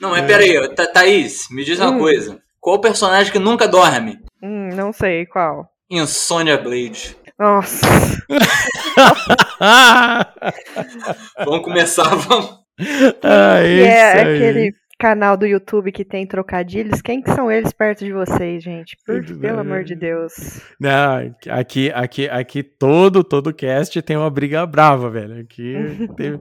[0.00, 1.98] Não, mas peraí, Tha Thaís, me diz uma Hum.
[1.98, 2.38] coisa.
[2.60, 4.18] Qual o personagem que nunca dorme?
[4.42, 5.68] Hum, não sei qual.
[5.90, 7.16] Insônia Blade.
[7.38, 7.86] Nossa.
[11.44, 12.60] Vamos começar, vamos.
[13.22, 14.20] ah, Que isso é aí.
[14.36, 17.02] aquele canal do YouTube que tem trocadilhos.
[17.02, 18.96] Quem que são eles perto de vocês, gente?
[19.06, 19.50] Por, pelo bem.
[19.50, 20.60] amor de Deus.
[20.80, 25.40] Não, aqui, aqui, aqui todo, todo cast tem uma briga brava, velho.
[25.40, 25.74] Aqui
[26.16, 26.40] tem,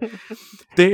[0.76, 0.94] tem-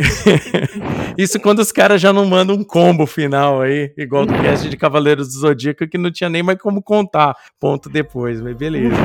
[1.17, 4.77] Isso quando os caras já não mandam um combo final aí, igual do cast de
[4.77, 8.95] Cavaleiros do Zodíaco, que não tinha nem mais como contar ponto depois, mas beleza.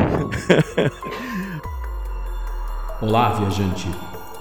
[3.03, 3.89] Olá, viajante!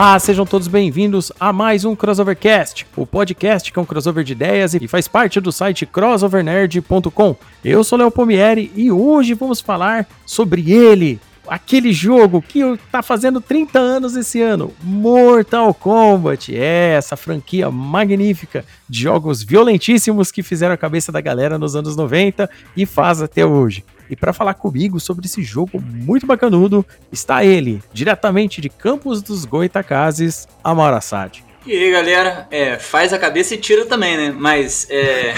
[0.00, 4.32] Olá, sejam todos bem-vindos a mais um Crossovercast, o podcast que é um crossover de
[4.32, 7.36] ideias e faz parte do site crossovernerd.com.
[7.62, 13.42] Eu sou Léo Pomieri e hoje vamos falar sobre ele, aquele jogo que tá fazendo
[13.42, 16.56] 30 anos esse ano, Mortal Kombat.
[16.56, 21.94] É, essa franquia magnífica de jogos violentíssimos que fizeram a cabeça da galera nos anos
[21.94, 23.84] 90 e faz até hoje.
[24.10, 29.44] E para falar comigo sobre esse jogo muito bacanudo, está ele, diretamente de Campos dos
[29.44, 31.44] Goitacazes, Amar Assad.
[31.64, 34.34] E aí, galera, é, faz a cabeça e tira também, né?
[34.36, 35.34] Mas é,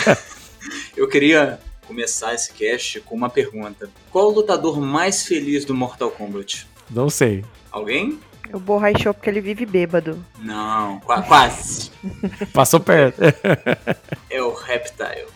[0.97, 3.91] eu queria começar esse cast com uma pergunta.
[4.11, 6.67] Qual o lutador mais feliz do Mortal Kombat?
[6.91, 7.45] Não sei.
[7.71, 8.19] Alguém?
[8.53, 10.25] O borrachou porque ele vive bêbado.
[10.39, 11.91] Não, qua- quase.
[12.53, 13.21] Passou perto.
[14.31, 15.27] É o Reptile.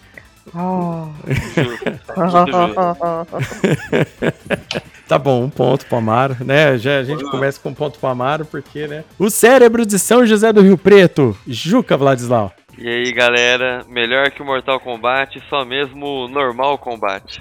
[5.08, 6.76] Tá bom, um ponto pro Amaro, né?
[6.78, 9.04] Já a gente começa com um ponto pro Amaro, porque, né?
[9.16, 12.52] O cérebro de São José do Rio Preto, Juca Vladislau.
[12.76, 17.40] E aí galera, melhor que o Mortal Kombat, só mesmo o normal combate.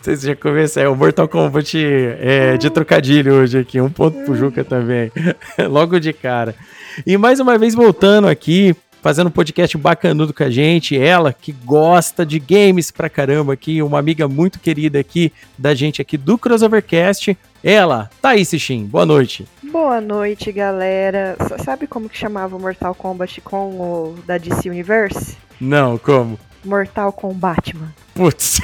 [0.00, 4.34] Vocês já começaram, é o Mortal Kombat é, de trocadilho hoje aqui, um ponto pro
[4.34, 5.12] Juca também,
[5.68, 6.54] logo de cara.
[7.06, 11.50] E mais uma vez voltando aqui, fazendo um podcast bacanudo com a gente, ela que
[11.50, 16.38] gosta de games pra caramba aqui, uma amiga muito querida aqui da gente aqui do
[16.38, 19.46] Crossovercast, ela, Thaís Shin, boa noite.
[19.62, 21.36] Boa noite, galera.
[21.64, 25.36] Sabe como que chamava o Mortal Kombat com o da DC Universe?
[25.60, 26.38] Não, como?
[26.64, 27.92] Mortal Kombat, mano.
[28.14, 28.60] Putz.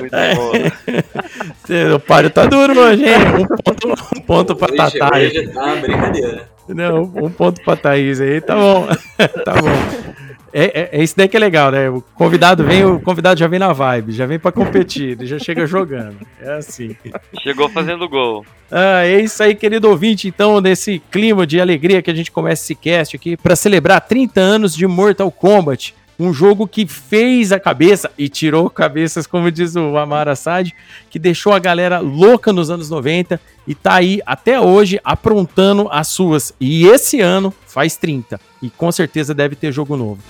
[0.00, 1.94] Muito bom.
[1.96, 3.16] o páreo tá duro hoje, hein?
[3.40, 5.16] Um ponto, um ponto pra Tatá.
[5.16, 6.48] hoje tá brincadeira.
[6.68, 8.86] Não, um ponto pra Thaís aí, tá bom.
[9.44, 10.31] tá bom.
[10.52, 11.88] É, é, é isso daí que é legal, né?
[11.88, 15.66] O convidado vem, o convidado já vem na vibe, já vem pra competir, já chega
[15.66, 16.16] jogando.
[16.40, 16.94] É assim.
[17.42, 18.44] Chegou fazendo gol.
[18.70, 20.28] Ah, é isso aí, querido ouvinte.
[20.28, 24.40] Então, nesse clima de alegria que a gente começa esse cast aqui para celebrar 30
[24.40, 25.94] anos de Mortal Kombat.
[26.18, 30.70] Um jogo que fez a cabeça e tirou cabeças, como diz o Amar Assad,
[31.10, 36.08] que deixou a galera louca nos anos 90 e tá aí até hoje aprontando as
[36.08, 36.54] suas.
[36.60, 38.38] E esse ano faz 30.
[38.62, 40.22] E com certeza deve ter jogo novo.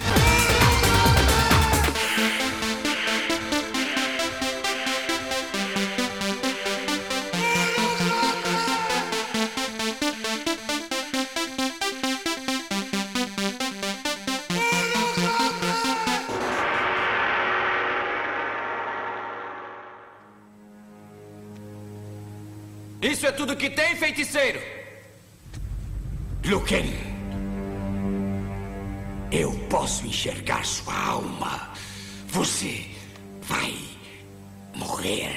[23.02, 24.58] Isso é tudo que tem, feiticeiro?
[26.46, 27.11] Luken.
[29.34, 31.70] Eu posso enxergar sua alma.
[32.28, 32.84] Você
[33.40, 33.72] vai
[34.76, 35.32] morrer.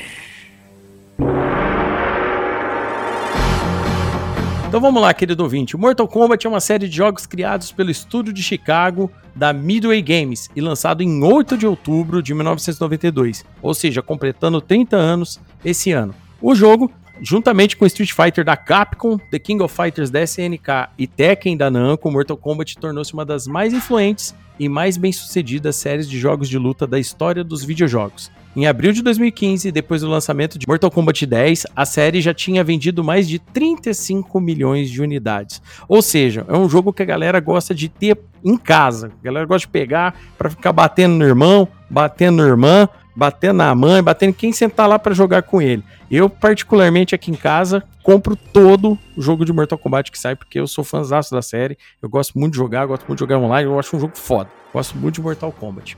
[4.68, 5.78] Então vamos lá, querido ouvinte.
[5.78, 10.50] Mortal Kombat é uma série de jogos criados pelo estúdio de Chicago da Midway Games
[10.54, 16.14] e lançado em 8 de outubro de 1992, ou seja, completando 30 anos esse ano.
[16.42, 16.92] O jogo,
[17.22, 21.70] juntamente com Street Fighter da Capcom, The King of Fighters da SNK e Tekken da
[21.70, 26.58] Namco, Mortal Kombat tornou-se uma das mais influentes e mais bem-sucedidas séries de jogos de
[26.58, 28.32] luta da história dos videojogos.
[28.56, 32.64] Em abril de 2015, depois do lançamento de Mortal Kombat 10, a série já tinha
[32.64, 35.62] vendido mais de 35 milhões de unidades.
[35.90, 39.12] Ou seja, é um jogo que a galera gosta de ter em casa.
[39.20, 43.74] A galera gosta de pegar pra ficar batendo no irmão, batendo na irmã, batendo na
[43.74, 45.84] mãe, batendo em quem sentar lá pra jogar com ele.
[46.10, 50.60] Eu, particularmente aqui em casa, compro todo o jogo de Mortal Kombat que sai, porque
[50.60, 51.78] eu sou fãzaço da série.
[52.02, 54.50] Eu gosto muito de jogar, gosto muito de jogar online, eu acho um jogo foda.
[54.74, 55.98] Gosto muito de Mortal Kombat.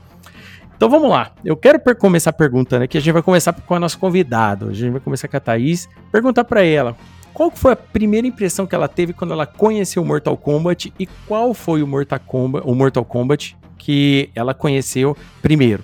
[0.76, 1.32] Então vamos lá.
[1.44, 2.96] Eu quero começar perguntando aqui.
[2.96, 4.66] A gente vai começar com a nossa convidada.
[4.66, 5.88] A gente vai começar com a Thaís.
[6.12, 6.96] Perguntar pra ela.
[7.34, 11.06] Qual foi a primeira impressão que ela teve quando ela conheceu o Mortal Kombat e
[11.26, 15.82] qual foi o Mortal Kombat, o Mortal Kombat que ela conheceu primeiro?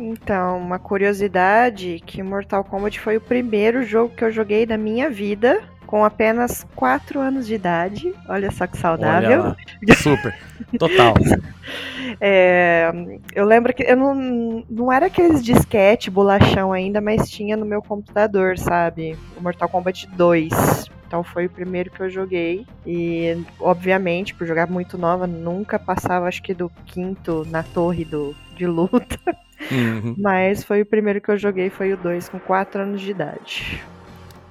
[0.00, 5.10] Então, uma curiosidade que Mortal Kombat foi o primeiro jogo que eu joguei da minha
[5.10, 8.14] vida com apenas 4 anos de idade.
[8.28, 9.54] Olha só que saudável.
[9.96, 10.34] Super.
[10.78, 11.14] Total.
[12.20, 12.90] É,
[13.34, 17.80] eu lembro que eu não, não era aqueles disquete, bolachão ainda, mas tinha no meu
[17.80, 19.16] computador, sabe?
[19.36, 20.50] O Mortal Kombat 2.
[21.06, 22.66] Então foi o primeiro que eu joguei.
[22.84, 28.34] E, obviamente, por jogar muito nova, nunca passava, acho que do quinto na torre do,
[28.56, 29.18] de luta.
[29.70, 30.14] Uhum.
[30.18, 33.80] Mas foi o primeiro que eu joguei, foi o 2, com 4 anos de idade.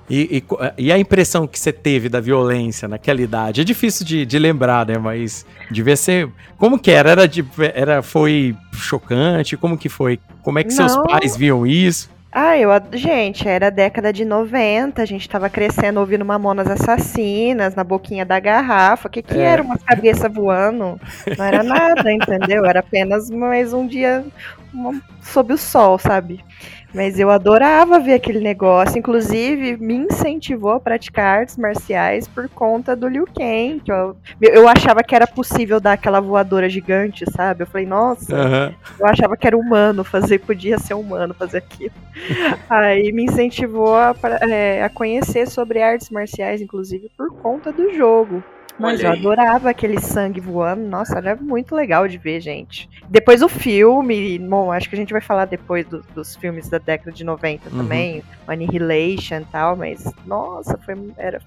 [0.10, 0.44] E,
[0.78, 3.62] e e a impressão que você teve da violência naquela idade?
[3.62, 4.98] É difícil de, de lembrar, né?
[4.98, 6.28] Mas devia ser.
[6.58, 7.12] Como que era?
[7.12, 7.46] Era, de,
[7.76, 9.56] era foi chocante?
[9.56, 10.20] Como que foi?
[10.42, 11.04] Como é que seus Não.
[11.04, 12.10] pais viam isso?
[12.32, 12.70] Ah, eu.
[12.94, 18.40] Gente, era década de 90, a gente tava crescendo ouvindo Mamonas Assassinas na boquinha da
[18.40, 19.08] garrafa.
[19.08, 19.42] O que, que É.
[19.44, 21.00] era uma cabeça voando?
[21.38, 22.66] Não era nada, entendeu?
[22.66, 24.24] Era apenas mais um dia
[24.72, 26.40] uma- sob o sol, sabe?
[26.94, 28.98] Mas eu adorava ver aquele negócio.
[28.98, 33.82] Inclusive, me incentivou a praticar artes marciais por conta do Liu Kang.
[33.88, 37.64] eu, eu achava que era possível dar aquela voadora gigante, sabe?
[37.64, 38.36] Eu falei, nossa.
[38.36, 38.74] Aham.
[39.00, 41.94] Eu achava que era humano fazer, podia ser humano fazer aquilo.
[42.70, 48.44] Aí me incentivou a, é, a conhecer sobre artes marciais, inclusive por conta do jogo.
[48.80, 50.82] Mas eu adorava aquele sangue voando.
[50.88, 52.90] Nossa, era muito legal de ver, gente.
[53.10, 56.78] Depois o filme, bom, acho que a gente vai falar depois do- dos filmes da
[56.78, 57.78] década de 90 Uhum.
[57.78, 61.42] também, o Annihilation e tal, mas nossa, foi, era,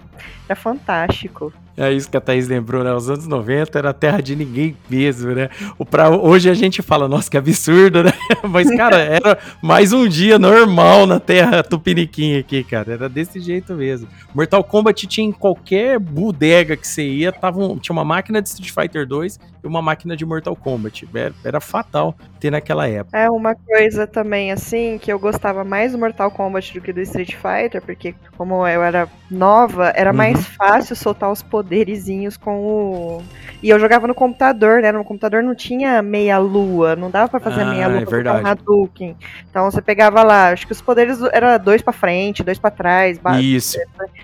[0.47, 1.51] era fantástico.
[1.75, 2.93] É isso que a Thaís lembrou, né?
[2.93, 5.49] Os anos 90 era terra de ninguém mesmo, né?
[5.77, 8.11] O pra, hoje a gente fala, nossa, que absurdo, né?
[8.47, 12.93] Mas, cara, era mais um dia normal na terra tupiniquim aqui, cara.
[12.93, 14.07] Era desse jeito mesmo.
[14.35, 18.49] Mortal Kombat tinha em qualquer bodega que você ia, tava um- tinha uma máquina de
[18.49, 21.07] Street Fighter 2 e uma máquina de Mortal Kombat.
[21.13, 23.17] Era, era fatal ter naquela época.
[23.17, 27.01] É uma coisa também assim que eu gostava mais do Mortal Kombat do que do
[27.01, 30.17] Street Fighter, porque como eu era nova, era Uhum.
[30.17, 33.23] mais fácil soltar os poderizinhos com o
[33.61, 34.91] e eu jogava no computador, né?
[34.91, 38.05] No computador não tinha meia lua, não dava pra fazer Ah, meia lua é um
[38.05, 38.45] verdade.
[38.47, 39.15] Hadouken.
[39.49, 43.19] Então você pegava lá, acho que os poderes era dois pra frente, dois pra trás,
[43.41, 43.77] Isso.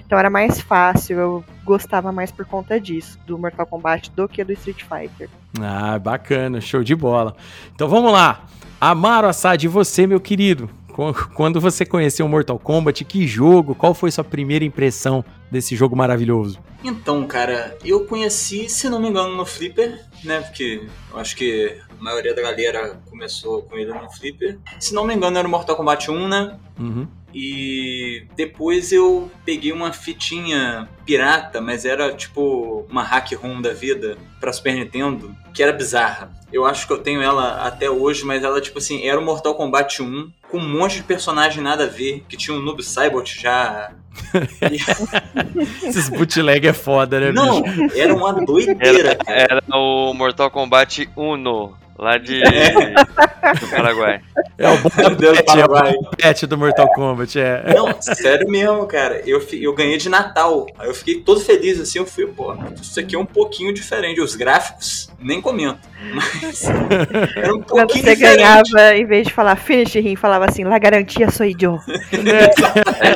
[0.05, 1.17] então era mais fácil.
[1.17, 5.29] Eu gostava mais por conta disso, do Mortal Kombat do que do Street Fighter.
[5.61, 7.35] Ah, bacana, show de bola.
[7.73, 8.45] Então vamos lá.
[8.81, 10.69] Amaro Assad, e você, meu querido?
[10.99, 13.73] Qu- Quando você conheceu Mortal Kombat, que jogo?
[13.73, 16.59] Qual foi sua primeira impressão desse jogo maravilhoso?
[16.83, 20.41] Então, cara, eu conheci, se não me engano, no Flipper, né?
[20.41, 24.57] Porque eu acho que a maioria da galera começou com ele no Flipper.
[24.79, 26.57] Se não me engano, era o Mortal Kombat 1, né?
[26.79, 27.07] Uhum.
[27.33, 34.17] E depois eu peguei uma fitinha pirata, mas era tipo uma hack ROM da vida
[34.39, 36.31] pra Super Nintendo, que era bizarra.
[36.51, 39.53] Eu acho que eu tenho ela até hoje, mas ela, tipo assim, era o Mortal
[39.53, 43.39] Kombat 1, com um monte de personagem nada a ver, que tinha um Noob Saibot
[43.39, 43.91] já.
[45.83, 47.97] Esses bootleg é foda, né, Não, bicho?
[47.97, 49.39] era uma doideira, cara.
[49.39, 52.39] Era o Mortal Kombat Uno, lá de
[53.59, 54.21] do Paraguai.
[54.57, 55.93] É o bom Deus, pet, é o Paraguai.
[56.17, 57.73] pet do Mortal Kombat, é.
[57.75, 59.21] Não, sério mesmo, cara.
[59.25, 60.65] Eu, eu ganhei de Natal.
[60.77, 61.99] Aí eu fiquei todo feliz assim.
[61.99, 64.21] Eu fui, pô, isso aqui é um pouquinho diferente.
[64.21, 65.79] Os gráficos, nem comento.
[66.13, 66.63] Mas
[67.35, 68.37] era um Quando pouquinho você diferente.
[68.37, 71.83] ganhava, em vez de falar finish him, falava assim, la garantia sou idiota.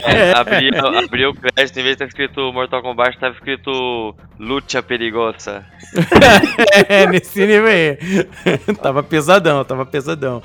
[0.05, 4.83] É, abria, abria o crédito, em vez de estar escrito Mortal Kombat, estava escrito Lucha
[4.83, 5.65] Perigosa.
[6.89, 7.97] É, nesse nível aí.
[8.81, 10.41] tava pesadão, tava pesadão.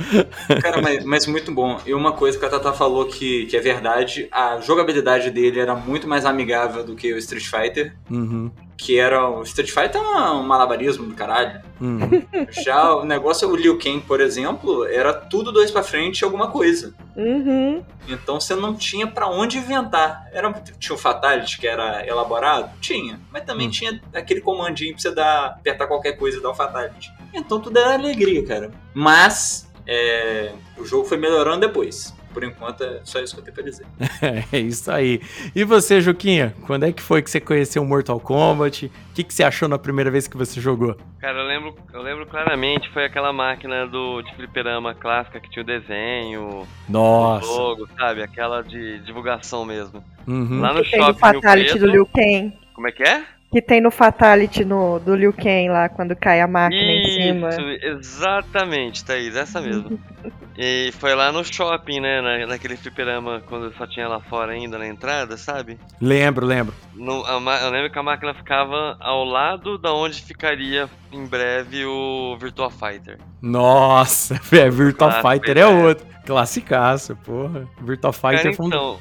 [0.63, 1.79] Cara, mas, mas muito bom.
[1.87, 5.75] E uma coisa que a Tata falou que, que é verdade, a jogabilidade dele era
[5.75, 7.95] muito mais amigável do que o Street Fighter.
[8.11, 8.51] Uhum.
[8.81, 9.29] Que era.
[9.29, 11.61] O Street Fighter é um malabarismo do caralho.
[11.81, 11.99] Uhum.
[12.65, 16.49] Já o negócio, o Liu Kang, por exemplo, era tudo dois pra frente e alguma
[16.51, 16.95] coisa.
[17.17, 17.83] Uhum.
[18.09, 20.29] Então você não tinha pra onde inventar.
[20.33, 22.71] Era, tinha o Fatality que era elaborado?
[22.81, 23.21] Tinha.
[23.33, 23.71] Mas também Hum.
[23.73, 27.13] tinha aquele comandinho pra você dar, apertar qualquer coisa e dar o Fatality.
[27.35, 28.71] Então tudo era alegria, cara.
[28.95, 32.15] Mas é, o jogo foi melhorando depois.
[32.39, 33.85] Por enquanto é só isso que eu tenho pra dizer.
[34.53, 35.21] É isso aí.
[35.55, 36.55] E você, Juquinha?
[36.67, 38.87] Quando é que foi que você conheceu o Mortal Kombat?
[38.87, 40.97] O que, que você achou na primeira vez que você jogou?
[41.21, 45.65] Cara, eu lembro, eu lembro claramente, foi aquela máquina do, de fliperama clássica que tinha
[45.65, 47.47] o desenho, o Nossa.
[47.47, 48.23] logo, sabe?
[48.23, 50.05] Aquela de divulgação mesmo.
[50.27, 50.61] Uhum.
[50.61, 52.57] Lá no shopping Fatality Preto, do Liu Kang.
[52.73, 53.25] Como é que é?
[53.51, 57.49] Que tem no Fatality no, do Liu Kang lá, quando cai a máquina em cima.
[57.49, 59.99] Isso, exatamente, Thaís, essa mesmo.
[60.57, 62.21] e foi lá no shopping, né?
[62.21, 65.79] Na, naquele fliperama, quando só tinha lá fora ainda na entrada, sabe?
[65.99, 66.75] Lembro, lembro.
[66.95, 71.87] No- a eu lembro que a máquina ficava ao lado da onde ficaria em breve
[71.87, 73.19] o Virtua Fighter.
[73.41, 75.67] Nossa, é, Virtual Clássico, Fighter é é.
[75.67, 76.07] outro.
[76.27, 77.67] Classicaço, porra.
[77.81, 78.69] Virtual Fighter Cara, foi um...
[78.69, 78.99] então,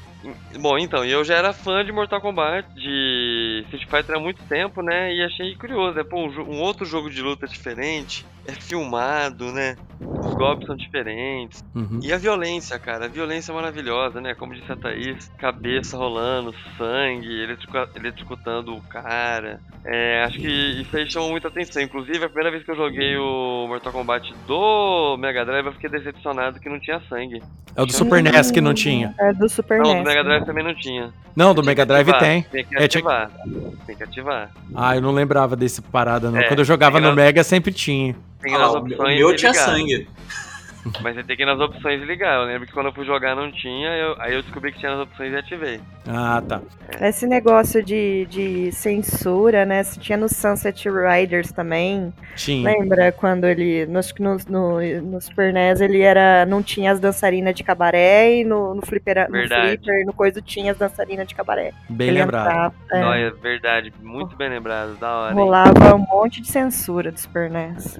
[0.58, 4.82] bom, então, eu já era fã de Mortal Kombat, de Street Fighter há muito tempo,
[4.82, 5.14] né?
[5.14, 6.04] E achei curioso, né?
[6.04, 9.76] Pô, um outro jogo de luta diferente, é filmado, né?
[10.00, 11.62] Os golpes são diferentes.
[11.74, 12.00] Uhum.
[12.02, 14.34] E a violência, cara, a violência é maravilhosa, né?
[14.34, 17.46] Como disse a Thaís, cabeça rolando, sangue,
[17.94, 19.60] eletrocutando o cara.
[19.84, 20.48] É, acho que
[20.80, 21.82] isso aí chamou muita atenção.
[21.82, 25.90] Inclusive, a primeira vez que eu joguei o Mortal Kombat do Mega Drive, eu fiquei
[25.90, 27.42] decepcionado que não tinha sangue.
[27.76, 29.14] É o do Super NES que não tinha.
[29.20, 30.02] É do Super Não, NES.
[30.04, 31.12] do Mega Drive também não tinha.
[31.36, 32.42] Não, do Mega Drive ativar, tem.
[32.44, 33.30] Tem que É, tinha- ativar.
[33.86, 34.50] Tem que ativar.
[34.74, 36.38] Ah, eu não lembrava desse parada, não.
[36.38, 38.16] É, Quando eu jogava tem no Mega, sempre tinha.
[38.40, 39.64] Tem Ah, nas o opções meu- o meu tinha ligar.
[39.66, 40.08] sangue.
[41.02, 42.40] Mas você tem que ir nas opções ligar.
[42.40, 44.92] Eu lembro que quando eu fui jogar não tinha, eu- aí eu descobri que tinha
[44.96, 45.80] nas opções e ativei.
[46.06, 46.60] Ah, tá.
[47.00, 49.82] Esse negócio de, de censura, né?
[49.82, 52.12] Se tinha no Sunset Riders também.
[52.34, 52.70] Tinha.
[52.70, 53.86] Lembra quando ele.
[53.86, 56.46] No, no, no, no Super NES ele era.
[56.46, 59.36] Não tinha as dançarinas de cabaré e no, no, flipera, no.
[59.46, 61.72] Flipper, no coisa tinha as dançarinas de cabaré.
[61.90, 62.46] Bem ele lembrado.
[62.46, 63.92] entrava, é, Não, é verdade.
[64.02, 64.96] Muito bem lembrado.
[64.98, 65.32] Da hora.
[65.32, 65.38] hein?
[65.38, 67.98] rolava um monte de censura do Super NES.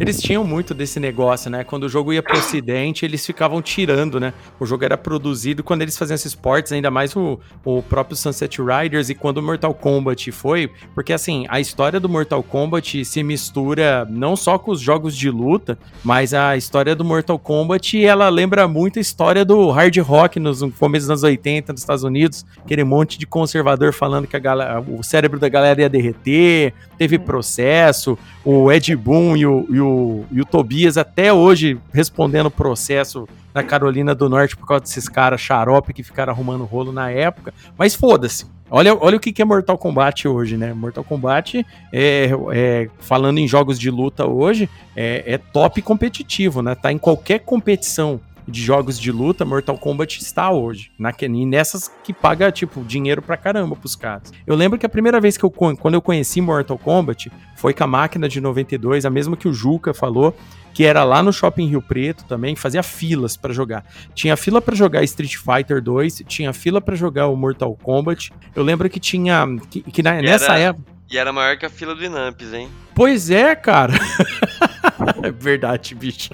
[0.00, 1.64] Eles tinham muito desse negócio, né?
[1.64, 4.32] Quando o jogo ia pro ocidente, eles ficavam tirando, né?
[4.60, 8.60] O jogo era produzido quando eles faziam esses ports, ainda mais o, o próprio Sunset
[8.60, 13.22] Riders e quando o Mortal Kombat foi, porque assim, a história do Mortal Kombat se
[13.22, 18.28] mistura não só com os jogos de luta, mas a história do Mortal Kombat, ela
[18.28, 22.04] lembra muito a história do hard rock nos no começo dos anos 80 nos Estados
[22.04, 26.74] Unidos, aquele monte de conservador falando que a galera, o cérebro da galera ia derreter,
[26.98, 32.50] teve processo, o Ed Boon e o, e, o, e o Tobias até hoje respondendo
[32.50, 37.10] processo na Carolina do Norte por causa desses caras xarope que ficaram arrumando rolo na
[37.10, 37.52] época.
[37.76, 38.46] Mas foda-se.
[38.70, 40.74] Olha, olha o que que é Mortal Kombat hoje, né?
[40.74, 46.74] Mortal Kombat, é, é, falando em jogos de luta hoje, é, é top competitivo, né?
[46.74, 50.90] Tá em qualquer competição de jogos de luta, Mortal Kombat está hoje.
[50.98, 54.32] Na, e nessas que paga, tipo, dinheiro pra caramba pros caras.
[54.46, 57.84] Eu lembro que a primeira vez que eu, quando eu conheci Mortal Kombat, foi com
[57.84, 60.34] a máquina de 92, a mesma que o Juca falou,
[60.72, 63.84] que era lá no Shopping Rio Preto também, fazia filas pra jogar.
[64.14, 68.32] Tinha fila pra jogar Street Fighter 2, tinha fila pra jogar o Mortal Kombat.
[68.54, 71.70] Eu lembro que tinha que, que na- nessa era- época E era maior que a
[71.70, 72.68] fila do Inamps, hein?
[72.94, 73.92] Pois é, cara.
[75.22, 76.30] é verdade, bicho.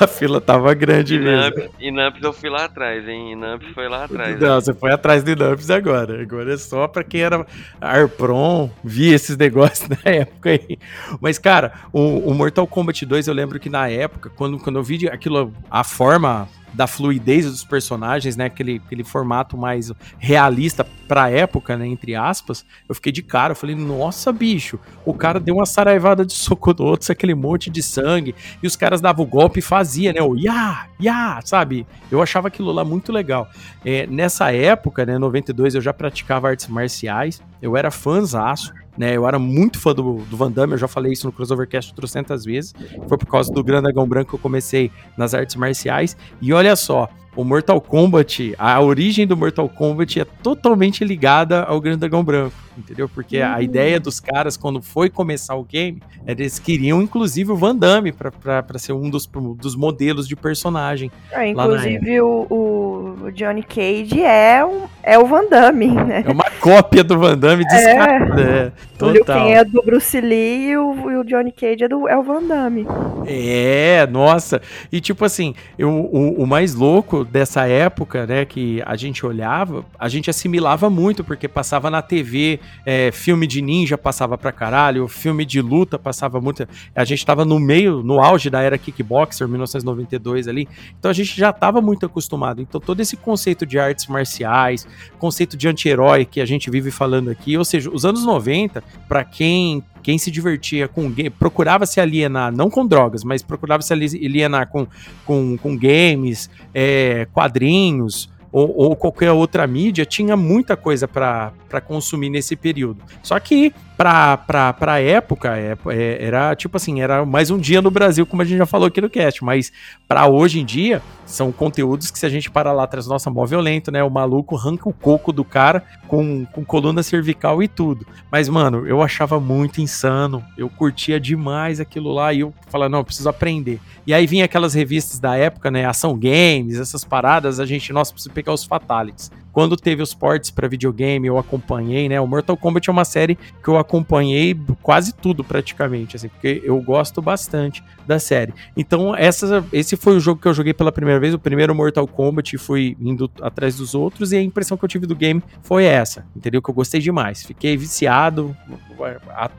[0.00, 1.68] A fila tava grande mesmo.
[1.78, 3.32] Inamps, eu fui lá atrás, hein?
[3.32, 4.40] Inamps foi lá atrás.
[4.40, 4.60] Não, hein?
[4.60, 6.20] você foi atrás do Inamps agora.
[6.20, 7.46] Agora é só pra quem era
[7.80, 10.78] Arpron, via esses negócios na época aí.
[11.20, 14.82] Mas, cara, o, o Mortal Kombat 2, eu lembro que na época, quando, quando eu
[14.82, 18.46] vi aquilo, a forma da fluidez dos personagens, né?
[18.46, 21.86] Aquele, aquele formato mais realista pra época, né?
[21.86, 23.52] Entre aspas, eu fiquei de cara.
[23.52, 27.70] Eu falei, nossa, bicho, o cara deu uma saraivada de soco no outro, aquele monte
[27.70, 30.20] de sangue, e os caras davam o golpe e fazia, né?
[30.20, 31.86] O ya, ya, sabe?
[32.10, 33.48] Eu achava aquilo lá muito legal.
[33.84, 39.26] É, nessa época, né, 92, eu já praticava artes marciais, eu era fãzaço, né, eu
[39.26, 42.74] era muito fã do, do Van Damme, eu já falei isso no Crossovercast trocentas vezes,
[43.06, 47.08] foi por causa do Dragão Branco que eu comecei nas artes marciais, e olha só,
[47.36, 53.08] o Mortal Kombat, a origem do Mortal Kombat é totalmente ligada ao Dragão Branco, entendeu?
[53.08, 57.74] Porque a ideia dos caras, quando foi começar o game, eles queriam inclusive o Van
[57.74, 61.10] Damme pra ser um dos, dos modelos de personagem.
[61.32, 66.24] Na inclusive o, o Johnny Cage é, um, é o Van Damme, né?
[66.26, 68.40] É uma cópia do Van Damme descarada.
[68.40, 68.72] É,
[69.04, 69.40] O Liu total.
[69.40, 72.22] Kang é do Bruce Lee e o, e o Johnny Cage é, do, é o
[72.22, 72.86] Van Damme.
[73.26, 74.60] É, nossa.
[74.90, 79.84] E tipo assim, eu, o, o mais louco dessa época, né, que a gente olhava,
[79.98, 85.06] a gente assimilava muito, porque passava na TV, é, filme de ninja passava pra caralho,
[85.08, 86.66] filme de luta passava muito.
[86.94, 91.36] A gente tava no meio, no auge da era kickboxer, 1992 ali, então a gente
[91.36, 92.60] já tava muito acostumado.
[92.60, 94.86] Então todo esse conceito de artes marciais,
[95.18, 97.56] conceito de anti-herói que a gente vive falando aqui.
[97.56, 102.50] Ou seja, os anos 90, para quem quem se divertia com game, procurava se alienar,
[102.50, 104.86] não com drogas, mas procurava se alienar com,
[105.24, 112.30] com, com games, é, quadrinhos, ou, ou, qualquer outra mídia, tinha muita coisa para consumir
[112.30, 113.02] nesse período.
[113.22, 117.82] Só que pra, pra, pra época, é, é, era tipo assim, era mais um dia
[117.82, 119.72] no Brasil, como a gente já falou aqui no cast, mas
[120.06, 123.44] para hoje em dia, são conteúdos que se a gente parar lá atrás, nossa, mó
[123.44, 124.02] violento, né?
[124.04, 128.06] O maluco arranca o coco do cara com, com coluna cervical e tudo.
[128.30, 133.00] Mas, mano, eu achava muito insano, eu curtia demais aquilo lá e eu falava, não,
[133.00, 133.80] eu preciso aprender.
[134.06, 135.84] E aí vinha aquelas revistas da época, né?
[135.84, 139.30] Ação Games, essas paradas, a gente, nossa, precisa pegar os Fatalities.
[139.58, 142.20] Quando teve os ports para videogame, eu acompanhei, né?
[142.20, 146.80] O Mortal Kombat é uma série que eu acompanhei quase tudo praticamente, assim, porque eu
[146.80, 148.54] gosto bastante da série.
[148.76, 152.06] Então, essa, esse foi o jogo que eu joguei pela primeira vez, o primeiro Mortal
[152.06, 155.86] Kombat, fui indo atrás dos outros, e a impressão que eu tive do game foi
[155.86, 156.62] essa, entendeu?
[156.62, 157.42] Que eu gostei demais.
[157.42, 158.56] Fiquei viciado,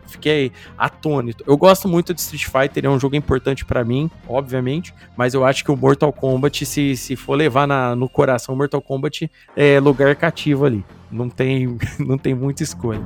[0.08, 1.44] fiquei atônito.
[1.46, 5.44] Eu gosto muito de Street Fighter, é um jogo importante para mim, obviamente, mas eu
[5.44, 9.80] acho que o Mortal Kombat, se, se for levar na, no coração, Mortal Kombat é
[9.90, 10.86] lugar cativo ali.
[11.12, 13.02] Não tem, não tem muita escolha.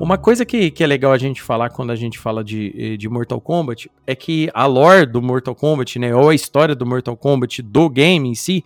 [0.00, 2.96] Uma coisa que, que é legal a gente falar quando a gente fala de, eh,
[2.96, 6.86] de Mortal Kombat é que a lore do Mortal Kombat, né, ou a história do
[6.86, 8.64] Mortal Kombat do game em si,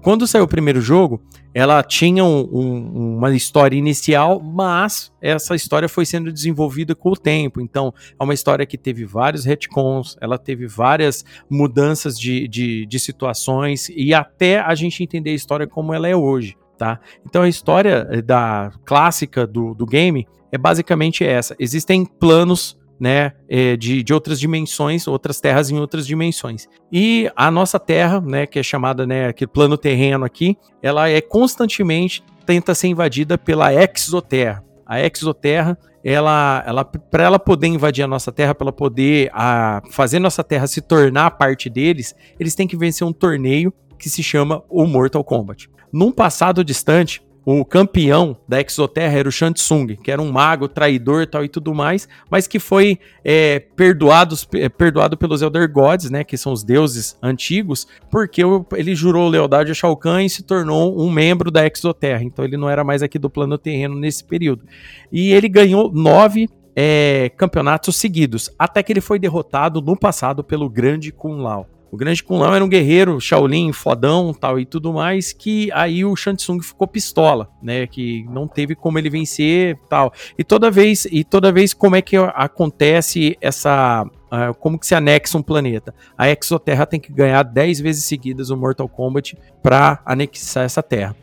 [0.00, 1.20] quando saiu o primeiro jogo,
[1.52, 7.16] ela tinha um, um, uma história inicial, mas essa história foi sendo desenvolvida com o
[7.16, 7.60] tempo.
[7.60, 13.00] Então, é uma história que teve vários retcons, ela teve várias mudanças de, de, de
[13.00, 16.56] situações e até a gente entender a história como ela é hoje.
[16.78, 17.00] Tá?
[17.26, 21.56] Então a história eh, da clássica do, do game é basicamente essa.
[21.58, 26.68] Existem planos né, eh, de, de outras dimensões, outras terras em outras dimensões.
[26.92, 31.20] E a nossa Terra, né, que é chamada, né, aquele plano terreno aqui, ela é
[31.20, 34.64] constantemente tenta ser invadida pela Exoterra.
[34.86, 39.82] A Exoterra, ela, ela para ela poder invadir a nossa Terra, para ela poder a,
[39.90, 44.22] fazer nossa Terra se tornar parte deles, eles têm que vencer um torneio que se
[44.22, 45.68] chama o Mortal Kombat.
[45.92, 51.26] Num passado distante, o campeão da Exoterra era o Shansung, que era um mago, traidor
[51.26, 56.24] tal e tudo mais, mas que foi é, perdoado, é, perdoado pelos Elder Gods, né,
[56.24, 58.42] que são os deuses antigos, porque
[58.76, 62.22] ele jurou lealdade a Shao Kahn e se tornou um membro da Exoterra.
[62.22, 64.66] Então ele não era mais aqui do plano terreno nesse período.
[65.10, 70.68] E ele ganhou nove é, campeonatos seguidos, até que ele foi derrotado no passado pelo
[70.68, 71.66] grande Kun Lao.
[71.90, 76.04] O grande Kun Lao era um guerreiro Shaolin, fodão, tal e tudo mais, que aí
[76.04, 80.12] o Shansung ficou pistola, né, que não teve como ele vencer, tal.
[80.38, 84.94] E toda vez, e toda vez como é que acontece essa Uh, como que se
[84.94, 85.94] anexa um planeta.
[86.14, 91.16] A Exoterra tem que ganhar 10 vezes seguidas o Mortal Kombat para anexar essa terra.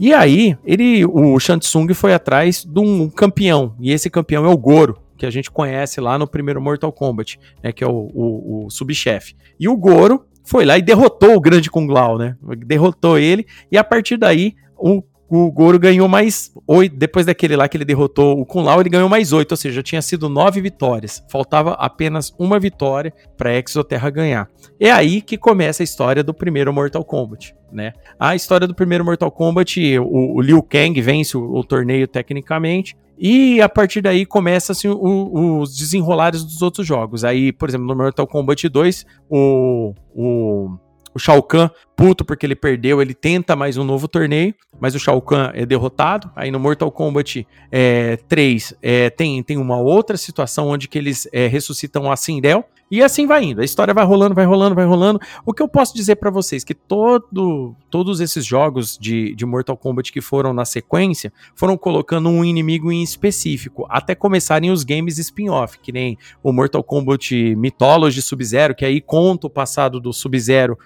[0.00, 4.56] E aí, ele, o Shansung foi atrás de um campeão, e esse campeão é o
[4.56, 8.66] Goro, que a gente conhece lá no primeiro Mortal Kombat, né, que é o, o,
[8.66, 9.34] o subchefe.
[9.58, 12.36] E o Goro foi lá e derrotou o grande Kung Lao, né?
[12.64, 16.96] Derrotou ele, e a partir daí o o Goro ganhou mais oito.
[16.96, 19.82] Depois daquele lá que ele derrotou o Kun Lao, ele ganhou mais oito, ou seja,
[19.82, 21.24] tinha sido nove vitórias.
[21.28, 24.48] Faltava apenas uma vitória para Exoterra ganhar.
[24.78, 27.54] É aí que começa a história do primeiro Mortal Kombat.
[27.72, 27.92] Né?
[28.18, 32.96] A história do primeiro Mortal Kombat, o, o Liu Kang vence o, o, torneio tecnicamente.
[33.18, 37.24] E a partir daí começa assim, o, os desenrolares dos outros jogos.
[37.24, 40.78] Aí, por exemplo, no Mortal Kombat 2, o, o
[41.16, 44.98] o Shao Kahn, puto porque ele perdeu, ele tenta mais um novo torneio, mas o
[44.98, 46.30] Shao Kahn é derrotado.
[46.36, 51.26] Aí no Mortal Kombat é, 3 é, tem, tem uma outra situação onde que eles
[51.32, 53.60] é, ressuscitam a Sindel, e assim vai indo.
[53.60, 55.20] A história vai rolando, vai rolando, vai rolando.
[55.44, 59.76] O que eu posso dizer para vocês que todo, todos esses jogos de, de Mortal
[59.76, 65.18] Kombat que foram na sequência foram colocando um inimigo em específico, até começarem os games
[65.18, 70.78] spin-off, que nem o Mortal Kombat Mythology Sub-Zero, que aí conta o passado do Sub-Zero,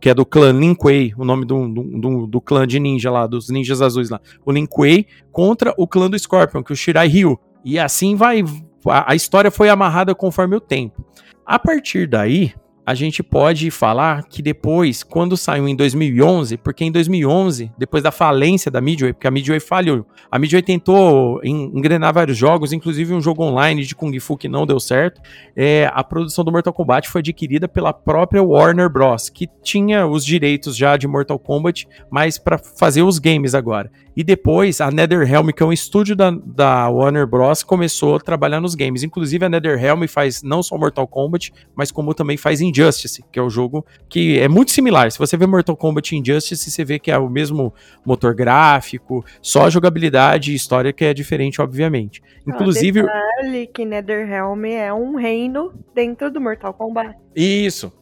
[0.00, 3.10] que é do clã Lin Kuei, o nome do, do, do, do, clã de ninja
[3.10, 4.20] lá, dos ninjas azuis lá.
[4.46, 7.38] O Lin Kuei contra o clã do Scorpion, que é o Shirai Ryu.
[7.64, 8.42] E assim vai
[8.90, 11.04] a, a história foi amarrada conforme o tempo.
[11.44, 12.54] A partir daí,
[12.88, 18.10] a gente pode falar que depois, quando saiu em 2011, porque em 2011, depois da
[18.10, 23.12] falência da Midway, porque a Midway falhou, a Midway tentou en- engrenar vários jogos, inclusive
[23.12, 25.20] um jogo online de Kung Fu que não deu certo,
[25.54, 30.24] é, a produção do Mortal Kombat foi adquirida pela própria Warner Bros, que tinha os
[30.24, 33.90] direitos já de Mortal Kombat, mas para fazer os games agora.
[34.16, 38.60] E depois a NetherRealm, que é um estúdio da, da Warner Bros, começou a trabalhar
[38.60, 39.04] nos games.
[39.04, 43.42] Inclusive a NetherRealm faz não só Mortal Kombat, mas como também faz Injustice, que é
[43.42, 45.10] o jogo que é muito similar.
[45.10, 49.24] Se você vê Mortal Kombat e Injustice, você vê que é o mesmo motor gráfico,
[49.42, 52.22] só a jogabilidade e história que é diferente, obviamente.
[52.46, 57.14] Inclusive, Detalhe que Netherrealm é um reino dentro do Mortal Kombat.
[57.34, 57.92] isso.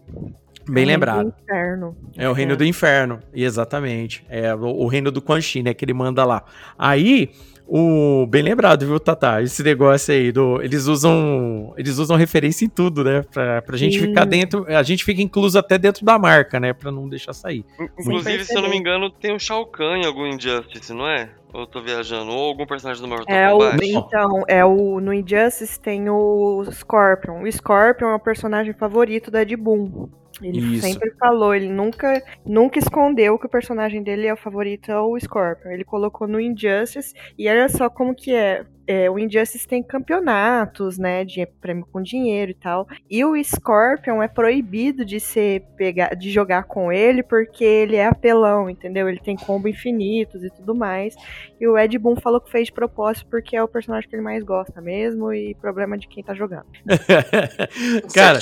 [0.68, 1.16] Bem É lembrado.
[1.16, 1.96] reino do Inferno.
[2.16, 2.56] É o reino É.
[2.56, 4.26] do inferno, exatamente.
[4.28, 6.42] É o, o reino do Quan Chi, né, que ele manda lá.
[6.76, 7.30] Aí,
[7.66, 9.42] o bem lembrado, viu, Tata?
[9.42, 13.98] Esse negócio aí do eles usam, eles usam referência em tudo, né, pra, pra gente
[13.98, 14.06] Sim.
[14.06, 17.64] ficar dentro, a gente fica incluso até dentro da marca, né, pra não deixar sair.
[17.98, 21.28] Inclusive, se eu não me engano, tem o Shao Kahn em algum Injustice, não é?
[21.52, 22.30] Ou eu tô viajando?
[22.30, 23.86] Ou algum personagem do Mortal É o, Kombat?
[23.86, 27.42] então, é o no Injustice tem o Scorpion.
[27.42, 30.08] O Scorpion é o personagem favorito da Ed Boon.
[30.42, 30.86] Ele Isso.
[30.86, 35.18] sempre falou, ele nunca, nunca escondeu que o personagem dele é o favorito é o
[35.18, 35.70] Scorpion.
[35.70, 38.64] Ele colocou no Injustice e olha só como que é.
[38.88, 42.86] É, o Injustice tem campeonatos, né, de prêmio com dinheiro e tal.
[43.10, 48.06] E o Scorpion é proibido de ser pegar, de jogar com ele porque ele é
[48.06, 49.08] apelão, entendeu?
[49.08, 51.16] Ele tem combo infinitos e tudo mais.
[51.60, 54.22] E o Ed Boon falou que fez de propósito porque é o personagem que ele
[54.22, 56.66] mais gosta mesmo e problema de quem tá jogando.
[58.14, 58.38] Cara.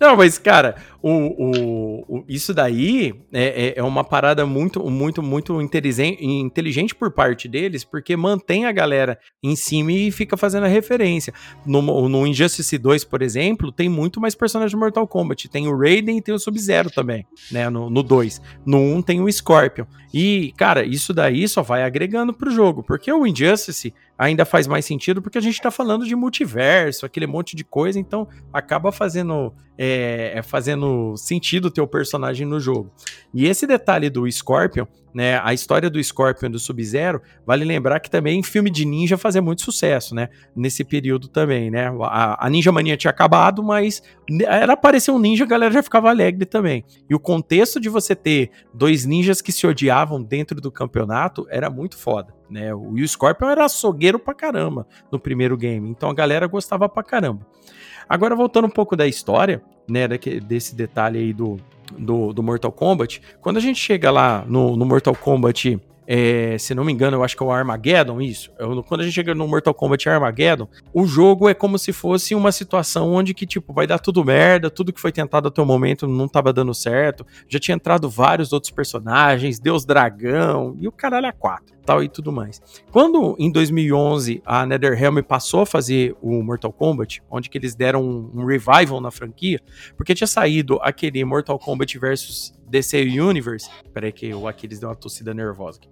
[0.00, 0.74] Não, mas, cara,
[1.06, 7.10] o, o- o- isso daí é, é- é uma parada muito, muito, muito inteligente, por
[7.12, 11.32] parte deles, porque mantém a galera em cima e fica fazendo a referência.
[11.66, 15.48] No, no Injustice 2, por exemplo, tem muito mais personagens de Mortal Kombat.
[15.48, 17.68] Tem o Raiden e tem o Sub-Zero também, né?
[17.68, 18.40] No, no 2.
[18.64, 19.84] No 1 tem o Scorpion.
[20.12, 24.84] E, cara, isso daí só vai agregando pro jogo, porque o Injustice ainda faz mais
[24.84, 29.52] sentido porque a gente tá falando de multiverso, aquele monte de coisa, então acaba fazendo
[29.76, 30.42] é, é
[31.16, 32.90] sentido ter o personagem no jogo.
[33.32, 38.00] E esse detalhe do Scorpion, né, a história do Scorpion e do Sub-Zero, vale lembrar
[38.00, 42.50] que também filme de ninja fazia muito sucesso, né, nesse período também, né, a, a
[42.50, 44.02] Ninja Mania tinha acabado, mas
[44.46, 46.84] era aparecer um ninja, a galera já ficava alegre também.
[47.08, 51.70] E o contexto de você ter dois ninjas que se odiavam dentro do campeonato era
[51.70, 56.46] muito foda, né, o Scorpion era açougueiro pra caramba no primeiro game, então a galera
[56.48, 57.46] gostava pra caramba.
[58.08, 60.06] Agora, voltando um pouco da história, né,
[60.46, 61.58] desse detalhe aí do,
[61.98, 66.74] do, do Mortal Kombat, quando a gente chega lá no, no Mortal Kombat, é, se
[66.74, 68.50] não me engano, eu acho que é o Armageddon, isso.
[68.58, 72.34] Eu- quando a gente chega no Mortal Kombat Armageddon, o jogo é como se fosse
[72.34, 75.66] uma situação onde que, tipo, vai dar tudo merda, tudo que foi tentado até o
[75.66, 80.92] momento não tava dando certo, já tinha entrado vários outros personagens, Deus Dragão, e o
[80.92, 82.60] caralho a quatro, tal e tudo mais.
[82.90, 88.02] Quando em 2011 a NetherRealm passou a fazer o Mortal Kombat, onde que eles deram
[88.02, 89.60] um, um revival na franquia,
[89.96, 93.70] porque tinha saído aquele Mortal Kombat versus DC Universe.
[93.92, 95.88] Peraí que o Aquiles deu uma tossida nervosa aqui.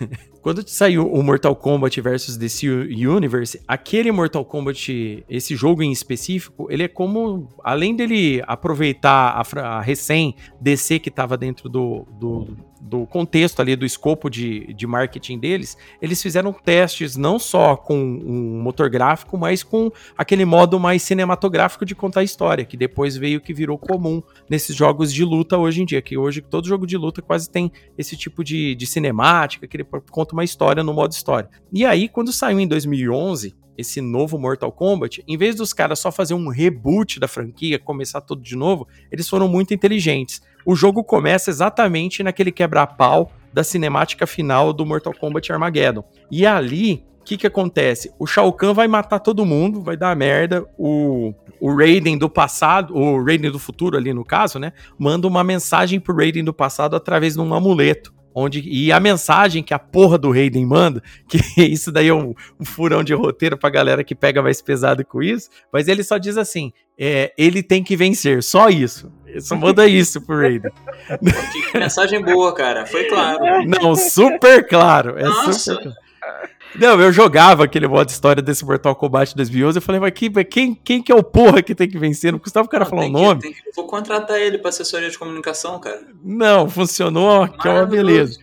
[0.42, 6.66] Quando saiu o Mortal Kombat versus DC Universe, aquele Mortal Kombat, esse jogo em específico,
[6.70, 12.48] ele é como, além dele aproveitar a, a recém DC que estava dentro do, do,
[12.80, 17.96] do contexto ali, do escopo de, de marketing deles, eles fizeram testes não só com
[17.96, 23.40] um motor gráfico, mas com aquele modo mais cinematográfico de contar história, que depois veio
[23.40, 26.96] que virou comum nesses jogos de luta hoje em dia, que hoje todo jogo de
[26.96, 31.12] luta quase tem esse tipo de, de cinemática, que ele conta uma história no modo
[31.12, 31.50] história.
[31.72, 36.12] E aí, quando saiu em 2011, esse novo Mortal Kombat, em vez dos caras só
[36.12, 40.42] fazer um reboot da franquia, começar tudo de novo, eles foram muito inteligentes.
[40.64, 46.04] O jogo começa exatamente naquele quebra-pau da cinemática final do Mortal Kombat Armageddon.
[46.30, 48.12] E ali, o que que acontece?
[48.18, 50.64] O Shao Kahn vai matar todo mundo, vai dar merda.
[50.78, 54.72] O, o Raiden do passado, o Raiden do futuro ali no caso, né?
[54.98, 58.12] Manda uma mensagem pro Raiden do passado através de um amuleto.
[58.32, 62.32] Onde, e a mensagem que a porra do Raiden manda, que isso daí é um,
[62.60, 66.16] um furão de roteiro pra galera que pega mais pesado com isso, mas ele só
[66.16, 69.12] diz assim: é, ele tem que vencer, só isso.
[69.40, 70.70] Só manda isso pro Raiden.
[71.72, 72.86] Que mensagem boa, cara.
[72.86, 73.38] Foi claro.
[73.66, 75.18] Não, super claro.
[75.18, 75.52] É Nossa.
[75.52, 75.96] super claro.
[76.76, 79.78] Não, eu jogava aquele modo história desse Mortal Kombat 2011.
[79.78, 82.30] Eu falei, mas quem, quem, quem que é o porra que tem que vencer?
[82.30, 83.40] Não custava o cara falar o que- nome?
[83.40, 86.00] tem que- Vou contratar ele pra assessoria de comunicação, cara.
[86.22, 88.38] Não, funcionou, que é uma beleza.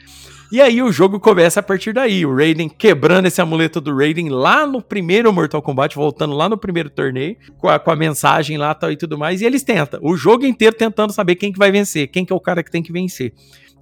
[0.49, 2.25] E aí o jogo começa a partir daí.
[2.25, 6.57] O Raiden quebrando esse amuleto do Raiden lá no primeiro Mortal Kombat, voltando lá no
[6.57, 9.41] primeiro torneio, com a, com a mensagem lá tal e tudo mais.
[9.41, 12.35] E eles tentam, o jogo inteiro tentando saber quem que vai vencer, quem que é
[12.35, 13.33] o cara que tem que vencer.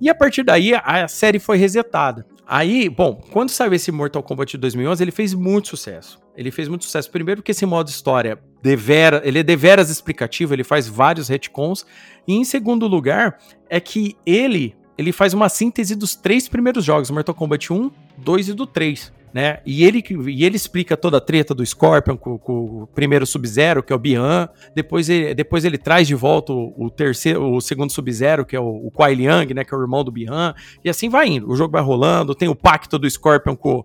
[0.01, 2.25] E a partir daí a série foi resetada.
[2.47, 6.19] Aí, bom, quando saiu esse Mortal Kombat de 2011, ele fez muito sucesso.
[6.35, 7.09] Ele fez muito sucesso.
[7.09, 11.85] Primeiro porque esse modo história devera, ele é deveras explicativo, ele faz vários retcons.
[12.27, 17.09] E em segundo lugar, é que ele ele faz uma síntese dos três primeiros jogos,
[17.11, 19.59] Mortal Kombat 1, 2 e do 3 né?
[19.65, 23.83] E ele, e ele explica toda a treta do Scorpion com, com o primeiro Sub-Zero,
[23.83, 24.47] que é o Bihan.
[24.73, 28.59] Depois ele, depois ele traz de volta o, o terceiro, o segundo Sub-Zero, que é
[28.61, 29.65] o, o Kuai Liang, né?
[29.65, 30.55] Que é o irmão do Bihan.
[30.85, 31.51] E assim vai indo.
[31.51, 32.33] O jogo vai rolando.
[32.33, 33.83] Tem o pacto do Scorpion com,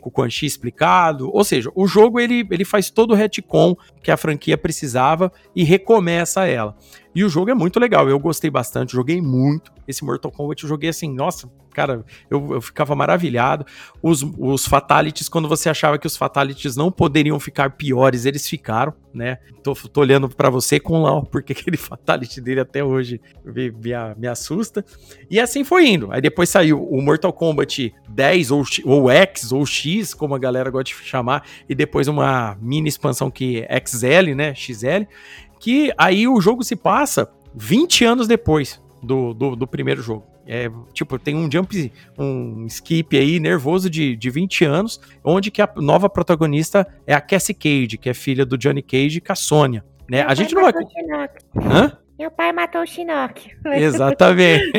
[0.00, 1.30] com, o Quan Chi explicado.
[1.32, 5.64] Ou seja, o jogo ele, ele faz todo o retcon que a franquia precisava e
[5.64, 6.76] recomeça ela.
[7.14, 9.70] E o jogo é muito legal, eu gostei bastante, joguei muito.
[9.86, 13.66] Esse Mortal Kombat eu joguei assim, nossa, cara, eu, eu ficava maravilhado.
[14.02, 18.94] Os, os Fatalities, quando você achava que os Fatalities não poderiam ficar piores, eles ficaram,
[19.12, 19.38] né?
[19.62, 23.92] Tô, tô olhando para você com lá, porque aquele Fatality dele até hoje me, me,
[24.16, 24.82] me, assusta.
[25.30, 26.10] E assim foi indo.
[26.12, 30.70] Aí depois saiu o Mortal Kombat 10 ou, ou X ou X, como a galera
[30.70, 34.54] gosta de chamar, e depois uma mini expansão que é XL, né?
[34.54, 35.04] XL
[35.62, 40.26] que aí o jogo se passa 20 anos depois do, do, do primeiro jogo.
[40.44, 45.62] É, tipo, tem um jump, um skip aí nervoso de, de 20 anos, onde que
[45.62, 49.36] a nova protagonista é a Cassie Cage, que é filha do Johnny Cage com a
[49.36, 49.84] Sônia.
[50.10, 50.22] Né?
[50.22, 50.72] A gente não vai.
[51.56, 51.96] Hã?
[52.22, 53.50] Meu pai matou o Shinnok.
[53.66, 54.70] Exatamente.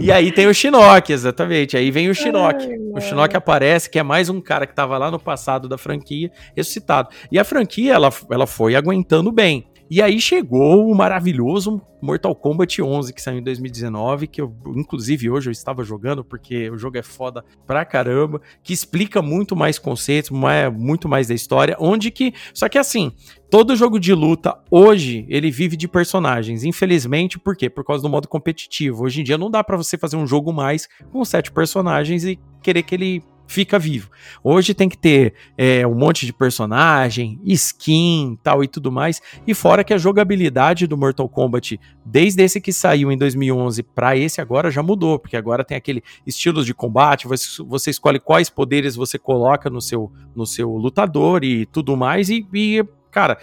[0.00, 1.76] e aí tem o Shinnok, exatamente.
[1.76, 2.68] Aí vem o Shinnok.
[2.94, 6.30] o Shinnok aparece, que é mais um cara que estava lá no passado da franquia,
[6.56, 7.08] ressuscitado.
[7.32, 9.66] E a franquia, ela, ela foi aguentando bem.
[9.94, 15.28] E aí chegou o maravilhoso Mortal Kombat 11, que saiu em 2019, que eu, inclusive,
[15.28, 19.78] hoje eu estava jogando, porque o jogo é foda pra caramba, que explica muito mais
[19.78, 20.30] conceitos,
[20.74, 22.32] muito mais da história, onde que...
[22.54, 23.12] Só que assim,
[23.50, 27.68] todo jogo de luta, hoje, ele vive de personagens, infelizmente, por quê?
[27.68, 29.04] Por causa do modo competitivo.
[29.04, 32.40] Hoje em dia não dá para você fazer um jogo mais com sete personagens e
[32.62, 33.22] querer que ele
[33.52, 34.10] fica vivo.
[34.42, 39.20] Hoje tem que ter é, um monte de personagem, skin, tal e tudo mais.
[39.46, 44.16] E fora que a jogabilidade do Mortal Kombat, desde esse que saiu em 2011 para
[44.16, 48.48] esse agora já mudou, porque agora tem aquele estilo de combate, você, você, escolhe quais
[48.48, 52.30] poderes você coloca no seu, no seu lutador e tudo mais.
[52.30, 53.38] E, e cara,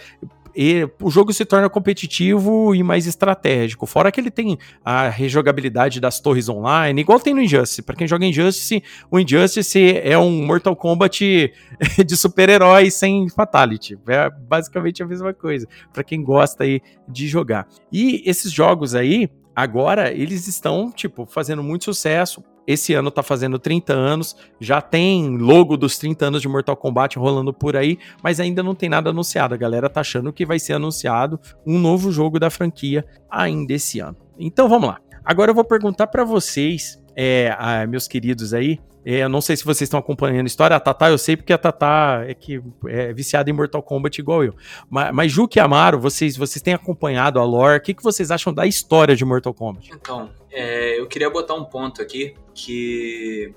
[1.00, 3.86] o jogo se torna competitivo e mais estratégico.
[3.86, 7.82] Fora que ele tem a rejogabilidade das torres online, igual tem no Injustice.
[7.82, 11.52] Para quem joga Injustice, o Injustice é um Mortal Kombat
[12.06, 13.98] de super-heróis sem fatality.
[14.08, 15.66] É basicamente a mesma coisa.
[15.92, 17.66] Para quem gosta aí de jogar.
[17.92, 22.42] E esses jogos aí, agora eles estão, tipo, fazendo muito sucesso.
[22.70, 27.18] Esse ano tá fazendo 30 anos, já tem logo dos 30 anos de Mortal Kombat
[27.18, 29.52] rolando por aí, mas ainda não tem nada anunciado.
[29.54, 33.98] A galera tá achando que vai ser anunciado um novo jogo da franquia ainda esse
[33.98, 34.16] ano.
[34.38, 35.00] Então vamos lá.
[35.24, 39.64] Agora eu vou perguntar para vocês, é, ah, meus queridos aí, eu não sei se
[39.64, 40.76] vocês estão acompanhando a história.
[40.76, 44.44] A Tatá eu sei porque a Tatá é que é viciada em Mortal Kombat igual
[44.44, 44.54] eu.
[44.88, 47.78] Mas, mas Juque e Amaro, vocês, vocês têm acompanhado a lore.
[47.78, 49.90] O que, que vocês acham da história de Mortal Kombat?
[49.94, 53.54] Então, é, eu queria botar um ponto aqui que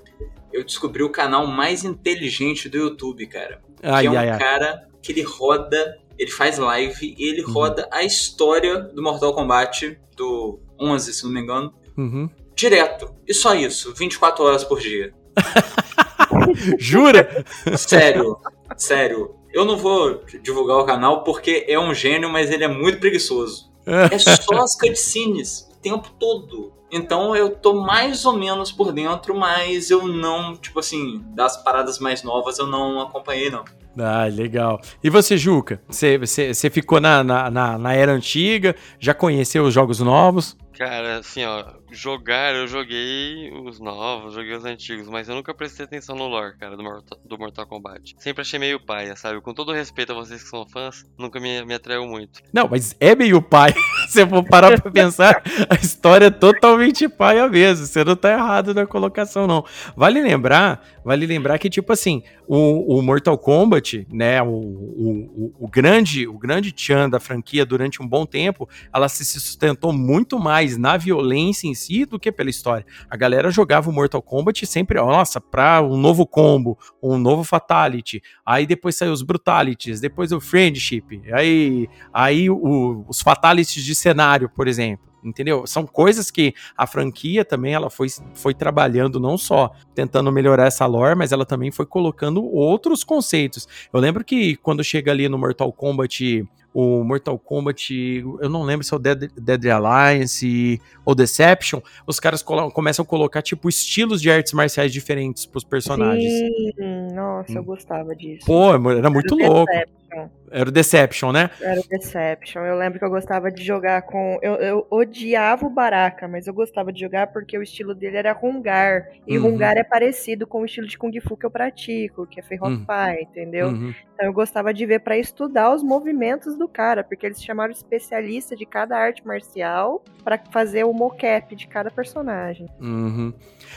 [0.52, 3.60] eu descobri o canal mais inteligente do YouTube, cara.
[3.82, 4.38] Ai, que é um ai, ai.
[4.38, 7.52] cara que ele roda, ele faz live e ele Uhum.
[7.52, 12.30] roda a história do Mortal Kombat do 11, se não me engano, Uhum.
[12.54, 13.12] direto.
[13.26, 15.12] E só isso, 24 horas por dia.
[16.78, 17.44] Jura?
[17.76, 18.38] Sério,
[18.76, 19.34] sério.
[19.52, 23.72] Eu não vou divulgar o canal porque é um gênio, mas ele é muito preguiçoso.
[23.86, 26.72] É só as cutscenes o tempo todo.
[26.90, 31.98] Então eu tô mais ou menos por dentro, mas eu não, tipo assim, das paradas
[31.98, 33.64] mais novas eu não acompanhei, não.
[33.98, 34.80] Ah, legal.
[35.02, 35.80] E você, Juca?
[35.88, 38.74] Você, você, você ficou na, na, na, na era antiga?
[38.98, 40.56] Já conheceu os jogos novos?
[40.76, 45.84] Cara, assim, ó, jogar eu joguei os novos, joguei os antigos, mas eu nunca prestei
[45.84, 48.14] atenção no lore, cara, do Mortal, do Mortal Kombat.
[48.18, 49.40] Sempre achei meio paia, sabe?
[49.40, 52.40] Com todo respeito a vocês que são fãs, nunca me, me atraiu muito.
[52.52, 53.74] Não, mas é meio pai.
[54.08, 57.86] Se eu for parar pra pensar, a história é totalmente paia mesmo.
[57.86, 59.64] Você não tá errado na colocação, não.
[59.96, 65.54] Vale lembrar, vale lembrar que, tipo assim, o, o Mortal Kombat, né, o, o, o-
[65.64, 70.38] o grande, o grande tchan da franquia durante um bom tempo, ela se sustentou muito
[70.38, 72.86] mais na violência em si do que pela história.
[73.10, 78.22] A galera jogava o Mortal Kombat sempre, nossa, pra um novo combo, um novo Fatality,
[78.44, 84.48] aí depois saiu os Brutalities, depois o Friendship, aí aí o- os fatalities de cenário,
[84.48, 85.13] por exemplo.
[85.24, 85.66] Entendeu?
[85.66, 90.86] São coisas que a franquia também ela foi, foi trabalhando não só tentando melhorar essa
[90.86, 93.66] lore, mas ela também foi colocando outros conceitos.
[93.92, 97.94] Eu lembro que quando chega ali no Mortal Kombat o Mortal Kombat,
[98.40, 103.06] eu não lembro se é o Dead, Dead Alliance ou Deception, os caras começam a
[103.06, 106.32] colocar, tipo, estilos de artes marciais diferentes pros personagens.
[106.32, 107.64] Sim, nossa, eu Hum.
[107.64, 108.44] gostava disso.
[108.44, 109.72] Pô, era muito Era louco.
[109.72, 111.50] Deception, Era o Deception, né?
[111.60, 112.62] Era o Deception.
[112.62, 114.38] Eu lembro que eu gostava de jogar com.
[114.40, 118.32] Eu, eu odiava o Baraka, mas eu gostava de jogar porque o estilo dele era
[118.32, 119.08] Rungar.
[119.26, 119.50] E Uhum.
[119.50, 122.84] Rungar é parecido com o estilo de Kung Fu que eu pratico, que é Ferropai,
[122.86, 123.68] Pai, entendeu?
[123.68, 123.92] Uhum.
[124.14, 128.54] Então eu gostava de ver pra estudar os movimentos do cara, porque eles chamaram especialista
[128.54, 132.68] de cada arte marcial pra fazer o mocap de cada personagem.
[132.80, 133.32] Uhum.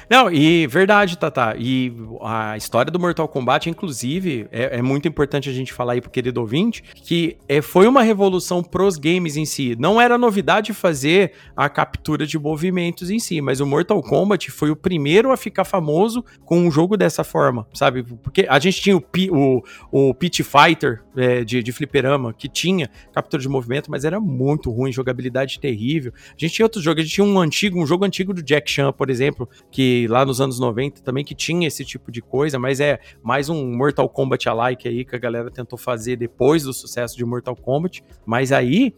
[0.10, 1.56] Não, e verdade, Tata.
[1.58, 6.02] E a história do Mortal Kombat, inclusive, é, é muito importante a gente falar aí
[6.02, 9.76] pro querido ouvinte, que é, foi uma revolução pros games em si.
[9.80, 14.70] Não era novidade fazer a captura de movimentos em si, mas o Mortal Kombat foi
[14.72, 18.04] o primeiro a ficar famoso com um jogo dessa forma, sabe?
[18.04, 22.48] Porque a gente tinha o, Pi- o, o Pit Fighter é, de, de fliperama, que
[22.48, 26.12] tinha captura de movimento, mas era muito ruim, jogabilidade terrível.
[26.30, 28.70] A gente tinha outros jogos, a gente tinha um antigo, um jogo antigo do Jack
[28.70, 32.58] Chan, por exemplo, que lá nos anos 90 também que tinha esse tipo de coisa,
[32.60, 36.74] mas é mais um Mortal Kombat alike aí que a galera tentou fazer depois do
[36.74, 38.04] sucesso de Mortal Kombat.
[38.26, 38.94] Mas aí,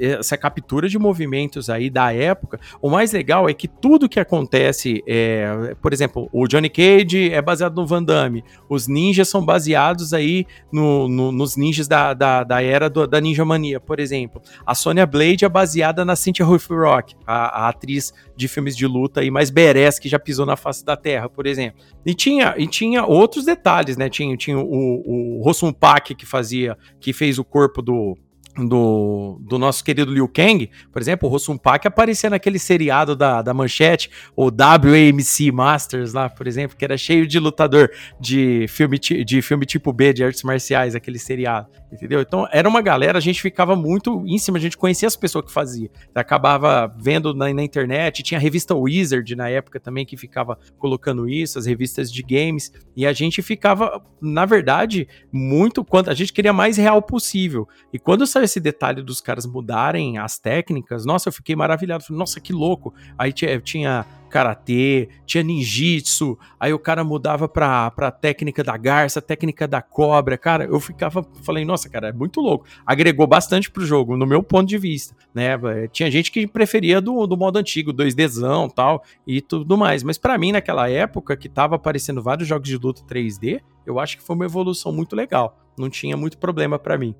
[0.00, 5.02] essa captura de movimentos aí da época, o mais legal é que tudo que acontece,
[5.06, 10.12] é, por exemplo, o Johnny Cage é baseado no Van Damme, os ninjas são baseados
[10.12, 14.40] aí no- no- nos ninjas da, da, da era do- da Ninja Mania, por exemplo.
[14.66, 19.22] A Sonya Blade é baseada na Cynthia Rothrock, a, a atriz de filmes de luta
[19.24, 21.80] e mais badass que já pisou na face da Terra, por exemplo.
[22.04, 24.08] E tinha, e tinha outros detalhes, né?
[24.08, 26.67] Tinha, tinha o, o Rossum Pak que fazia,
[27.00, 28.16] que fez o corpo do,
[28.56, 33.42] do, do nosso querido Liu Kang, por exemplo, o Rossum Pak aparecia naquele seriado da,
[33.42, 38.98] da Manchete, o WAMC Masters lá, por exemplo, que era cheio de lutador de filme,
[38.98, 42.20] de filme tipo B, de artes marciais, aquele seriado, entendeu?
[42.20, 45.44] Então era uma galera, a gente ficava muito em cima, a gente conhecia as pessoas
[45.44, 50.16] que fazia, acabava vendo na, na internet, tinha a revista Wizard na época também que
[50.16, 56.10] ficava colocando isso, as revistas de games, e a gente ficava, na verdade, muito quanto
[56.10, 57.68] a gente queria mais real possível.
[57.92, 62.04] E quando saiu esse detalhe dos caras mudarem as técnicas, nossa, eu fiquei maravilhado.
[62.04, 62.92] Falei, nossa, que louco.
[63.16, 69.66] Aí tinha, karatê, tinha ninjitsu, aí o cara mudava pra, pra técnica da garça, técnica
[69.66, 70.36] da cobra.
[70.36, 72.66] Cara, eu ficava, falei, nossa, cara, é muito louco.
[72.86, 75.56] Agregou bastante pro jogo, no meu ponto de vista, né?
[75.92, 80.02] Tinha gente que preferia do, do modo antigo, 2Dzão tal, e tudo mais.
[80.02, 84.18] Mas pra mim, naquela época, que tava aparecendo vários jogos de luta 3D, eu acho
[84.18, 85.58] que foi uma evolução muito legal.
[85.78, 87.14] Não tinha muito problema pra mim.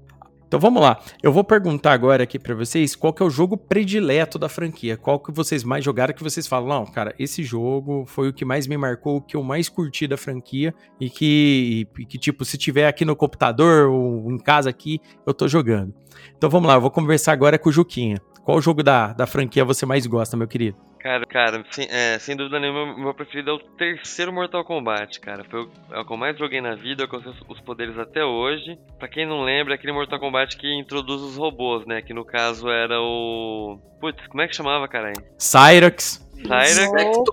[0.48, 0.98] Então vamos lá.
[1.22, 4.96] Eu vou perguntar agora aqui pra vocês qual que é o jogo predileto da franquia.
[4.96, 8.46] Qual que vocês mais jogaram que vocês falam, não, cara, esse jogo foi o que
[8.46, 12.46] mais me marcou, o que eu mais curti da franquia e que, e que tipo,
[12.46, 15.92] se tiver aqui no computador ou em casa aqui, eu tô jogando.
[16.34, 18.16] Então vamos lá, eu vou conversar agora com o Juquinha.
[18.42, 20.87] Qual jogo da, da franquia você mais gosta, meu querido?
[21.00, 25.20] Cara, cara, sem, é, sem dúvida nenhuma, o meu preferido é o terceiro Mortal Kombat,
[25.20, 25.44] cara.
[25.44, 28.24] Foi o, é o que eu mais joguei na vida, eu conheço os poderes até
[28.24, 28.76] hoje.
[28.98, 32.02] Pra quem não lembra, é aquele Mortal Kombat que introduz os robôs, né?
[32.02, 33.78] Que no caso era o.
[34.00, 35.14] Putz, como é que chamava, caralho?
[35.38, 37.30] Cyrax, Cyrax Smoke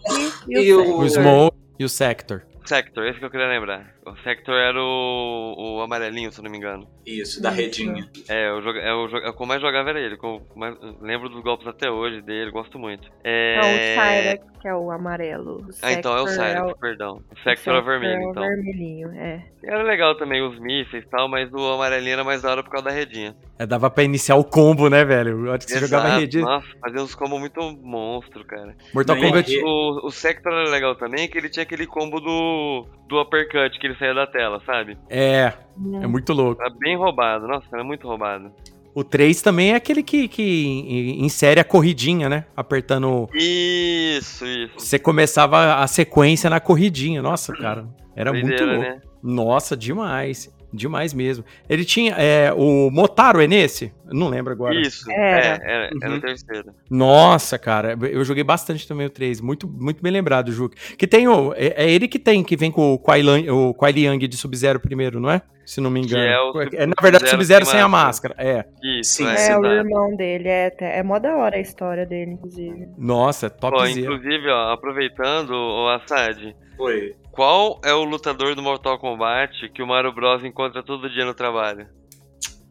[0.47, 1.09] E o- o.
[1.09, 2.43] Smoke e o Sector.
[2.65, 3.94] Sector, esse que eu queria lembrar.
[4.05, 6.87] O Sector era o, o amarelinho, se eu não me engano.
[7.05, 8.07] Isso, da redinha.
[8.29, 10.15] É, eu é, o, é o que eu mais jogava era ele.
[10.21, 13.09] eu mais- lembro dos golpes até hoje dele, gosto muito.
[13.23, 13.55] É...
[13.59, 13.73] Não, o
[14.05, 15.57] Cyrax, que é o amarelo.
[15.61, 17.21] O Ah, então é o Sector Cyrax, perdão.
[17.31, 18.43] O Sector é o vermelho, é o então.
[18.43, 19.43] vermelhinho, é.
[19.63, 22.69] Era legal também os mísseis e tal, mas o amarelinho era mais da hora por
[22.69, 23.35] causa da redinha.
[23.57, 25.51] É, dava pra iniciar o combo, né, velho?
[25.51, 26.39] Antes que você jogava rede.
[26.41, 28.75] Nossa, fazia uns combos muito monstro, cara.
[28.93, 29.57] Mortal Kombat.
[29.63, 33.87] O, o Sector era legal também, que ele tinha aquele combo do, do uppercut que
[33.87, 34.97] ele saía da tela, sabe?
[35.09, 35.53] É,
[36.01, 36.61] é muito louco.
[36.61, 38.51] Era bem roubado, nossa, era muito roubado.
[38.93, 42.45] O 3 também é aquele que, que insere a corridinha, né?
[42.55, 43.27] Apertando.
[43.33, 44.73] Isso, isso.
[44.77, 47.21] Você começava a sequência na corridinha.
[47.21, 47.85] Nossa, cara.
[48.15, 48.89] Era muito Doideira, louco.
[48.89, 49.01] né?
[49.21, 50.49] Nossa, demais.
[50.75, 51.43] Demais mesmo.
[51.69, 52.13] Ele tinha.
[52.17, 53.91] é, o Motaro é nesse?
[54.11, 54.79] Não lembro agora.
[54.79, 56.17] Isso, é, era, era Uhum.
[56.17, 56.71] o terceiro.
[56.89, 57.97] Nossa, cara.
[58.11, 59.41] Eu joguei bastante também o 3.
[59.41, 60.95] Muito, muito bem lembrado, Juque.
[60.95, 61.53] Que tem o.
[61.55, 64.79] É, é ele que tem, que vem com o Kuai o Kuai Liang de Sub-Zero
[64.79, 65.41] primeiro, não é?
[65.65, 66.21] Se não me engano.
[66.61, 68.35] é É, na verdade, Sub-Zero sem a máscara.
[68.37, 68.65] É.
[68.99, 72.33] Isso, Sim, é, É, o irmão dele, é, é mó da hora a história dele,
[72.33, 72.87] inclusive.
[72.95, 73.99] Nossa, Pô, topzera.
[73.99, 77.15] inclusive, ó, aproveitando, o Assad, Foi.
[77.35, 81.33] Qual é o lutador do Mortal Kombat que o Mario Bros encontra todo dia no
[81.33, 81.85] trabalho?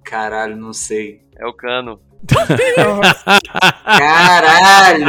[0.02, 1.20] Caralho, não sei.
[1.38, 2.00] É o cano.
[3.84, 5.06] Caralho!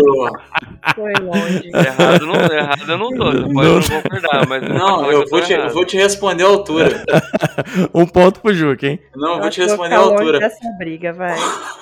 [0.93, 1.69] foi longe.
[1.73, 3.31] Errado, não, errado eu não tô.
[3.31, 3.81] Você pode não, Não.
[3.81, 4.61] concordar, mas.
[4.61, 5.73] Não, eu vou te, errado.
[5.73, 7.03] vou te responder a altura.
[7.95, 8.99] um ponto pro Juca, hein?
[9.15, 10.39] Não, eu vou te responder a altura.
[10.39, 11.37] dessa briga, vai.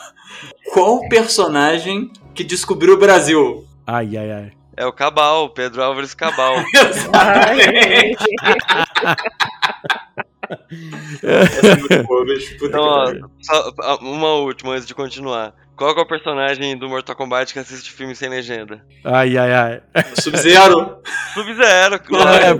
[0.71, 3.65] Qual personagem que descobriu o Brasil?
[3.87, 4.51] Ai, ai, ai.
[4.75, 6.55] É o Cabal, Pedro Álvares Cabal.
[7.13, 8.11] Ai,
[11.23, 12.57] Essa é muito boa, bicho.
[12.57, 15.53] Puta Então, ó, só uma última antes de continuar.
[15.75, 18.85] Qual que é o personagem do Mortal Kombat que assiste filme sem legenda?
[19.03, 19.81] Ai, ai, ai.
[20.19, 20.97] Sub-Zero.
[21.33, 22.59] Sub-Zero, É, claro.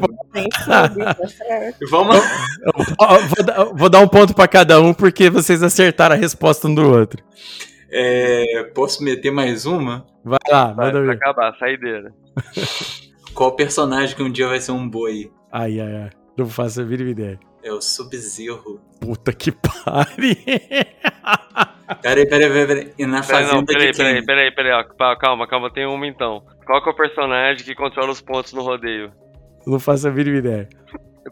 [0.98, 1.90] tá certo.
[1.92, 2.18] Vamos.
[2.18, 6.74] vou, dar, vou dar um ponto pra cada um porque vocês acertaram a resposta um
[6.74, 7.24] do outro.
[7.96, 10.06] É, posso meter mais uma?
[10.24, 11.16] Vai lá, Vai, manda pra ver.
[11.16, 12.14] acabar, saideira.
[13.36, 15.32] Qual personagem que um dia vai ser um boi?
[15.52, 16.10] Ai, ai, ai.
[16.38, 17.40] Não faço a mínima ideia.
[17.64, 18.82] É o Sub-Zero.
[19.00, 20.36] Puta que pariu.
[22.02, 22.94] Peraí, peraí, peraí, peraí.
[22.98, 24.84] E na Peraí, fazenda não, peraí, de peraí, peraí, peraí.
[24.98, 26.42] Pa- Calma, calma, tem uma então.
[26.66, 29.12] Qual que é o personagem que controla os pontos no rodeio?
[29.68, 30.68] Não faço a mínima ideia.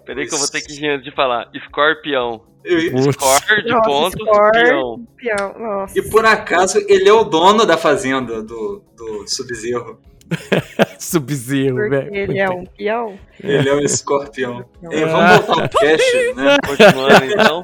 [0.05, 1.49] Peraí que eu vou ter que antes de falar.
[1.53, 2.41] Escorpião.
[2.63, 2.89] E.
[3.13, 4.51] Score de Nossa, pontos, score.
[4.51, 5.07] peão.
[5.17, 5.97] Pião, Nossa.
[5.97, 9.99] e por acaso ele é o dono da fazenda do, do Sub-Zero.
[10.99, 12.15] Sub-Zero, velho.
[12.15, 13.17] ele é um peão.
[13.43, 14.63] Ele é o escorpião.
[14.91, 16.57] Ei, vamos voltar ao cast, né?
[16.65, 17.63] Continuando então.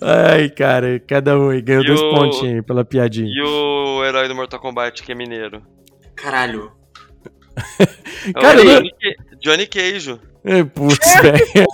[0.00, 3.28] Ai, cara, cada um ganhou E dois o- pontinhos aí pela piadinha.
[3.30, 5.62] E o herói do Mortal Kombat que é mineiro?
[6.16, 6.72] Caralho.
[8.28, 8.82] É Cara, eu-
[9.46, 10.18] Johnny Queijo.
[10.74, 11.66] Putz, velho.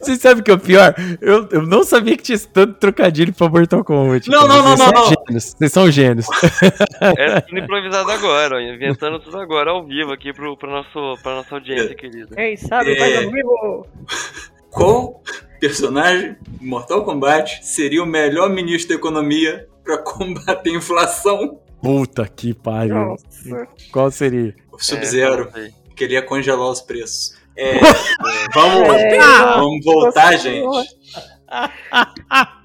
[0.00, 0.94] Vocês sabem o que é o pior?
[1.20, 4.28] Eu, eu não sabia que tinha esse tanto trocadilho pra Mortal Kombat.
[4.28, 5.08] Não, não, não, Vocês não, são não.
[5.26, 5.44] Gênios.
[5.58, 6.26] Vocês são gênios.
[7.18, 11.36] É tudo improvisado agora, ó, inventando tudo agora ao vivo aqui pro, pro nosso, pra
[11.36, 12.34] nossa audiência querida.
[12.40, 12.98] Ei, sabe, É.
[12.98, 13.86] faz ao vivo.
[14.70, 15.22] Qual
[15.60, 21.60] personagem de Mortal Kombat seria o melhor ministro da economia pra combater a inflação?
[21.82, 22.94] Puta que pariu.
[22.94, 23.68] Nossa.
[23.92, 24.54] Qual seria?
[24.72, 25.50] O Sub-Zero.
[25.54, 25.70] É.
[25.96, 27.34] que ele ia congelar os preços.
[27.56, 27.78] É,
[28.54, 30.66] vamos, É, vamos voltar, gente.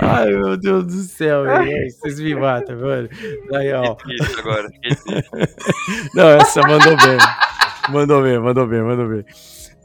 [0.00, 1.90] Ai, meu Deus do céu, velho.
[1.92, 3.08] Vocês me matam, mano.
[3.54, 3.96] Aí, ó.
[4.38, 4.68] Agora.
[6.14, 7.18] Não, essa mandou bem.
[7.90, 9.24] Mandou bem, mandou bem, mandou bem.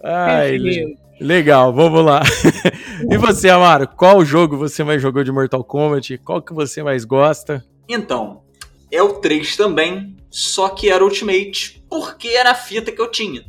[0.03, 2.22] Ai, le- legal, vamos lá.
[3.10, 6.18] E você, Amaro, qual jogo você mais jogou de Mortal Kombat?
[6.20, 7.64] Qual que você mais gosta?
[7.88, 8.41] Então,
[8.91, 13.46] é o 3 também, só que era Ultimate, porque era a fita que eu tinha.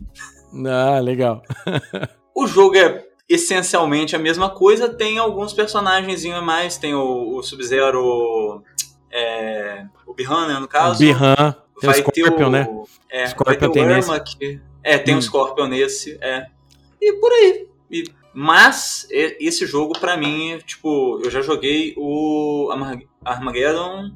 [0.68, 1.42] Ah, legal.
[2.38, 7.42] O jogo é essencialmente a mesma coisa, tem alguns personagens a mais, tem o, o
[7.42, 8.62] Sub-Zero,
[9.10, 10.98] é, o Bihan, né, no caso.
[10.98, 11.34] Bihan,
[11.80, 12.68] tem o vai Scorpion, ter o, né?
[13.10, 14.10] É, Scorpion vai ter tem o nesse.
[14.10, 14.60] Ermac.
[14.84, 15.18] É, tem Hum.
[15.18, 16.46] o Scorpion nesse, é.
[17.00, 17.66] E por aí.
[17.90, 24.10] E- mas esse jogo, pra mim, tipo, eu já joguei o Armag- Armageddon,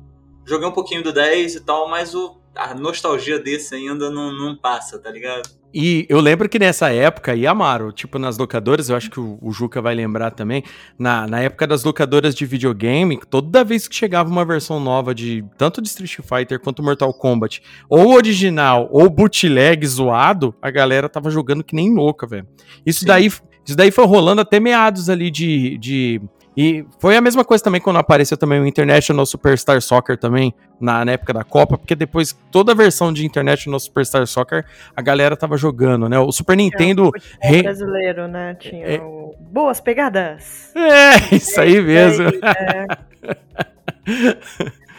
[0.44, 4.56] joguei um pouquinho do 10 e tal, mas o, a nostalgia desse ainda não, não
[4.56, 5.48] passa, tá ligado?
[5.72, 9.38] E eu lembro que nessa época, e Amaro, tipo nas locadoras, eu acho que o,
[9.40, 10.64] o Juca vai lembrar também,
[10.98, 15.44] na, na época das locadoras de videogame, toda vez que chegava uma versão nova de
[15.56, 21.30] tanto de Street Fighter quanto Mortal Kombat, ou original ou bootleg zoado, a galera tava
[21.30, 22.48] jogando que nem louca, velho.
[22.84, 23.06] Isso Sim.
[23.06, 26.20] daí, isso daí foi rolando até meados ali de, de.
[26.56, 31.04] E foi a mesma coisa também quando apareceu também o International Superstar Soccer também, na,
[31.04, 34.64] na época da Copa, porque depois toda a versão de International Superstar Soccer
[34.96, 36.18] a galera tava jogando, né?
[36.18, 37.10] O Super Nintendo.
[37.40, 38.54] É re- brasileiro, né?
[38.58, 39.00] Tinha É.
[39.00, 39.34] o...
[39.38, 40.72] Boas pegadas.
[40.76, 42.26] É, isso aí mesmo.
[42.28, 42.86] É,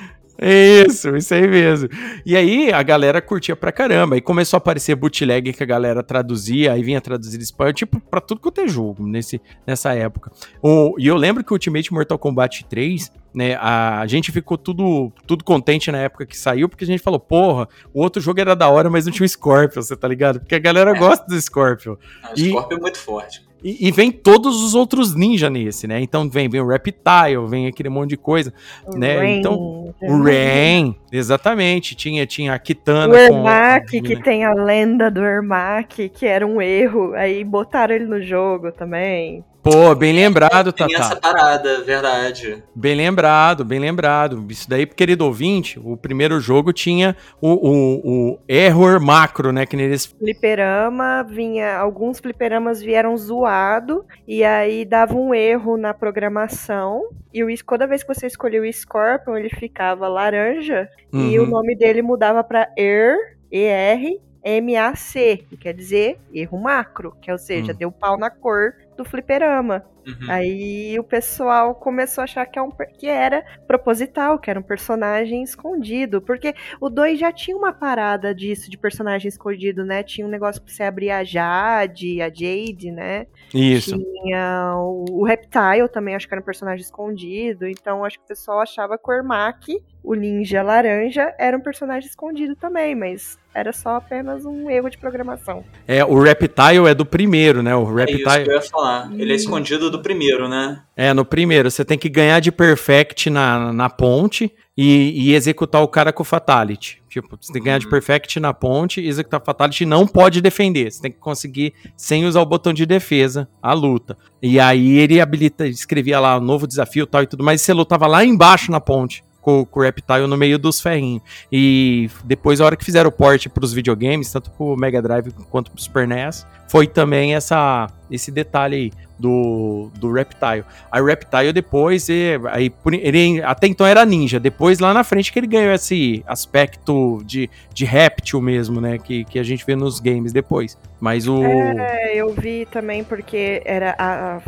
[0.41, 1.87] Isso, isso aí mesmo.
[2.25, 4.15] E aí a galera curtia pra caramba.
[4.15, 8.19] Aí começou a aparecer bootleg que a galera traduzia, aí vinha traduzir espanhol, tipo, pra
[8.19, 10.31] tudo quanto é jogo nesse, nessa época.
[10.61, 15.11] O, e eu lembro que o Ultimate Mortal Kombat 3, né, a, gente ficou tudo,
[15.27, 18.55] tudo contente na época que saiu, porque a gente falou, porra, o outro jogo era
[18.55, 20.39] da hora, mas não tinha o Scorpion, você tá ligado?
[20.39, 20.99] Porque a galera É.
[20.99, 21.93] gosta do Scorpion.
[21.93, 21.97] O
[22.35, 23.45] E- Scorpion é muito forte.
[23.63, 26.01] E, e vem todos os outros ninja nesse, né?
[26.01, 28.53] Então vem, vem o Reptile, vem aquele monte de coisa.
[28.85, 31.95] o Né, Rain, então, O Rain, exatamente.
[31.95, 36.45] Tinha, tinha a Kitana O Ermac, a que tem a lenda do Ermac, que era
[36.45, 37.13] um erro.
[37.13, 39.43] Aí botaram ele no jogo também.
[39.63, 41.33] Pô, bem lembrado, Tem essa Tatá.
[41.33, 42.63] parada, verdade.
[42.73, 44.43] Bem lembrado, bem lembrado.
[44.49, 48.01] Isso daí, querido ouvinte, o primeiro jogo tinha o, o,
[48.33, 49.67] o error macro, né?
[49.67, 50.07] Que neles.
[50.07, 51.77] Fliperama vinha.
[51.77, 54.03] Alguns fliperamas vieram zoado.
[54.27, 57.03] E aí dava um erro na programação.
[57.31, 60.89] E o, toda vez que você escolhia o Scorpion, ele ficava laranja.
[61.13, 61.49] E o Uhum.
[61.49, 63.15] nome dele mudava pra ER,
[63.51, 67.75] ER, MAC, que quer dizer erro macro, que ou seja, Hum.
[67.75, 69.83] deu pau na cor do fliperama.
[70.05, 70.29] Uhum.
[70.29, 74.63] Aí o pessoal começou a achar que, é um, que era proposital, que era um
[74.63, 76.21] personagem escondido.
[76.21, 80.03] Porque o 2 já tinha uma parada disso, de personagem escondido, né?
[80.03, 83.27] Tinha um negócio pra você abrir a Jade, a Jade, né?
[83.53, 83.97] Isso.
[83.97, 87.67] Tinha o, o Reptile também, acho que era um personagem escondido.
[87.67, 92.09] Então acho que o pessoal achava que o Ermac, o ninja laranja, era um personagem
[92.09, 95.63] escondido também, mas era só apenas um erro de programação.
[95.85, 97.75] É, o Reptile é do primeiro, né?
[97.75, 98.47] O É isso que Reptile.
[98.47, 99.11] eu ia falar.
[99.13, 100.81] Ele é escondido do primeiro, né?
[100.95, 105.83] É, no primeiro, você tem que ganhar de Perfect na, na ponte e, e executar
[105.83, 107.01] o cara com Fatality.
[107.09, 107.91] Tipo, você tem que ganhar de Uhum.
[107.91, 110.89] Perfect na ponte executar Fatality e não pode defender.
[110.89, 114.17] Você tem que conseguir, sem usar o botão de defesa, a luta.
[114.41, 117.73] E aí ele habilita, escrevia lá um novo desafio tal e tudo mais, e você
[117.73, 119.23] lutava lá embaixo na ponte.
[119.41, 121.23] Com, com o Reptile no meio dos ferrinhos.
[121.51, 125.71] E depois, a hora que fizeram o port pros videogames, tanto pro Mega Drive quanto
[125.71, 130.63] pro Super NES, foi também essa, esse detalhe aí do, do Reptile.
[130.91, 132.07] Aí o Reptile depois,
[132.51, 132.71] aí,
[133.01, 137.49] ele até então era ninja, depois lá na frente que ele ganhou esse aspecto de,
[137.73, 140.77] de réptil mesmo, né, que, que a gente vê nos games depois.
[140.99, 141.43] Mas o...
[141.43, 144.37] É, eu vi também porque era a.
[144.37, 144.41] a-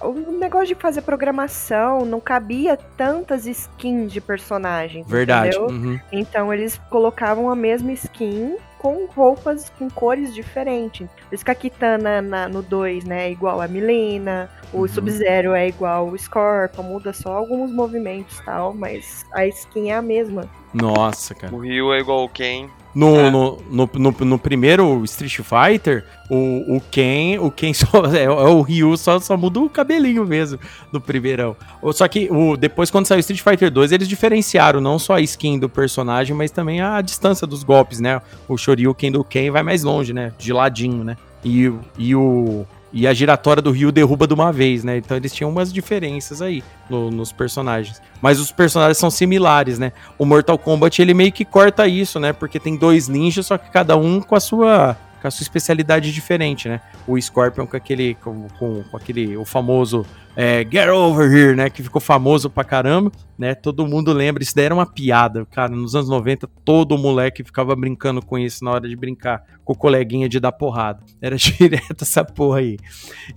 [0.00, 5.06] O negócio de fazer programação não cabia tantas skins de personagens.
[5.06, 5.56] Verdade.
[5.56, 5.68] entendeu?
[5.74, 6.00] uhum.
[6.12, 11.08] Então eles colocavam a mesma skin com roupas com cores diferentes.
[11.28, 14.88] Por isso que a Kitana na- no 2, né, é igual a Milena, o Uhum.
[14.88, 19.94] Sub-Zero é igual o Scorpion, muda só alguns movimentos e tal, mas a skin é
[19.96, 20.48] a mesma.
[20.74, 21.54] Nossa, cara.
[21.54, 22.68] O Ryu é igual o Ken.
[22.96, 23.30] No, É.
[23.30, 28.30] no, no, no, no primeiro Street Fighter, o, o Ken, o Ken só, é, é
[28.30, 30.58] o Ryu só, só muda o cabelinho mesmo
[30.90, 31.54] no primeirão.
[31.92, 35.58] Só que o, depois, quando saiu Street Fighter 2, eles diferenciaram não só a skin
[35.58, 38.22] do personagem, mas também a distância dos golpes, né?
[38.48, 40.32] O Shoryuken do Ken vai mais longe, né?
[40.38, 41.18] De ladinho, né?
[41.44, 42.66] E, e o.
[42.92, 44.96] E a giratória do Ryu derruba de uma vez, né?
[44.98, 48.00] Então eles tinham umas diferenças aí no- nos personagens.
[48.22, 49.92] Mas os personagens são similares, né?
[50.16, 52.32] O Mortal Kombat ele meio que corta isso, né?
[52.32, 54.96] Porque tem dois ninjas, só que cada um com a sua
[55.26, 56.80] com a sua especialidade diferente, né?
[57.06, 60.06] O Scorpion com aquele com, com, com aquele o famoso
[60.36, 61.68] é, Get Over Here, né?
[61.68, 63.54] Que ficou famoso pra caramba, né?
[63.54, 65.72] Todo mundo lembra, isso daí era uma piada, cara.
[65.72, 69.76] Nos anos 90, todo moleque ficava brincando com isso na hora de brincar com o
[69.76, 71.02] coleguinha de dar porrada.
[71.20, 72.76] Era direto essa porra aí.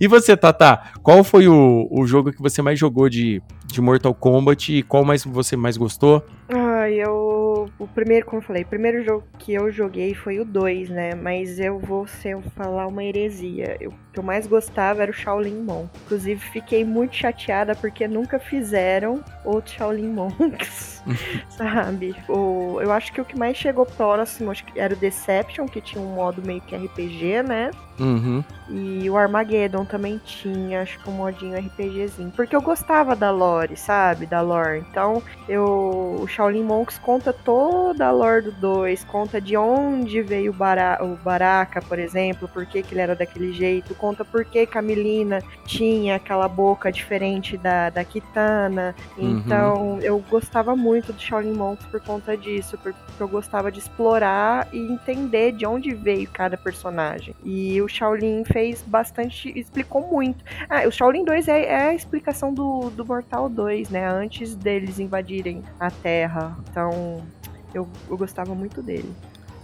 [0.00, 4.14] E você, Tata, qual foi o, o jogo que você mais jogou de, de Mortal
[4.14, 6.24] Kombat e qual mais você mais gostou?
[6.48, 7.29] Ai, eu.
[7.80, 11.14] O primeiro, como eu falei, o primeiro jogo que eu joguei foi o 2, né?
[11.14, 13.76] Mas eu vou ser, falar uma heresia.
[13.80, 15.88] Eu- O que eu mais gostava era o Shaolin Monk.
[16.04, 21.00] Inclusive, fiquei muito chateada porque nunca fizeram outro Shaolin Monks.
[21.48, 22.16] sabe?
[22.28, 25.80] O, eu acho que o que mais chegou próximo acho que era o Deception, que
[25.80, 27.70] tinha um modo meio que RPG, né?
[28.00, 28.42] Uhum.
[28.68, 32.32] E o Armageddon também tinha, acho que um modinho RPGzinho.
[32.34, 34.26] Porque eu gostava da lore, sabe?
[34.26, 34.84] Da lore.
[34.90, 37.32] Então, eu, o Shaolin Monks conta
[37.70, 42.48] toda a lore do 2, conta de onde veio o, Bara, o Baraka, por exemplo,
[42.48, 46.48] por que, que ele era daquele jeito, conta por que que a Melina tinha aquela
[46.48, 48.94] boca diferente da, da Kitana.
[49.16, 49.38] Uhum.
[49.38, 54.66] Então, eu gostava muito do Shaolin Monks por conta disso, porque eu gostava de explorar
[54.72, 57.34] e entender de onde veio cada personagem.
[57.44, 60.44] E o Shaolin fez bastante, explicou muito.
[60.68, 64.08] Ah, o Shaolin 2 é, é a explicação do, do Mortal 2, né?
[64.08, 66.56] Antes deles invadirem a Terra.
[66.70, 67.22] Então,
[67.74, 69.10] eu, eu gostava muito dele.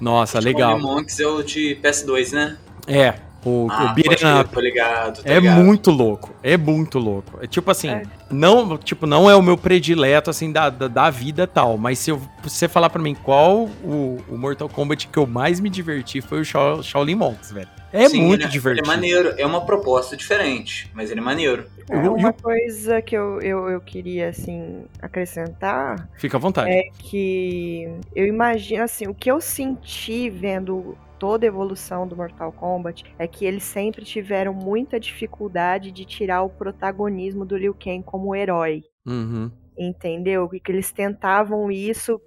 [0.01, 0.79] Nossa, legal.
[0.79, 2.59] Monks é o de PS2, né?
[2.87, 3.15] É,
[3.49, 4.61] o, Ah, o Beat'em Up.
[4.61, 5.63] ligado, É ligado.
[5.65, 7.39] muito louco, é muito louco.
[7.43, 8.03] É tipo assim, É.
[8.31, 12.11] não, tipo, não é o meu predileto assim da, da, da vida tal, mas se
[12.11, 15.71] eu- se você falar pra mim qual o, o Mortal Kombat que eu mais me
[15.71, 17.69] diverti foi o Shao- Shaolin Monks, velho.
[17.93, 18.85] É Sim, muito ele, divertido.
[18.87, 21.65] Ele é maneiro, é uma proposta diferente, mas ele é maneiro.
[21.89, 26.69] É, uma coisa que eu, eu, eu queria, assim, acrescentar Fica à vontade.
[26.71, 32.53] é que eu imagino, assim, o que eu senti vendo toda a evolução do Mortal
[32.53, 38.03] Kombat é que eles sempre tiveram muita dificuldade de tirar o protagonismo do Liu Kang
[38.03, 38.83] como herói.
[39.07, 39.51] Uhum.
[39.79, 40.49] Entendeu?
[40.55, 42.19] E que eles tentavam isso,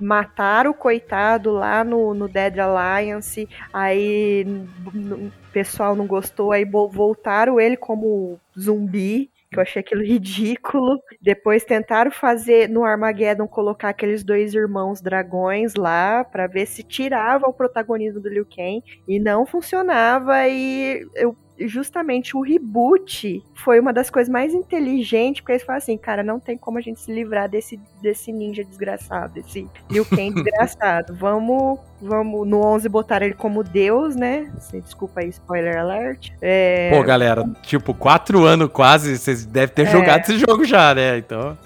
[0.00, 4.44] mataram o coitado lá no, no Dead Alliance, aí
[4.94, 11.00] o pessoal não gostou, aí vo- voltaram ele como zumbi, que eu achei aquilo ridículo.
[11.20, 17.46] Depois tentaram fazer no Armageddon colocar aqueles dois irmãos dragões lá pra ver se tirava
[17.46, 23.92] o protagonismo do Liu Kang e não funcionava e eu justamente o reboot foi uma
[23.92, 27.12] das coisas mais inteligentes, porque eles falam assim, cara, não tem como a gente se
[27.12, 31.14] livrar desse, desse ninja desgraçado, desse Liu Kang desgraçado.
[31.14, 34.50] Vamos vamos no 11 botar ele como Deus, né?
[34.72, 36.30] Desculpa aí, spoiler alert.
[36.40, 39.90] É, Pô, galera, tipo, quatro anos quase, vocês devem ter É.
[39.90, 41.18] jogado esse jogo já, né?
[41.18, 41.56] Então.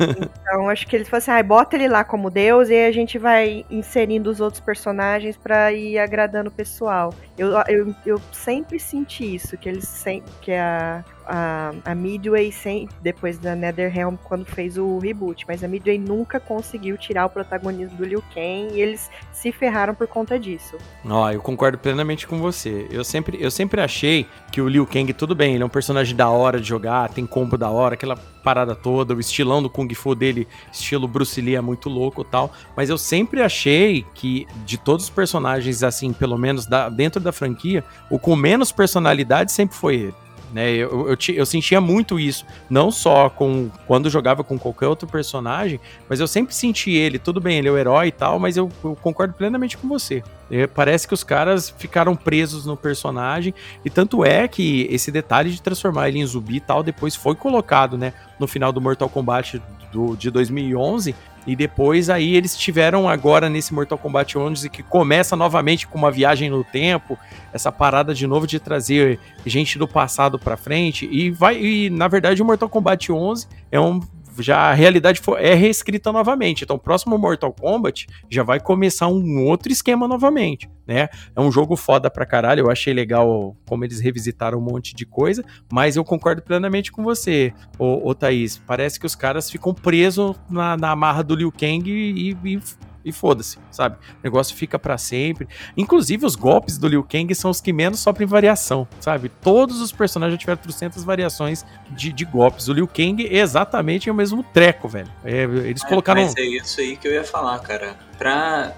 [0.00, 2.92] Então, acho que eles falaram assim, ah, bota ele lá como Deus e aí a
[2.92, 7.12] gente vai inserindo os outros personagens pra ir agradando o pessoal.
[7.38, 12.88] Eu, eu, eu sempre senti isso, que eles sempre, que a, a, a Midway, sem,
[13.02, 17.96] depois da NetherRealm, quando fez o reboot, mas a Midway nunca conseguiu tirar o protagonismo
[17.96, 20.76] do Liu Kang e eles se ferraram por conta disso.
[21.04, 22.86] Ó, eu concordo plenamente com você.
[22.90, 26.16] Eu sempre, eu sempre achei que o Liu Kang, tudo bem, ele é um personagem
[26.16, 29.92] da hora de jogar, tem combo da hora, aquela parada toda, o estilão do Kung
[29.94, 32.52] Fu dele, estilo Bruce Lee é muito louco tal.
[32.76, 37.32] Mas eu sempre achei que, de todos os personagens, assim, pelo menos da- dentro da
[37.32, 40.14] franquia, o com menos personalidade sempre foi ele.
[40.56, 45.06] Né, eu, eu, eu sentia muito isso, não só com quando jogava com qualquer outro
[45.06, 45.78] personagem,
[46.08, 48.70] mas eu sempre senti ele, tudo bem, ele é o herói e tal, mas eu,
[48.82, 50.22] eu concordo plenamente com você.
[50.50, 53.52] É, parece que os caras ficaram presos no personagem,
[53.84, 57.34] e tanto é que esse detalhe de transformar ele em zumbi e tal, depois foi
[57.34, 59.60] colocado, né, no final do Mortal Kombat
[59.92, 61.14] do, de 2011,
[61.46, 66.10] e depois aí eles tiveram agora nesse Mortal Kombat 11 que começa novamente com uma
[66.10, 67.18] viagem no tempo,
[67.52, 72.08] essa parada de novo de trazer gente do passado pra frente e vai e na
[72.08, 74.00] verdade o Mortal Kombat 11 é um
[74.38, 76.64] já a realidade é reescrita novamente.
[76.64, 81.08] Então, o próximo Mortal Kombat já vai começar um outro esquema novamente, né?
[81.34, 82.60] É um jogo foda pra caralho.
[82.60, 87.02] Eu achei legal como eles revisitaram um monte de coisa, mas eu concordo plenamente com
[87.02, 88.58] você, ô, ô Thaís.
[88.66, 92.60] Parece que os caras ficam presos na, na amarra do Liu Kang e, e,
[93.06, 93.96] e foda-se, sabe?
[93.96, 95.48] O negócio fica pra sempre.
[95.76, 99.28] Inclusive, os golpes do Liu Kang são os que menos sofrem variação, sabe?
[99.28, 102.68] Todos os personagens já tiveram 300 variações de, de golpes.
[102.68, 105.08] O Liu Kang é exatamente o mesmo treco, velho.
[105.24, 106.20] É, eles É, colocaram.
[106.22, 107.96] Mas é isso aí que eu ia falar, cara.
[108.18, 108.72] Pra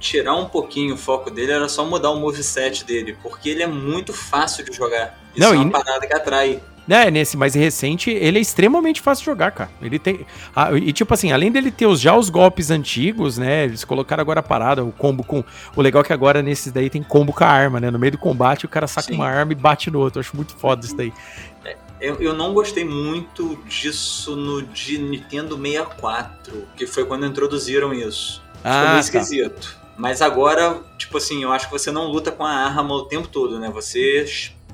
[0.00, 3.66] tirar um pouquinho o foco dele, era só mudar o moveset dele, porque ele é
[3.66, 5.18] muito fácil de jogar.
[5.34, 6.62] Isso Não, é e- uma parada que atrai.
[6.88, 9.70] É, nesse mais recente, ele é extremamente fácil de jogar, cara.
[9.82, 10.24] Ele tem.
[10.54, 13.64] ah, e tipo assim, além dele ter os, já os golpes antigos, né?
[13.64, 15.42] Eles colocaram agora a parada, o combo com.
[15.74, 17.90] O legal é que agora nesses daí tem combo com a arma, né?
[17.90, 19.14] No meio do combate, o cara saca Sim.
[19.14, 20.18] uma arma e bate no outro.
[20.18, 21.12] Eu acho muito foda isso daí.
[22.00, 28.42] Eu, eu não gostei muito disso no de Nintendo 64, que foi quando introduziram isso.
[28.58, 29.00] Ficou meio Ah, tá.
[29.00, 29.76] esquisito.
[29.96, 33.26] Mas agora, tipo assim, eu acho que você não luta com a arma o tempo
[33.28, 33.70] todo, né?
[33.70, 34.26] Você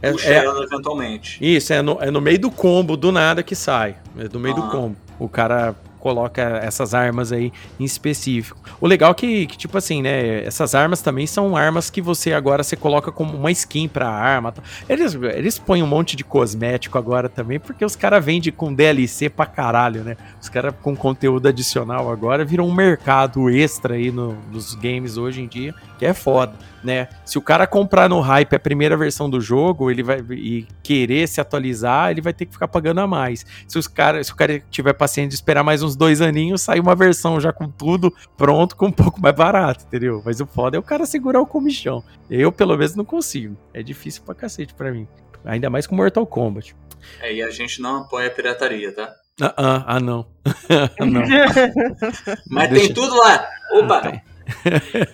[0.02, 1.38] É- puxa é- eventualmente.
[1.40, 3.96] Isso, é no, é no meio do combo, do nada que sai.
[4.18, 4.68] É do meio do Ah.
[4.70, 4.96] combo.
[5.18, 8.58] O cara coloca essas armas aí em específico.
[8.80, 10.44] O legal é que, que, tipo assim, né?
[10.44, 14.50] Essas armas também são armas que você agora você coloca como uma skin pra arma.
[14.50, 14.60] tá?
[14.88, 19.30] Eles, eles põem um monte de cosmético agora também, porque os caras vendem com DLC
[19.30, 20.16] pra caralho, né?
[20.40, 25.40] Os caras com conteúdo adicional agora viram um mercado extra aí no- nos games hoje
[25.40, 27.06] em dia, que é foda né?
[27.24, 31.28] Se o cara comprar no hype a primeira versão do jogo, ele vai e querer
[31.28, 33.46] se atualizar, ele vai ter que ficar pagando a mais.
[33.68, 36.80] Se os cara, se o cara tiver paciente de esperar mais uns dois aninhos, sai
[36.80, 40.22] uma versão já com tudo pronto, com um pouco mais barato, entendeu?
[40.24, 42.02] Mas o foda é o cara segurar o comichão.
[42.30, 43.56] Eu, pelo menos, não consigo.
[43.74, 45.06] É difícil pra cacete pra mim.
[45.44, 46.74] Ainda mais com Mortal Kombat.
[47.20, 49.12] É, e a gente não apoia a pirataria, tá?
[49.40, 50.26] Ah, ah, ah, não.
[51.00, 51.22] Ah, não.
[52.48, 53.44] Mas Deixa- tem tudo lá!
[53.72, 54.00] Opa!
[54.02, 54.22] Tem.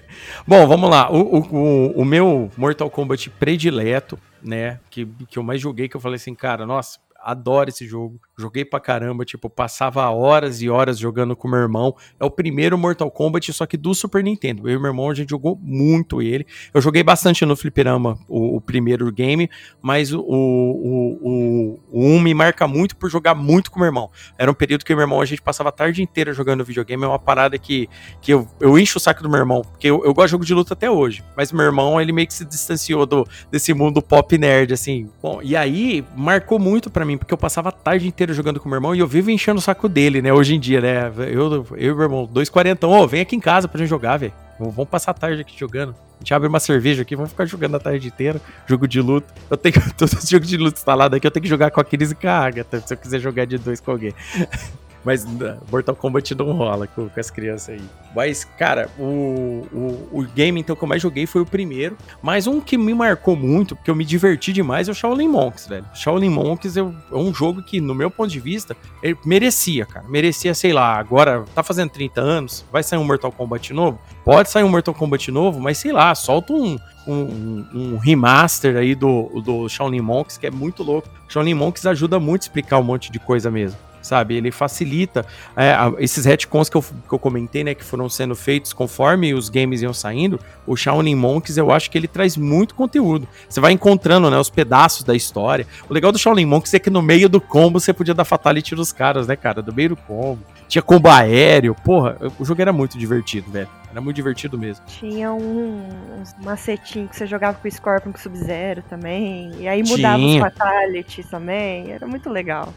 [0.47, 1.11] Bom, vamos lá.
[1.11, 4.81] O, o, o, o meu Mortal Kombat predileto, né?
[4.91, 8.21] Que, que eu mais joguei, que eu falei assim, cara, nossa, adoro esse jogo.
[8.39, 11.97] Joguei pra caramba, tipo, passava horas e horas jogando com meu irmão.
[12.21, 14.69] É o primeiro Mortal Kombat, só que do Super Nintendo.
[14.69, 16.47] Eu e meu irmão, a gente jogou muito ele.
[16.73, 19.51] Eu joguei bastante no Fliperama, o, o primeiro game,
[19.83, 24.09] mas o, o, o, o 1 me marca muito por jogar muito com meu irmão.
[24.39, 27.03] Era um período que meu irmão, a gente passava a tarde inteira jogando videogame.
[27.03, 27.89] É uma parada que,
[28.21, 30.45] que eu, eu encho o saco do meu irmão, porque eu, eu gosto de jogo
[30.45, 31.25] de luta até hoje.
[31.37, 35.11] Mas meu irmão, ele meio que se distanciou do, desse mundo pop nerd, assim.
[35.21, 38.69] Bom, e aí marcou muito pra mim, porque eu passava a tarde inteira jogando com
[38.69, 40.33] meu irmão e eu vivo enchendo o saco dele, né?
[40.33, 41.13] Hoje em dia, né?
[41.31, 44.17] Eu, eu e meu irmão, dois quarentão, ô, vem aqui em casa pra gente jogar,
[44.17, 44.33] velho.
[44.59, 45.91] Vamos passar a tarde aqui jogando.
[45.91, 48.41] A gente abre uma cerveja aqui, vamos ficar jogando a tarde inteira.
[48.67, 49.33] Jogo de luta.
[49.49, 51.85] Eu tenho todos os jogos de luta instalados aqui, eu tenho que jogar com a
[51.85, 54.13] Kiris e com a Agatha, se eu quiser jogar de dois com alguém.
[55.05, 57.83] Mas né, Mortal Kombat não rola com, com as crianças aí.
[58.15, 61.97] Mas, cara, o, o, o game então que eu mais joguei foi o primeiro.
[62.23, 65.67] Mas um que me marcou muito, porque eu me diverti demais, é o Shaolin Monks,
[65.67, 65.85] velho.
[65.95, 68.77] Shaolin Monks é, um- é um jogo que, no meu ponto de vista,
[69.25, 70.07] merecia, cara.
[70.09, 73.99] Merecia, sei lá, agora tá fazendo 30 anos, vai sair um Mortal Kombat novo?
[74.25, 78.77] Pode sair um Mortal Kombat novo, mas sei lá, solta um, um, um- um remaster
[78.77, 81.09] aí do, do Shaolin Monks, que é muito louco.
[81.29, 83.79] Shaolin Monks ajuda muito a explicar um monte de coisa mesmo.
[84.03, 84.37] Sabe?
[84.37, 85.25] Ele facilita
[85.57, 89.35] é, a- esses retcons que eu, que eu comentei, né, que foram sendo feitos conforme
[89.35, 90.39] os games iam saindo.
[90.67, 93.27] O Shaolin Monks, eu acho que ele traz muito conteúdo.
[93.49, 95.67] Você vai encontrando, né, os pedaços da história.
[95.89, 98.75] O legal do Shaolin Monks é que no meio do combo você podia dar fatality
[98.75, 99.63] nos caras, né, cara?
[99.63, 100.43] Do meio do combo.
[100.69, 101.75] Tinha combo aéreo.
[101.75, 103.69] Porra, o jogo era muito divertido, velho.
[103.91, 104.85] Era muito divertido mesmo.
[104.87, 105.83] Tinha um,
[106.21, 109.51] uns macetinhos que você jogava com o Scorpion com o Sub-Zero também.
[109.59, 110.45] E aí mudava Tinha.
[110.47, 111.91] os fatalities também.
[111.91, 112.73] Era muito legal.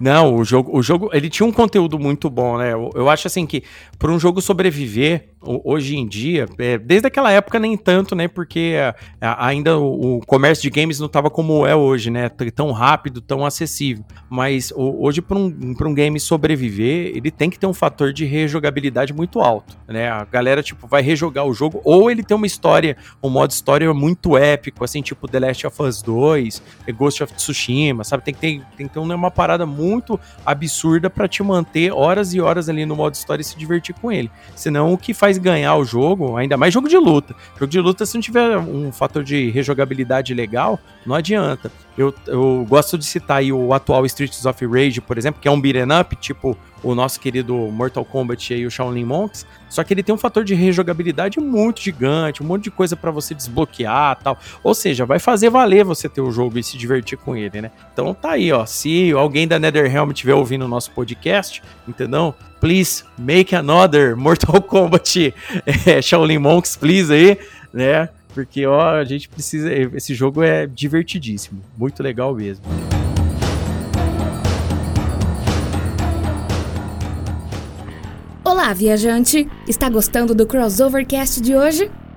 [0.00, 2.72] Não, o jogo, o jogo, ele tinha um conteúdo muito bom, né?
[2.72, 3.62] Eu, eu acho assim que
[3.98, 8.26] para um jogo sobreviver ho- hoje em dia, é, desde aquela época nem tanto, né?
[8.26, 12.30] Porque é, a- ainda o, o comércio de games não estava como é hoje, né?
[12.54, 14.02] Tão rápido, tão acessível.
[14.30, 18.10] Mas o- hoje para um, pra um game sobreviver, ele tem que ter um fator
[18.10, 20.08] de rejogabilidade muito alto, né?
[20.08, 23.92] A galera tipo vai rejogar o jogo ou ele tem uma história, um modo história
[23.92, 26.62] muito épico, assim, tipo The Last of Us 2,
[26.96, 28.24] Ghost of Tsushima, sabe?
[28.24, 29.89] Tem que ter, tem que ter uma parada muito
[30.44, 34.12] absurda pra te manter horas e horas ali no modo história e se divertir com
[34.12, 34.30] ele.
[34.54, 37.34] Senão o que faz ganhar o jogo, ainda mais jogo de luta.
[37.54, 41.70] Jogo de luta, se não tiver um fator de rejogabilidade legal, não adianta.
[41.98, 45.50] Eu, eu gosto de citar aí o atual Streets of Rage, por exemplo, que é
[45.50, 49.92] um beat'em up, tipo o nosso querido Mortal Kombat e o Shaolin Monks, só que
[49.92, 54.18] ele tem um fator de rejogabilidade muito gigante, um monte de coisa pra você desbloquear
[54.22, 54.38] tal.
[54.62, 57.70] Ou seja, vai fazer valer você ter o jogo e se divertir com ele, né?
[57.92, 58.64] Então tá aí, ó.
[58.64, 62.34] Se alguém da NetherRealm estiver ouvindo o nosso podcast, entendeu?
[62.60, 65.34] Please make another Mortal Kombat
[65.86, 67.38] é, Shaolin Monks, please aí,
[67.72, 68.08] né?
[68.34, 69.72] Porque, ó, a gente precisa.
[69.72, 71.62] Esse jogo é divertidíssimo.
[71.76, 72.64] Muito legal mesmo.
[78.44, 79.48] Olá, viajante!
[79.66, 81.90] Está gostando do Crossovercast de hoje?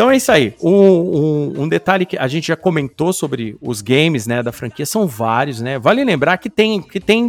[0.00, 0.54] Então é isso aí.
[0.62, 4.86] Um, um- um detalhe que a gente já comentou sobre os games, né, da franquia,
[4.86, 5.78] são vários, né?
[5.78, 7.28] Vale lembrar que tem, que tem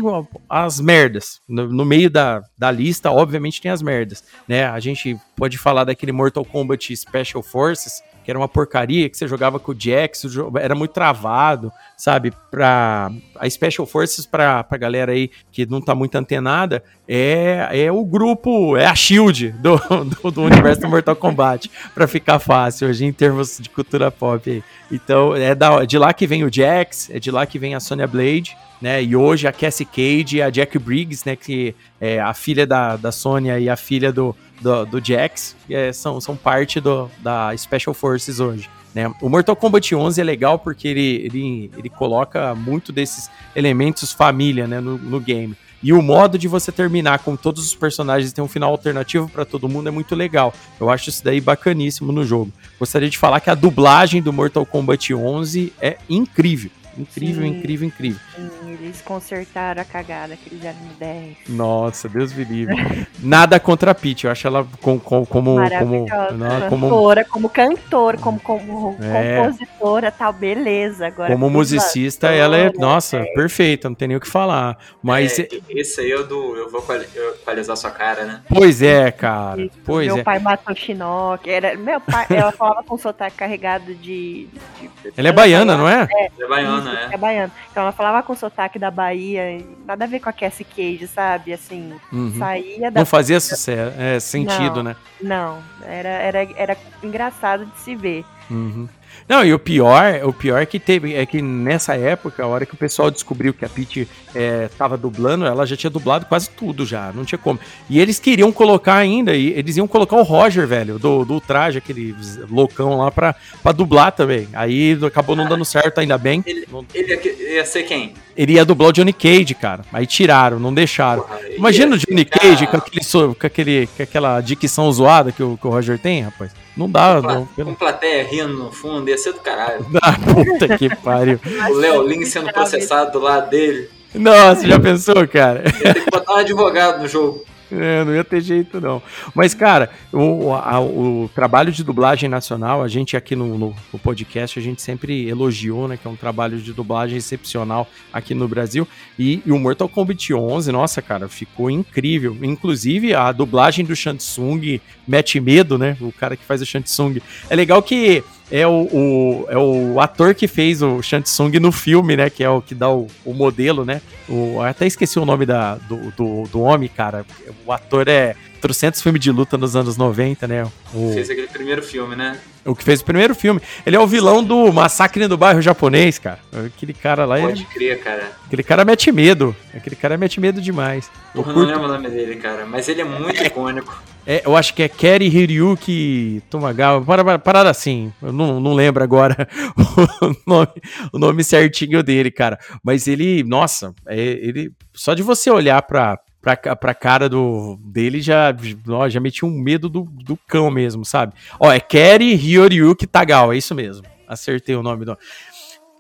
[0.50, 1.42] as merdas.
[1.50, 4.64] No, no meio da, da lista, obviamente, tem as merdas, né?
[4.68, 9.28] A gente pode falar daquele Mortal Kombat Special Forces, que era uma porcaria, que você
[9.28, 10.24] jogava com o Jax,
[10.62, 12.32] era muito travado, sabe?
[12.50, 13.12] Pra,
[13.42, 18.06] a Special Forces, pra, pra galera aí que não tá muito antenada, é, é o
[18.06, 19.78] grupo, é a Shield do,
[20.22, 24.50] do, do universo do Mortal Kombat, pra ficar fácil hoje em termos de cultura pop
[24.50, 24.64] aí.
[24.92, 27.80] Então, é da, de lá que vem o Jax, é de lá que vem a
[27.80, 29.02] Sonya Blade, né?
[29.04, 31.36] E hoje a Cassie Cage e a Jack Briggs, né?
[31.36, 35.92] Que é a filha da, da Sonya e a filha do, do, do Jax, é-
[35.94, 38.70] são, são parte do, da Special Forces hoje.
[38.94, 39.12] Né?
[39.22, 44.68] O Mortal Kombat 11 é legal porque ele, ele, ele coloca muito desses elementos família
[44.68, 45.56] né, no, no game.
[45.84, 49.44] E o modo de você terminar com todos os personagens ter um final alternativo pra
[49.44, 50.54] todo mundo é muito legal.
[50.80, 52.52] Eu acho isso daí bacaníssimo no jogo.
[52.78, 56.70] Gostaria de falar que a dublagem do Mortal Kombat 11 é incrível.
[57.02, 57.50] Incrível, Sim.
[57.50, 58.20] incrível, incrível.
[58.36, 58.50] Sim,
[58.82, 61.38] eles consertaram a cagada que eles eram no 10.
[61.50, 62.76] Nossa, Deus me livre.
[63.20, 67.50] Nada contra a Peach, eu acho ela com, com- como, como, não, como, cantora, como
[67.50, 69.38] cantor, como, como É.
[69.44, 71.08] compositora, tal, beleza.
[71.08, 74.78] Agora, como musicista, ela é, nossa, perfeita, não tem nem o que falar.
[75.02, 78.42] Mas, É, esse aí é o do Eu Vou Quali- eu Equalizar Sua Cara, né?
[78.48, 80.24] pois é, cara, pois meu é.
[80.24, 81.50] pai matou Shinnok.
[81.50, 84.48] Era, meu pai, ela falava com sotaque carregado de.
[84.80, 86.08] de- Ela é baiana, não é?
[86.40, 87.14] É baiana, É.
[87.14, 87.52] é baiana.
[87.72, 91.54] Então ela falava com sotaque da Bahia, nada a ver com a Cassie Cage, sabe?
[91.54, 92.36] Assim, Uhum.
[92.38, 93.00] saía da.
[93.02, 94.84] Não fazia sucesso, é, sentido, Não.
[94.84, 94.96] né?
[95.22, 98.26] Não, era, era, era engraçado de se ver.
[98.50, 98.88] Uhum.
[99.32, 102.74] Não, e o pior, o pior que teve é que nessa época, a hora que
[102.74, 104.06] o pessoal descobriu que a Peach
[104.36, 107.58] é, tava dublando, ela já tinha dublado quase tudo já, não tinha como.
[107.90, 111.78] E eles queriam colocar ainda, e eles iam colocar o Roger, velho, do, do traje,
[111.78, 112.14] aquele
[112.50, 114.50] loucão lá pra, pra dublar também.
[114.52, 116.44] Aí acabou não dando certo, ainda bem.
[116.46, 118.14] Ele, ele ia, ser quem?
[118.36, 119.86] Ele ia dublar o Johnny Cage, cara.
[119.94, 121.22] Aí tiraram, não deixaram.
[121.22, 125.56] Porra, Imagina o Johnny Cage com, aquele, com, aquele, com aquela dicção zoada que o,
[125.56, 126.52] que o Roger tem, rapaz.
[126.76, 127.46] Não dá, Com, não.
[127.48, 127.70] Pelo...
[127.70, 129.86] com plateia rindo no fundo, ia ser do caralho.
[130.02, 131.40] Ah, puta que pariu.
[131.70, 133.90] O Léo Lin sendo processado do lado dele.
[134.14, 135.64] Nossa, já pensou, cara?
[135.66, 137.44] Ia ter que botar um advogado no jogo.
[137.82, 139.02] É, não ia ter jeito, não.
[139.34, 144.00] Mas, cara, o, a- o trabalho de dublagem nacional, a gente aqui no, no- no
[144.00, 145.98] podcast, a gente sempre elogiou, né?
[145.98, 148.88] Que é um trabalho de dublagem excepcional aqui no Brasil.
[149.18, 152.38] E, e o Mortal Kombat 11, nossa, cara, ficou incrível.
[152.42, 155.96] Inclusive, a dublagem do Shansung mete medo, né?
[156.02, 157.20] O cara que faz o Shansung.
[157.50, 162.16] É legal que é o, o- é o ator que fez o Shansung no filme,
[162.18, 162.30] né?
[162.30, 164.02] Que é o que dá o, o modelo, né?
[164.28, 167.26] O, eu até esqueci o nome da, do, do, do homem, cara.
[167.66, 170.68] O ator é trocentos filmes de luta nos anos 90, né?
[170.94, 172.38] O, Fez aquele primeiro filme, né?
[172.64, 173.60] o que fez o primeiro filme.
[173.84, 176.38] Ele é o vilão do Massacre do Bairro Japonês, cara.
[176.68, 178.32] Aquele cara lá, Pode ele, crer, cara.
[178.46, 179.56] aquele cara mete medo.
[179.74, 181.10] Aquele cara mete medo demais.
[181.34, 182.66] Porra, eu não curto- lembro o nome dele, cara.
[182.68, 184.00] Mas ele é muito icônico.
[184.36, 188.74] É, eu acho que é Keri Hiryuki Tomagawa, para- para- parada assim, eu não, não
[188.74, 189.48] lembro agora
[190.22, 190.72] o nome,
[191.14, 192.58] o nome certinho dele, cara.
[192.84, 198.22] Mas ele, nossa, é, ele só de você olhar pra, pra, pra cara do, dele
[198.22, 198.56] já,
[198.90, 201.34] ó, já metia um medo do, do cão mesmo, sabe?
[201.60, 204.06] Ó, é Keri Hiryuki Tagawa, é isso mesmo.
[204.28, 205.18] Acertei o nome do.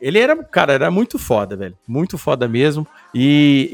[0.01, 1.77] Ele era, cara, era muito foda, velho.
[1.87, 2.87] Muito foda mesmo.
[3.13, 3.69] E,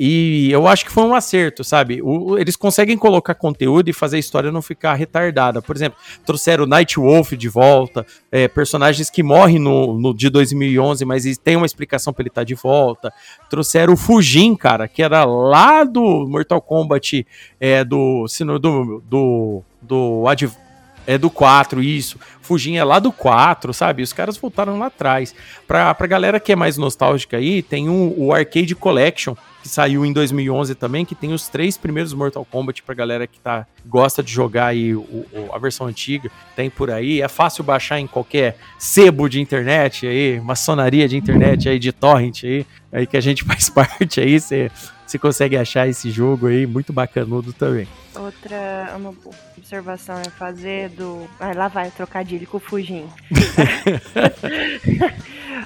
[0.50, 2.02] e eu acho que foi um acerto, sabe?
[2.02, 5.62] O- eles conseguem colocar conteúdo e fazer a história não ficar retardada.
[5.62, 11.06] Por exemplo, trouxeram Night Wolf de volta, é, personagens que morrem no, no de 2011,
[11.06, 13.14] mas têm uma explicação pra ele estar de volta.
[13.50, 17.26] Trouxeram o Fujin, cara, que era lá do Mortal Kombat,
[17.60, 18.26] é, do,
[18.60, 20.67] do, do, do Adv-
[21.08, 22.20] é do 4, isso.
[22.42, 24.04] Fujin é lá do 4, sabe?
[24.04, 25.34] Os caras voltaram lá atrás.
[25.66, 29.34] Pra, pra galera que é mais nostálgica aí, tem um- o Arcade Collection,
[29.64, 33.40] que saiu em 2011 também, que tem os três primeiros Mortal Kombat pra galera que
[33.40, 36.30] tá, gosta de jogar aí o- o- a versão antiga.
[36.56, 41.68] Tem por aí, é fácil baixar em qualquer sebo de internet aí, maçonaria de internet
[41.70, 44.70] aí, de torrent aí, aí que a gente faz parte aí, você
[45.08, 47.88] você consegue achar esse jogo aí, muito bacanudo também.
[48.16, 49.14] Outra uma
[49.58, 51.28] observação é fazer do.
[51.40, 53.06] Ah, lá vai trocadilho com o Fujin.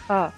[0.10, 0.30] Ó,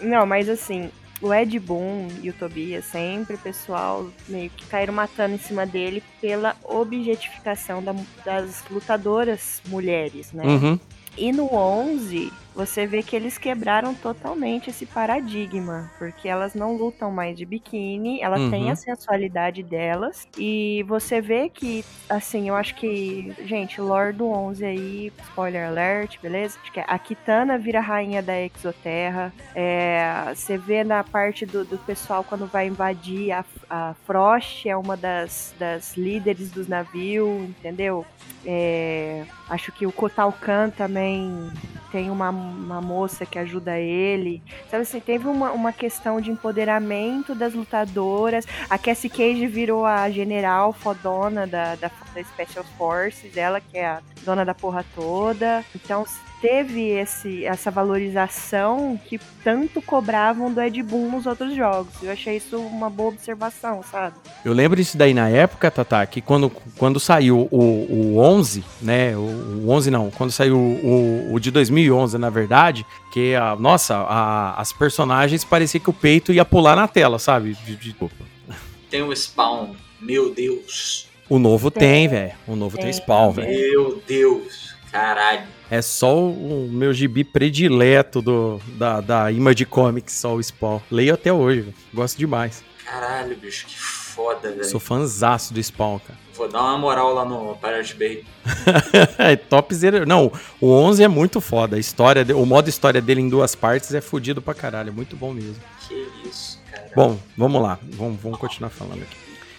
[0.00, 0.90] não, mas assim,
[1.20, 5.66] o Ed Boon e o Tobias, sempre o pessoal meio que caíram matando em cima
[5.66, 7.94] dele pela objetificação da-
[8.24, 10.44] das lutadoras mulheres, né?
[10.44, 10.78] Uhum.
[11.16, 17.10] E no 11, você vê que eles quebraram totalmente esse paradigma, porque elas não lutam
[17.10, 18.50] mais de biquíni, elas Uhum.
[18.50, 24.28] têm a sensualidade delas, e você vê que, assim, eu acho que, gente, Lord do
[24.28, 26.58] 11 aí, spoiler alert, beleza?
[26.86, 32.46] A Kitana vira rainha da Exoterra, é, você vê na parte do, do pessoal quando
[32.46, 38.06] vai invadir, a, a Frost é uma das, das líderes dos navios, entendeu?
[38.44, 41.60] É, acho que o Kotalkan também
[41.90, 44.42] tem uma, uma moça que ajuda ele.
[44.70, 48.46] Sabe assim, teve uma, uma questão de empoderamento das lutadoras.
[48.68, 53.86] A Cassie Cage virou a general fodona da, da, da Special Forces, ela que é
[53.86, 55.64] a dona da porra toda.
[55.74, 56.04] Então
[56.40, 61.92] teve esse, essa valorização que tanto cobravam do Ed Boon nos outros jogos.
[62.02, 64.16] Eu achei isso uma boa observação, sabe?
[64.44, 67.58] Eu lembro isso daí na época, Tata, que quando, quando saiu o,
[68.14, 72.86] o 11, né, o, o 11 não, quando saiu o, o de 2011, na verdade,
[73.12, 77.52] que, a, nossa, a- as personagens parecia que o peito ia pular na tela, sabe?
[77.66, 77.94] De- de-
[78.90, 79.74] Tem o Spawn.
[80.00, 81.09] Meu Deus.
[81.30, 82.32] O novo tem, velho.
[82.46, 82.92] O novo tem Tem.
[82.92, 83.48] spawn, velho.
[83.48, 84.74] Meu Deus.
[84.92, 85.42] Caralho.
[85.70, 90.80] É só o, meu gibi predileto do, da, da Image Comics, só o spawn.
[90.90, 91.74] Leio até hoje, velho.
[91.94, 92.64] Gosto demais.
[92.84, 93.66] Caralho, bicho.
[93.66, 94.64] Que foda, velho.
[94.64, 96.18] Sou fãzaço do spawn, cara.
[96.34, 98.24] Vou dar uma moral lá no Pirate Bay.
[99.18, 100.04] é top zero.
[100.06, 101.76] Não, o 11 é muito foda.
[101.76, 104.88] A história, de- o modo história dele em duas partes é fodido pra caralho.
[104.88, 105.54] É muito bom mesmo.
[105.86, 106.90] Que isso, cara.
[106.96, 107.78] Bom, vamos lá.
[107.92, 109.16] Vamos, vamos continuar falando aqui.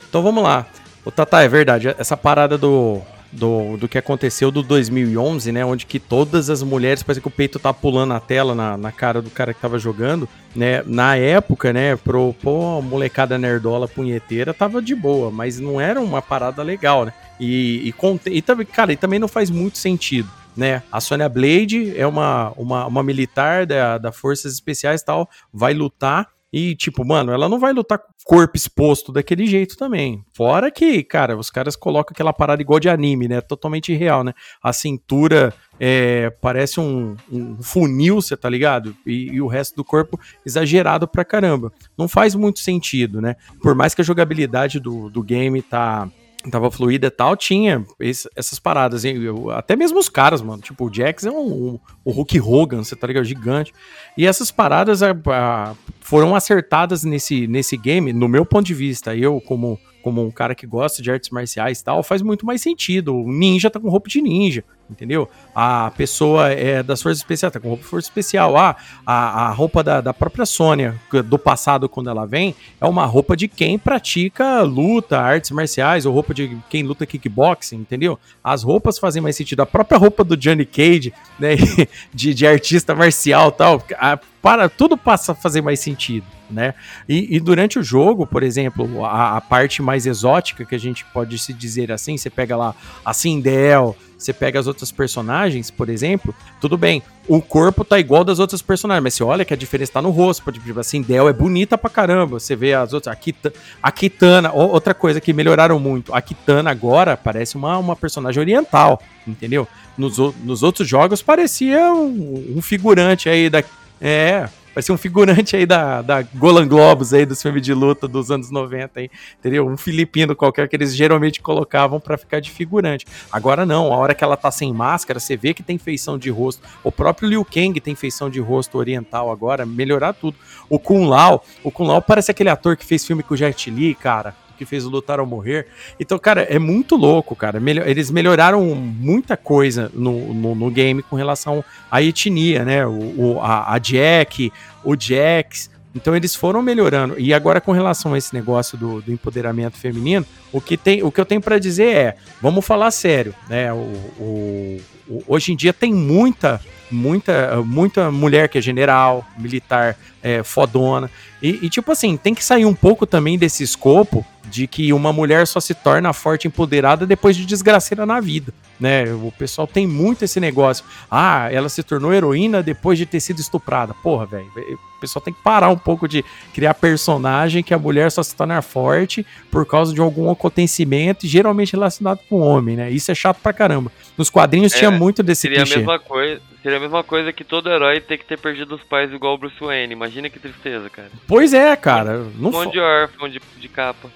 [0.10, 0.66] Então vamos lá.
[1.04, 1.96] O Tata, é verdade.
[1.98, 5.66] Essa parada do, do, do que aconteceu do 2011, né?
[5.66, 8.92] Onde que todas as mulheres, parece que o peito tá pulando na tela, na, na
[8.92, 10.84] cara do cara que tava jogando, né?
[10.86, 11.96] Na época, né?
[11.96, 17.14] Pro, pô, molecada nerdola punheteira tava de boa, mas não era uma parada legal, né?
[17.40, 20.30] E, e, e também, cara, e também não faz muito sentido.
[20.56, 20.84] Né?
[20.92, 26.28] A Sonya Blade é uma, uma, uma militar da, da Forças Especiais tal, vai lutar
[26.54, 30.24] e, tipo, mano, ela não vai lutar com o corpo exposto daquele jeito também.
[30.34, 33.40] Fora que, cara, os caras colocam aquela parada igual de anime, né?
[33.40, 34.34] Totalmente real, né?
[34.62, 38.96] A cintura é, parece um, um funil, você tá ligado?
[39.06, 41.72] E, e o resto do corpo exagerado pra caramba.
[41.98, 43.36] Não faz muito sentido, né?
[43.62, 46.10] Por mais que a jogabilidade do, do game tá
[46.50, 49.06] tava fluida e tal, tinha esse- essas paradas.
[49.06, 49.22] hein?
[49.22, 50.62] Eu- até mesmo os caras, mano.
[50.62, 51.40] Tipo, o Jax é um,
[51.74, 53.24] um- o Hulk Hogan, você tá ligado?
[53.26, 53.74] Gigante.
[54.18, 59.16] E essas paradas a- a- foram acertadas nesse, nesse game, no meu ponto de vista.
[59.16, 62.62] Eu, como, como um cara que gosta de artes marciais e tal, faz muito mais
[62.62, 63.16] sentido.
[63.16, 65.30] O ninja tá com roupa de ninja, entendeu?
[65.56, 68.58] A pessoa é das forças especiais tá com roupa de força especial.
[68.58, 68.76] Ah,
[69.06, 73.36] a, a roupa da, da própria Sônia, do passado, quando ela vem, é uma roupa
[73.36, 78.20] de quem pratica luta, artes marciais, ou roupa de quem luta kickboxing, entendeu?
[78.44, 79.62] As roupas fazem mais sentido.
[79.62, 81.56] A própria roupa do Johnny Cage, né,
[82.14, 86.26] de, de artista marcial tal, a, para, tudo passa a fazer mais sentido.
[86.50, 86.74] Né?
[87.08, 91.06] E, e durante o jogo, por exemplo, a, a, parte mais exótica que a gente
[91.06, 92.76] pode se dizer assim, você pega lá
[93.06, 98.24] a Sindel, você pega as outras personagens, por exemplo, tudo bem, o corpo tá igual
[98.24, 101.28] das outras personagens, mas você olha que a diferença tá no rosto, tipo, a Sindel
[101.28, 105.34] é bonita pra caramba, você vê as outras, a, Kita, a Kitana, outra coisa que
[105.34, 109.68] melhoraram muito, a Kitana agora parece uma, uma personagem oriental, entendeu?
[109.98, 113.64] Nos, nos outros jogos parecia um, um figurante aí da...
[114.00, 118.32] É, Parecia um figurante aí da, da Golan Globus aí, dos filmes de luta dos
[118.32, 119.68] anos 90 aí, entendeu?
[119.68, 123.06] Um filipino qualquer que eles geralmente colocavam para ficar de figurante.
[123.32, 126.30] Agora não, a hora que ela tá sem máscara, você vê que tem feição de
[126.30, 126.66] rosto.
[126.84, 130.38] O próprio Liu Kang tem feição de rosto oriental agora, melhorar tudo.
[130.70, 133.70] O Kun Lao, o Kun Lao parece aquele ator que fez filme com o Jet
[133.70, 135.66] Li, cara que fez o Lutar ao Morrer.
[136.00, 137.60] Então, cara, é muito louco, cara.
[137.60, 142.86] Melhor, eles melhoraram muita coisa no, no, no, game com relação à etnia, né?
[142.86, 144.54] O, o a, a, Jack,
[144.84, 145.72] o Jax.
[145.96, 147.20] Então eles foram melhorando.
[147.20, 151.12] E agora com relação a esse negócio do, do empoderamento feminino, o que, tem, o
[151.12, 153.74] que eu tenho para dizer é, vamos falar sério, né?
[153.74, 153.78] O,
[154.20, 160.44] o, o, hoje em dia tem muita, muita, muita mulher que é general, militar, é,
[160.44, 161.10] fodona.
[161.42, 165.14] E, e, tipo assim, tem que sair um pouco também desse escopo de que uma
[165.14, 169.06] mulher só se torna forte e empoderada depois de desgraceira na vida, né?
[169.14, 170.84] O pessoal tem muito esse negócio.
[171.10, 173.94] Ah, ela se tornou heroína depois de ter sido estuprada.
[174.04, 174.52] Porra, velho.
[174.98, 176.24] O pessoal tem que parar um pouco de
[176.54, 181.74] criar personagem que a mulher só se torna forte por causa de algum acontecimento, geralmente
[181.74, 182.92] relacionado com o homem, né?
[182.92, 183.92] Isso é chato pra caramba.
[184.16, 185.76] Nos quadrinhos é, tinha muito desse seria clichê.
[185.76, 188.84] A mesma coisa, seria a mesma coisa que todo herói ter que ter perdido os
[188.84, 189.94] pais igual o Bruce Wayne.
[189.94, 191.10] Imagina que tristeza, cara.
[191.28, 192.20] Pois é, cara.
[192.40, 194.10] Um monte de órfão de, de capa.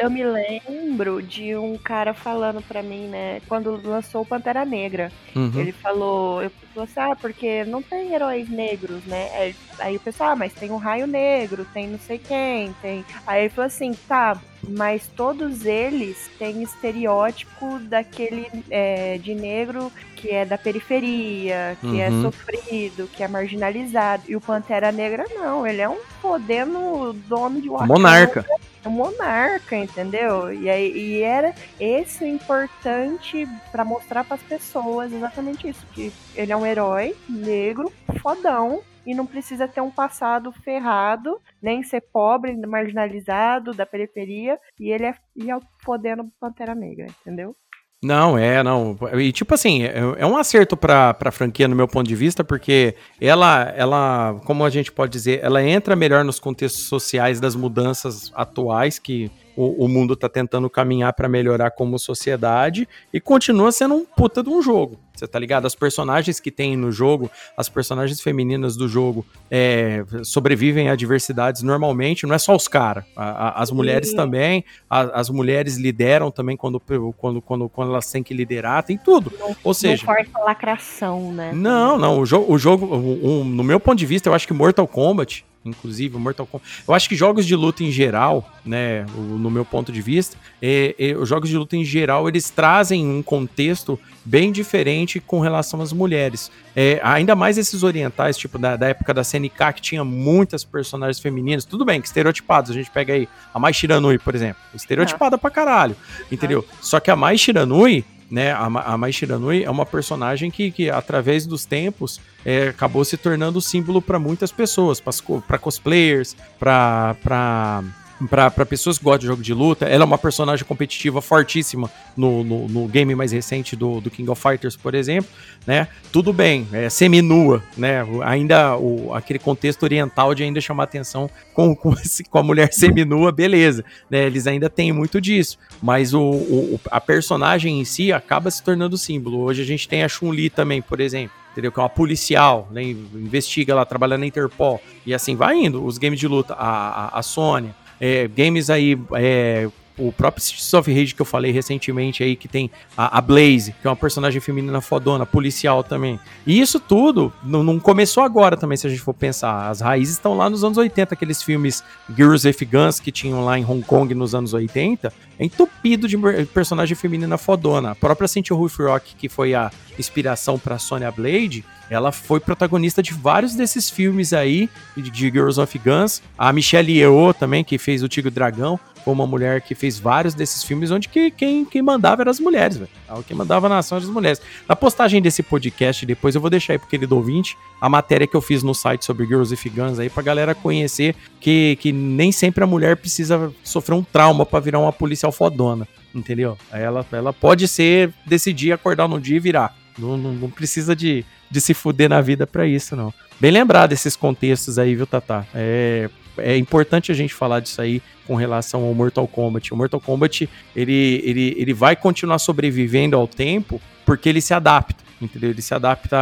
[0.00, 5.12] Eu me lembro de um cara falando pra mim, né, quando lançou o Pantera Negra.
[5.36, 5.52] Uhum.
[5.54, 9.54] Ele falou, eu falei assim, ah, porque não tem heróis negros, né?
[9.78, 13.04] Aí, o pessoal, ah, mas tem o Raio Negro, tem não sei quem, tem.
[13.26, 20.30] Aí ele falou assim, tá, mas todos eles têm estereótipo daquele é, de negro que
[20.30, 22.18] é da periferia, que é uhum.
[22.18, 24.24] é sofrido, que é marginalizado.
[24.28, 27.92] E o Pantera Negra não, ele é um podendo dono de Wakanda.
[27.92, 28.44] Monarca
[28.86, 30.52] um monarca, entendeu?
[30.52, 36.52] E, aí, e era esse importante para mostrar para as pessoas exatamente isso, que ele
[36.52, 37.92] é um herói negro,
[38.22, 44.90] fodão, e não precisa ter um passado ferrado, nem ser pobre, marginalizado, da periferia, e
[44.90, 47.56] ele é, e é fodendo Pantera Negra, entendeu?
[48.02, 48.96] Não, é, não.
[49.18, 52.42] E tipo assim, é, é um acerto pra, pra franquia no meu ponto de vista,
[52.42, 57.54] porque ela, ela, como a gente pode dizer, ela entra melhor nos contextos sociais das
[57.54, 63.72] mudanças atuais que o, o mundo tá tentando caminhar para melhorar como sociedade e continua
[63.72, 64.98] sendo um puta de um jogo.
[65.14, 65.66] Você tá ligado?
[65.66, 71.62] As personagens que tem no jogo, as personagens femininas do jogo é, sobrevivem a adversidades
[71.62, 73.04] normalmente, não é só os caras.
[73.14, 76.80] As mulheres também, a, as mulheres lideram também quando,
[77.18, 79.30] quando, quando, quando elas têm que liderar, tem tudo.
[79.38, 80.06] Não, Ou seja.
[80.06, 81.52] Não força lacração, né?
[81.52, 82.20] Não, não.
[82.20, 85.44] O, jo o jogo, um, no meu ponto de vista, eu acho que Mortal Kombat
[85.64, 86.68] inclusive o Mortal Kombat.
[86.86, 90.94] Eu acho que jogos de luta em geral, né, no meu ponto de vista, é,
[90.98, 95.80] é, os jogos de luta em geral eles trazem um contexto bem diferente com relação
[95.80, 96.50] às mulheres.
[96.74, 101.18] É, ainda mais esses orientais, tipo da, da, época da CNK, que tinha muitas personagens
[101.18, 101.64] femininas.
[101.64, 102.70] Tudo bem, que estereotipados.
[102.70, 104.62] A gente pega aí a Mai Shiranui, por exemplo.
[104.74, 105.38] Estereotipada ah.
[105.38, 105.96] pra caralho.
[106.30, 106.64] Entendeu?
[106.70, 106.76] Ah.
[106.80, 110.88] Só que a Mai Shiranui, né, a, a Mai Shiranui é uma personagem que, que
[110.88, 115.02] através dos tempos, é, acabou se tornando símbolo para muitas pessoas,
[115.46, 117.82] para cosplayers, para
[118.28, 119.86] para pessoas que gostam de jogo de luta.
[119.86, 124.30] Ela é uma personagem competitiva fortíssima no, no, no, game mais recente do, do King
[124.30, 125.30] of Fighters, por exemplo,
[125.66, 125.88] né?
[126.12, 128.04] Tudo bem, é seminua, né?
[128.24, 132.72] Ainda o, aquele contexto oriental de ainda chamar atenção com, com, esse, com a mulher
[132.72, 134.26] seminua, beleza, né?
[134.26, 138.98] Eles ainda têm muito disso, mas o, o, a personagem em si acaba se tornando
[138.98, 139.40] símbolo.
[139.40, 141.72] Hoje a gente tem a Chun-Li também, por exemplo entendeu?
[141.72, 142.82] Que é uma policial, né?
[142.82, 144.80] Investiga lá, trabalha na Interpol.
[145.04, 145.84] E assim vai indo.
[145.84, 149.68] Os games de luta, a, a, a Sônia, é, games aí, é,
[150.00, 153.74] o próprio Streets of Rage que eu falei recentemente aí, que tem a, a, Blaze,
[153.80, 156.18] que é uma personagem feminina fodona, policial também.
[156.46, 159.68] E isso tudo não, começou agora também, se a gente for pensar.
[159.68, 161.84] As raízes estão lá nos anos 80, aqueles filmes
[162.16, 166.18] Girls with Guns que tinham lá em Hong Kong nos anos 80, é entupido de
[166.52, 167.92] personagem feminina fodona.
[167.92, 173.14] A própria Cynthia Rothrock, que foi a inspiração pra Sonya Blade, ela foi protagonista de
[173.14, 176.22] vários desses filmes aí, de de Girls of Guns.
[176.36, 180.34] A Michelle Yeoh também, que fez o Tigre Dragão, foi uma mulher que fez vários
[180.34, 182.90] desses filmes, onde que, quem, quem mandava eram as mulheres, velho.
[183.26, 184.40] Quem mandava na ação eram as mulheres.
[184.68, 188.36] Na postagem desse podcast, depois eu vou deixar aí pro querido ouvinte a matéria que
[188.36, 192.30] eu fiz no site sobre Girls of Guns aí, pra galera conhecer que, que nem
[192.30, 196.56] sempre a mulher precisa sofrer um trauma pra virar uma policial fodona, entendeu?
[196.72, 199.76] Ela, ela pode ser, decidir acordar num dia e virar.
[199.98, 203.12] Não, não, não precisa de, de se fuder na vida pra isso, não.
[203.40, 205.46] Bem lembrado esses contextos aí, viu, Tatá?
[205.54, 206.08] É,
[206.38, 209.72] é importante a gente falar disso aí com relação ao Mortal Kombat.
[209.72, 215.04] O Mortal Kombat, ele, ele, ele vai continuar sobrevivendo ao tempo porque ele se adapta,
[215.20, 215.50] entendeu?
[215.50, 216.16] Ele se adapta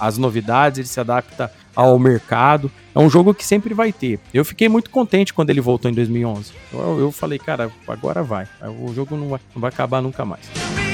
[0.00, 2.70] às novidades, ele se adapta ao mercado.
[2.94, 4.18] É um jogo que sempre vai ter.
[4.32, 6.52] Eu fiquei muito contente quando ele voltou em 2011.
[6.72, 8.46] Eu, eu falei, cara, agora vai.
[8.80, 10.87] O jogo não vai, não vai acabar nunca mais.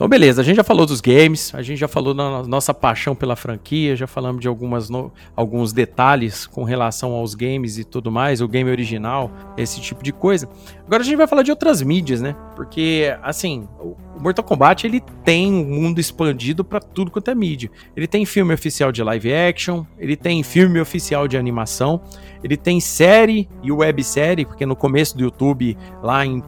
[0.00, 2.72] Então, beleza, a gente já falou dos games, a gente já falou da no- nossa
[2.72, 7.84] paixão pela franquia, já falamos de algumas no- alguns detalhes com relação aos games e
[7.84, 10.48] tudo mais, o game original, esse tipo de coisa.
[10.86, 12.34] Agora a gente vai falar de outras mídias, né?
[12.56, 17.70] Porque, assim, o Mortal Kombat ele tem um mundo expandido pra tudo quanto é mídia.
[17.94, 22.00] Ele tem filme oficial de live action, ele tem filme oficial de animação,
[22.42, 26.42] ele tem série e websérie, porque no começo do YouTube, lá em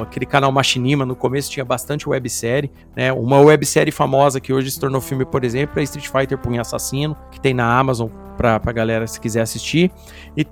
[0.00, 3.12] aquele canal Machinima, no começo tinha bastante websérie, né?
[3.12, 7.16] Uma websérie famosa que hoje se tornou filme, por exemplo, é Street Fighter Punho Assassino,
[7.30, 9.90] que tem na Amazon pra, pra galera se quiser assistir.
[10.36, 10.46] E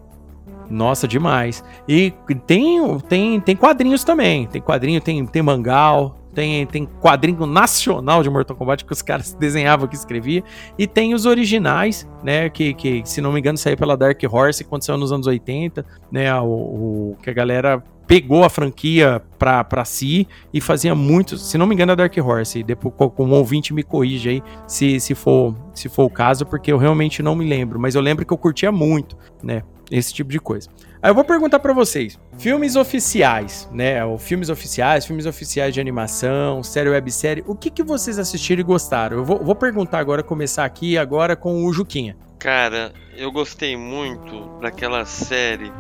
[0.70, 1.62] nossa, demais.
[1.86, 2.12] E
[2.46, 4.46] tem, tem, tem quadrinhos também.
[4.46, 9.34] Tem quadrinho, tem, tem mangal, tem, tem quadrinho nacional de Mortal Kombat que os caras
[9.38, 10.42] desenhavam que escrevia.
[10.78, 12.48] E tem os originais, né?
[12.48, 16.34] Que, que se não me engano, saiu pela Dark Horse quando nos anos 80, né?
[16.40, 17.82] O, o- que a galera
[18.12, 21.48] pegou a franquia pra, pra si e fazia muitos.
[21.48, 22.62] Se não me engano, é Dark Horse.
[22.62, 26.44] Depois, co- como um ouvinte me corrige aí, se, se, for, se for o caso,
[26.44, 27.80] porque eu realmente não me lembro.
[27.80, 29.62] Mas eu lembro que eu curtia muito, né?
[29.93, 30.68] Esse tipo de coisa.
[31.03, 34.05] Aí eu vou perguntar pra vocês: filmes oficiais, né?
[34.05, 38.64] Ou filmes oficiais, filmes oficiais de animação, série websérie, o que, que vocês assistiram e
[38.64, 39.18] gostaram?
[39.18, 42.16] Eu vou, vou perguntar agora, começar aqui agora com o Juquinha.
[42.38, 45.70] Cara, eu gostei muito daquela série.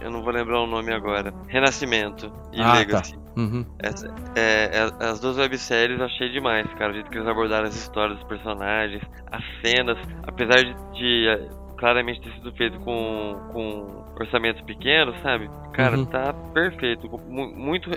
[0.00, 1.32] Eu não vou lembrar o nome agora.
[1.48, 3.14] Renascimento e Ah, Legacy.
[3.36, 3.64] Uhum.
[3.78, 6.90] Essa- é, é, as duas webséries eu achei demais, cara.
[6.90, 12.20] O jeito que eles abordaram as histórias dos personagens, as cenas, apesar de, de, claramente
[12.20, 15.48] ter sido feito com, com orçamentos pequenos, sabe?
[15.72, 16.04] Cara, Uhum.
[16.06, 17.08] tá perfeito.
[17.28, 17.90] Muito,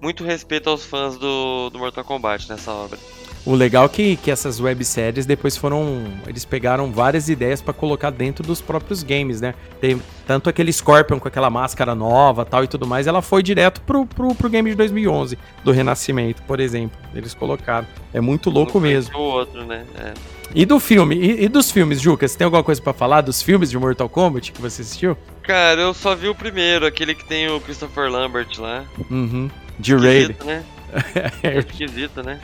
[0.00, 2.98] muito respeito aos fãs do, do Mortal Kombat nessa obra.
[3.44, 6.04] O legal é que, que essas webséries depois foram.
[6.28, 9.52] Eles pegaram várias ideias pra colocar dentro dos próprios games, né?
[9.80, 13.80] Tem tanto aquele Scorpion com aquela máscara nova tal e tudo mais, ela foi direto
[13.80, 16.96] pro, pro, pro game de 2011, do Renascimento, por exemplo.
[17.12, 17.84] Eles colocaram.
[18.14, 19.18] É muito louco mesmo.
[19.18, 19.84] O outro, né?
[19.98, 20.14] É.
[20.54, 21.16] E do filme?
[21.16, 22.26] E, e dos filmes, Juca?
[22.28, 25.16] Você tem alguma coisa pra falar dos filmes de Mortal Kombat que você assistiu?
[25.42, 28.84] Cara, eu só vi o primeiro, aquele que tem o Christopher Lambert lá.
[29.10, 29.50] Uhum.
[29.78, 30.32] De Raid.
[30.32, 30.62] Esquisito, né?
[31.42, 32.38] É esquisito, né?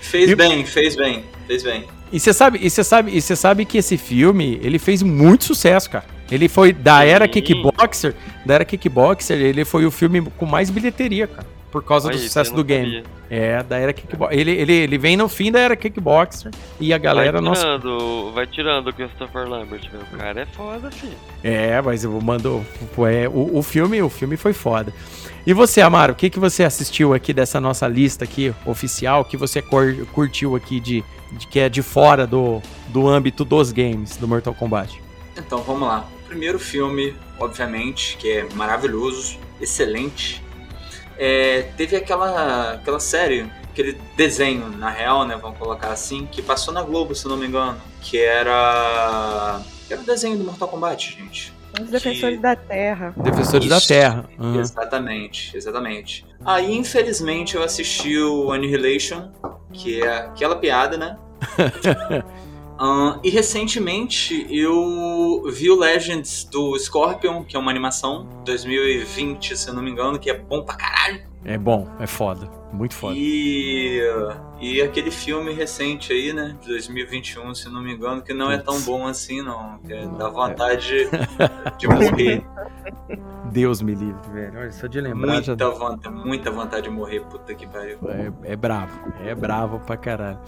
[0.00, 1.84] Fez E- bem, fez bem, fez bem.
[2.10, 5.44] E você sabe, e você sabe, e você sabe que esse filme, ele fez muito
[5.44, 6.04] sucesso, cara.
[6.30, 7.32] Ele foi da era Sim.
[7.32, 8.14] Kickboxer,
[8.46, 12.22] da era Kickboxer, ele foi o filme com mais bilheteria, cara, por causa Olha do
[12.22, 13.04] sucesso do game.
[13.04, 13.20] sabia.
[13.30, 14.36] É, da era Kickboxer.
[14.38, 16.50] Ele, ele, ele vem no fim da era Kickboxer
[16.80, 20.02] e a galera, vai nossa, tirando, vai tirando o Christopher Lambert, meu.
[20.02, 21.16] O cara é foda, filho.
[21.44, 22.64] É, mas eu mando.
[23.08, 24.92] É, o, o filme, o filme foi foda.
[25.46, 29.24] E você, Amaro, o que, que você assistiu aqui dessa nossa lista aqui oficial?
[29.24, 33.72] que você cor- curtiu aqui de, de que é de fora do, do âmbito dos
[33.72, 35.00] games do Mortal Kombat?
[35.38, 36.06] Então vamos lá.
[36.24, 40.42] O primeiro filme, obviamente, que é maravilhoso, excelente.
[41.22, 45.36] É, teve aquela, aquela série, aquele desenho, na real, né?
[45.36, 47.78] Vamos colocar assim, que passou na Globo, se não me engano.
[48.00, 49.60] Que era.
[49.86, 51.52] que era o desenho do Mortal Kombat, gente.
[51.78, 53.14] Os defensores da terra.
[53.18, 53.88] Defensores da Isso.
[53.88, 54.24] Terra.
[54.38, 54.60] Aham.
[54.60, 56.26] Exatamente, exatamente.
[56.42, 59.30] Aí, infelizmente, eu assisti o Annihilation,
[59.74, 61.18] que é aquela piada, né?
[63.22, 69.74] E recentemente eu vi o Legends do Scorpion, que é uma animação 2020, se eu
[69.74, 71.28] não me engano, que é bom pra caralho.
[71.44, 72.50] É bom, é foda.
[72.72, 73.14] Muito foda.
[73.16, 74.00] E,
[74.60, 76.56] e aquele filme recente aí, né?
[76.60, 79.78] De 2021, se não me engano, que não é tão bom assim, não.
[79.78, 81.08] Que é- dá vontade
[81.78, 82.44] de morrer.
[83.50, 84.58] Deus me livre, velho.
[84.58, 87.98] Olha, só de lembrar já Muita vontade, muita vontade de morrer, puta que pariu.
[88.44, 90.38] É, é bravo, é bravo pra caralho.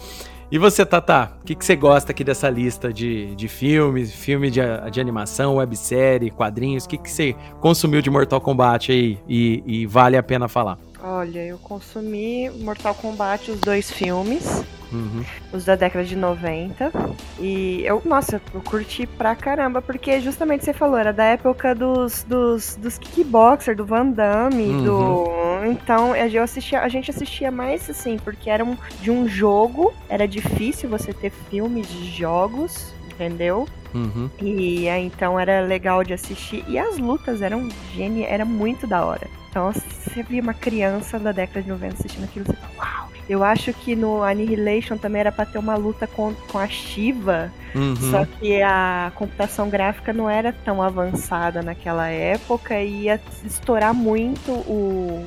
[0.52, 4.50] E você, Tata, o que, que você gosta aqui dessa lista de, de filmes, filme
[4.50, 4.60] de,
[4.90, 6.84] de animação, websérie, quadrinhos?
[6.84, 10.76] O que, que você consumiu de Mortal Kombat aí e, e vale a pena falar?
[11.04, 14.62] Olha, eu consumi Mortal Kombat, os dois filmes,
[14.92, 15.24] Uhum.
[15.52, 16.92] os da década de 90.
[17.40, 22.22] E eu, nossa, eu curti pra caramba, porque justamente você falou, era da época dos,
[22.24, 24.84] dos, dos kickboxer, do Van Damme, Uhum.
[24.84, 25.24] do.
[25.70, 29.92] Então a gente, assistia, a gente assistia mais assim, porque era um, de um jogo,
[30.08, 33.66] era difícil você ter filme de jogos, entendeu?
[33.94, 34.30] Uhum.
[34.40, 36.64] E aí, então era legal de assistir.
[36.68, 39.26] E as lutas eram geniais, era muito da hora.
[39.52, 43.08] Então você via uma criança da década de 90 assistindo aquilo, você fala, uau!
[43.28, 47.52] Eu acho que no Annihilation também era pra ter uma luta com, com a Shiva,
[47.74, 47.96] Uhum.
[47.96, 54.52] só que a computação gráfica não era tão avançada naquela época e ia estourar muito
[54.52, 55.24] o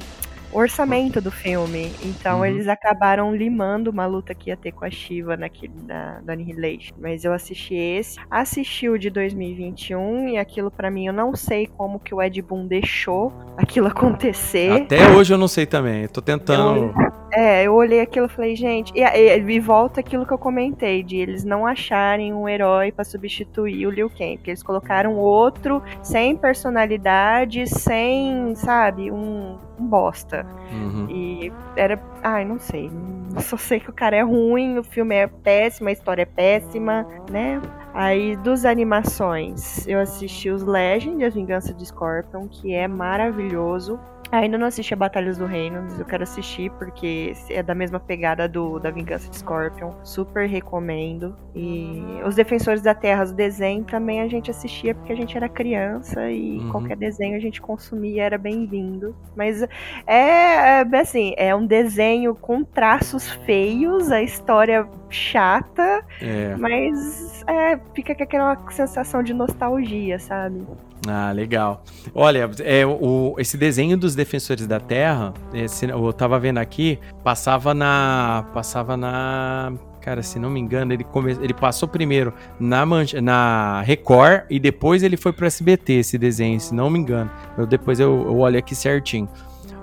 [0.58, 1.92] orçamento do filme.
[2.04, 2.46] Então Uhum.
[2.46, 6.94] eles acabaram limando uma luta que ia ter com a Shiva naquele da, da Annihilation.
[7.00, 11.68] Mas eu assisti esse, assisti o de 2021 e aquilo pra mim eu não sei
[11.68, 14.84] como que o Ed Boon deixou aquilo acontecer.
[14.84, 16.04] Até hoje eu não sei também.
[16.04, 16.94] Eu tô tentando.
[17.32, 18.94] É, eu olhei aquilo e falei, gente.
[18.96, 23.04] E, e, e volta aquilo que eu comentei, de eles não acharem um herói pra
[23.04, 24.38] substituir o Liu Kang.
[24.38, 30.45] Porque eles colocaram outro sem personalidade, sem, sabe, um, um bosta.
[30.72, 31.08] Uhum.
[31.10, 32.02] E era.
[32.24, 32.92] Ai, não sei.
[33.40, 37.06] Só sei que o cara é ruim, o filme é péssimo, a história é péssima,
[37.30, 37.62] né?
[37.94, 44.00] Aí, dos animações, eu assisti os Legend, As Vinganças de Scorpion, que é maravilhoso.
[44.32, 48.00] Ainda não assisti a Batalhas do Reino, mas eu quero assistir porque é da mesma
[48.00, 49.92] pegada do da Vingança de Scorpion.
[50.04, 51.36] Super recomendo.
[51.56, 55.48] E os Defensores da Terra, o desenho também a gente assistia porque a gente era
[55.48, 56.72] criança e Uhum.
[56.72, 59.16] qualquer desenho a gente consumia era bem-vindo.
[59.36, 59.68] Mas é,
[60.08, 66.56] é, assim, é um desenho com traços feios, a história chata, É.
[66.58, 70.66] mas é, fica com aquela sensação de nostalgia, sabe?
[71.08, 71.84] Ah, legal.
[72.14, 77.74] Olha, é, o, esse desenho dos Defensores da Terra, esse, eu tava vendo aqui, passava
[77.74, 78.46] na.
[78.54, 79.74] Passava na.
[80.02, 82.86] Cara, se não me engano, ele, come, ele passou primeiro na,
[83.24, 87.32] na Record e depois ele foi pro SBT, esse desenho, se não me engano.
[87.58, 89.28] Eu, depois eu, eu olho aqui certinho.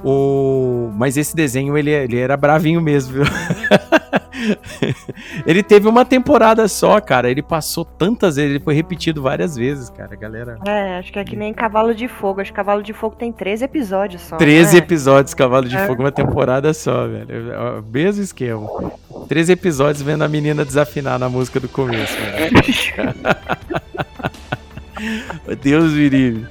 [0.04, 3.24] O, mas esse desenho, ele, ele era bravinho mesmo, viu?
[5.46, 7.30] ele teve uma temporada só, cara.
[7.30, 10.14] Ele passou tantas vezes, ele foi repetido várias vezes, cara.
[10.16, 10.58] Galera.
[10.66, 12.40] É, acho que é que nem Cavalo de Fogo.
[12.40, 14.36] Acho que Cavalo de Fogo tem 13 episódios só.
[14.36, 14.78] 13 né?
[14.78, 15.86] episódios Cavalo de É.
[15.86, 17.52] Fogo, uma temporada só, velho.
[17.52, 18.66] É o Mesmo esquema.
[19.28, 22.62] 13 episódios vendo a menina desafinar na música do começo, velho.
[25.60, 26.46] Deus me livre.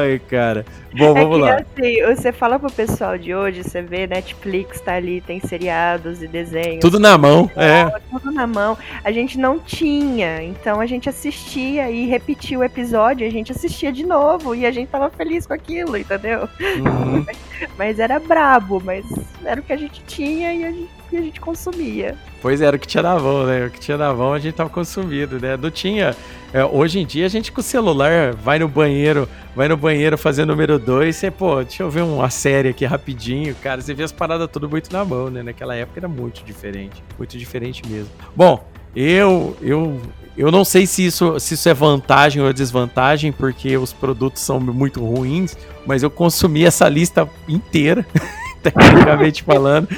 [0.00, 0.64] Ai, cara.
[0.92, 1.56] Bom, É vamos que, lá.
[1.56, 6.26] assim, você fala pro pessoal de hoje, você vê Netflix tá ali, tem seriados e
[6.26, 6.80] desenhos.
[6.80, 7.86] Tudo na mão, é.
[8.10, 8.76] tudo na mão.
[9.04, 13.92] A gente não tinha, então a gente assistia e repetia o episódio, a gente assistia
[13.92, 16.48] de novo e a gente tava feliz com aquilo, entendeu?
[16.60, 17.24] Uhum.
[17.78, 19.04] Mas era brabo, mas
[19.44, 22.16] era o que a gente tinha e a gente, e a gente consumia.
[22.40, 23.66] Pois é, era o que tinha na mão, né?
[23.66, 25.56] O que tinha na mão a gente tava consumindo, né?
[25.56, 26.16] Não tinha.
[26.52, 30.16] é, hoje em dia a gente com o celular vai no banheiro, vai no banheiro
[30.16, 33.80] fazer número 2, você, pô, deixa eu ver uma série aqui rapidinho, cara.
[33.80, 35.42] Você vê as paradas tudo muito na mão, né?
[35.42, 37.02] Naquela época era muito diferente.
[37.18, 38.10] Muito diferente mesmo.
[38.34, 38.64] Bom,
[38.94, 39.56] eu.
[39.60, 40.00] eu
[40.36, 44.58] eu não sei se isso, se isso é vantagem ou desvantagem, porque os produtos são
[44.58, 45.54] muito ruins,
[45.84, 48.06] mas eu consumi essa lista inteira,
[48.62, 49.88] tecnicamente falando.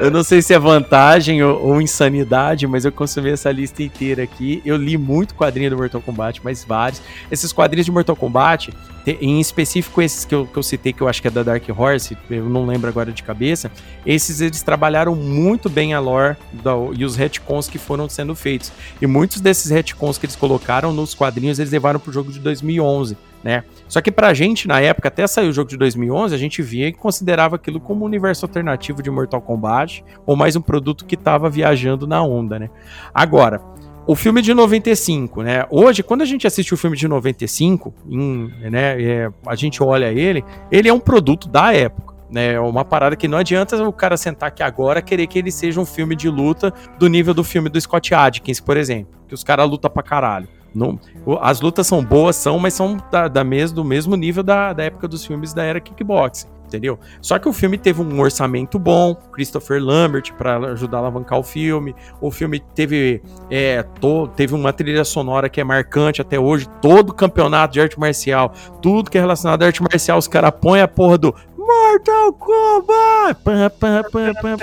[0.00, 4.22] Eu não sei se é vantagem ou, ou insanidade, mas eu consumi essa lista inteira
[4.22, 4.60] aqui.
[4.64, 7.00] Eu li muito quadrinho do Mortal Kombat, mas vários.
[7.30, 8.72] Esses quadrinhos de Mortal Kombat,
[9.06, 11.62] em específico esses que eu, que eu citei, que eu acho que é da Dark
[11.68, 13.70] Horse, eu não lembro agora de cabeça,
[14.04, 18.72] esses eles trabalharam muito bem a lore da- e os retcons que foram sendo feitos.
[19.00, 23.16] E muitos desses retcons que eles colocaram nos quadrinhos, eles levaram pro jogo de 2011,
[23.44, 23.62] né?
[23.86, 26.88] Só que pra gente, na época, até sair o jogo de 2011, a gente via
[26.88, 31.16] e considerava aquilo como um universo alternativo de Mortal Kombat, ou mais um produto que
[31.16, 32.70] tava viajando na onda, né?
[33.12, 33.60] Agora,
[34.06, 35.66] o filme de 95, né?
[35.70, 40.10] Hoje, quando a gente assiste o filme de 95, em, né, é, a gente olha
[40.10, 40.42] ele,
[40.72, 42.14] ele é um produto da época.
[42.30, 45.52] Né, É uma parada que não adianta o cara sentar aqui agora querer que ele
[45.52, 49.14] seja um filme de luta do nível do filme do Scott Adkins, por exemplo.
[49.28, 50.48] Que os caras lutam pra caralho.
[50.74, 50.98] Não,
[51.40, 54.82] as lutas são boas, são, mas são da, da mes, do mesmo nível da, da
[54.82, 56.48] época dos filmes da era kickboxing.
[56.66, 56.98] entendeu?
[57.20, 61.42] Só que o filme teve um orçamento bom, Christopher Lambert para ajudar a alavancar o
[61.44, 61.94] filme.
[62.20, 66.66] O filme teve, é, to- teve uma trilha sonora que é marcante até hoje.
[66.82, 68.52] Todo campeonato de arte marcial,
[68.82, 71.34] tudo que é relacionado à arte marcial, os caras põem a porra do
[71.66, 73.40] Mortal Kombat!
[73.42, 74.56] Pam, pam, pam, pam.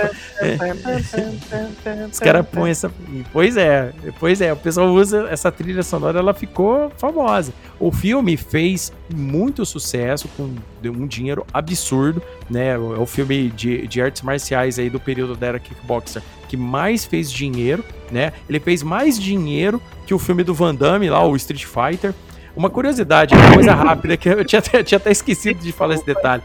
[2.11, 2.91] Os caras põem essa.
[3.33, 7.53] Pois é, pois é, o pessoal usa essa trilha sonora, ela ficou famosa.
[7.79, 10.53] O filme fez muito sucesso, com
[10.85, 12.69] um dinheiro absurdo, né?
[12.69, 16.21] É o filme de, de artes marciais aí do período da era kickboxer
[16.51, 18.33] que mais fez dinheiro, né?
[18.49, 22.13] Ele fez mais dinheiro que o filme do Van Damme lá, o Street Fighter.
[22.55, 26.43] Uma curiosidade, uma coisa rápida, que eu tinha tinha até esquecido de falar esse detalhe.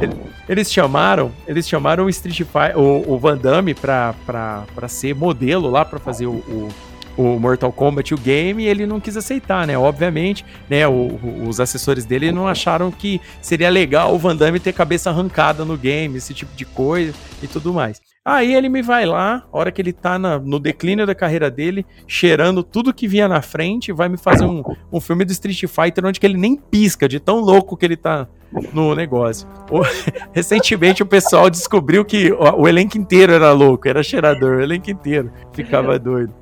[0.00, 0.14] Ele-
[0.48, 5.14] Eles chamaram, eles chamaram o Street Fighter, o, o Van Damme pra, pra, pra ser
[5.14, 6.68] modelo lá, pra fazer o, o,
[7.16, 9.76] o Mortal Kombat, o game, ele não quis aceitar, né?
[9.76, 10.86] Obviamente, né?
[10.86, 15.10] o- o- os assessores dele não acharam que seria legal o Van Damme ter cabeça
[15.10, 17.12] arrancada no game, esse tipo de coisa
[17.42, 18.00] e tudo mais.
[18.28, 21.48] Aí ele me vai lá, a hora que ele tá na- no declínio da carreira
[21.48, 25.62] dele, cheirando tudo que vinha na frente, vai me fazer um, um filme do Street
[25.68, 28.26] Fighter onde que ele nem pisca, de tão louco que ele tá
[28.72, 29.46] no negócio.
[29.70, 29.82] O-
[30.34, 34.90] recentemente o pessoal descobriu que o, o elenco inteiro era louco, era cheirador, o elenco
[34.90, 36.34] inteiro ficava doido.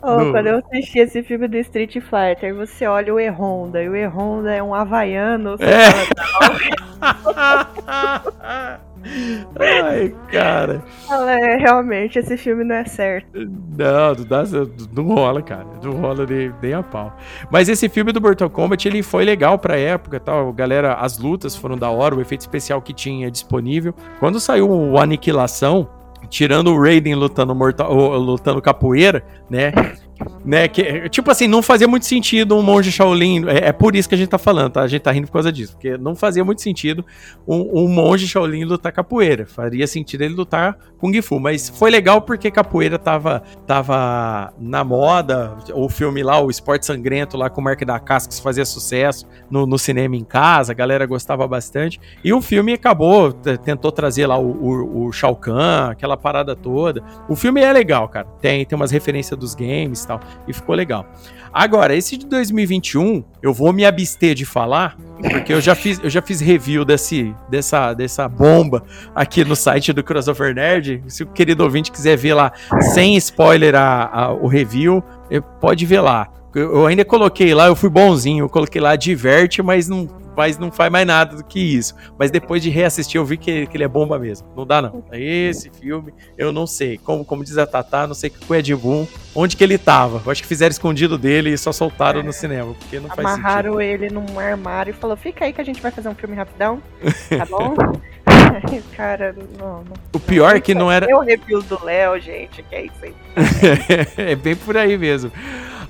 [0.00, 3.88] Oh, No- Quando eu assisti esse filme do Street Fighter, você olha o E-Honda, e
[3.88, 5.56] o E-Honda é um havaiano.
[5.58, 5.90] É.
[9.58, 10.82] Ai, cara.
[11.06, 13.26] "Fala, é, realmente, esse filme não é certo.
[13.34, 14.44] Não, não, dá,
[14.94, 15.66] não rola, cara.
[15.82, 17.16] Não rola nem, nem a pau.
[17.50, 20.52] Mas esse filme do Mortal Kombat, ele foi legal pra época, tal.
[20.52, 23.94] Galera, as lutas foram da hora, o efeito especial que tinha disponível.
[24.18, 25.88] Quando saiu o Aniquilação,
[26.28, 29.72] tirando o Raiden lutando mortal, lutando capoeira, né?
[30.44, 33.46] Né, que, tipo assim, não fazia muito sentido um monge Shaolin.
[33.48, 34.82] É, é por isso que a gente tá falando, tá?
[34.82, 35.72] A gente tá rindo por causa disso.
[35.72, 37.04] Porque não fazia muito sentido
[37.46, 39.46] um, um monge Shaolin lutar capoeira.
[39.46, 41.40] Faria sentido ele lutar Kung Fu.
[41.40, 45.56] Mas foi legal porque capoeira tava, tava na moda.
[45.74, 49.66] O filme lá, o Esporte Sangrento, lá com o Mark da Cascos fazia sucesso no,
[49.66, 50.72] no cinema em casa.
[50.72, 52.00] A galera gostava bastante.
[52.24, 57.02] E o filme acabou, tentou trazer lá o, o, o Shao Kahn, aquela parada toda.
[57.28, 58.26] O filme é legal, cara.
[58.40, 60.20] Tem, tem umas referências dos games e tal.
[60.48, 61.06] E ficou legal.
[61.52, 66.08] Agora, esse de 2021, eu vou me abster de falar, porque eu já fiz, eu
[66.08, 68.82] já fiz review desse, dessa, dessa bomba
[69.14, 71.02] aqui no site do Crossover Nerd.
[71.08, 72.52] Se o querido ouvinte quiser ver lá,
[72.94, 76.28] sem spoiler, a, a- o review, eh, pode ver lá.
[76.54, 80.58] Eu eu ainda coloquei lá, eu fui bonzinho, eu coloquei lá diverte, mas não, mas
[80.58, 81.94] não faz mais nada do que isso.
[82.18, 84.48] Mas depois de reassistir, eu vi que, que ele é bomba mesmo.
[84.56, 85.04] Não dá, não.
[85.12, 86.98] Esse filme, eu não sei.
[86.98, 90.22] Como, como diz a Tatá, não sei o Ed Boon, onde que ele tava.
[90.24, 93.46] Eu acho que fizeram escondido dele e só soltaram no cinema, porque não faz sentido.
[93.46, 96.34] Amarraram ele num armário e falou: fica aí que a gente vai fazer um filme
[96.34, 96.82] rapidão.
[97.32, 97.74] Tá bom?
[98.96, 99.94] Cara, não, não.
[100.12, 101.10] O pior é que não era.
[101.10, 103.14] É o review do Léo, gente, que é isso aí.
[104.16, 105.32] é bem por aí mesmo.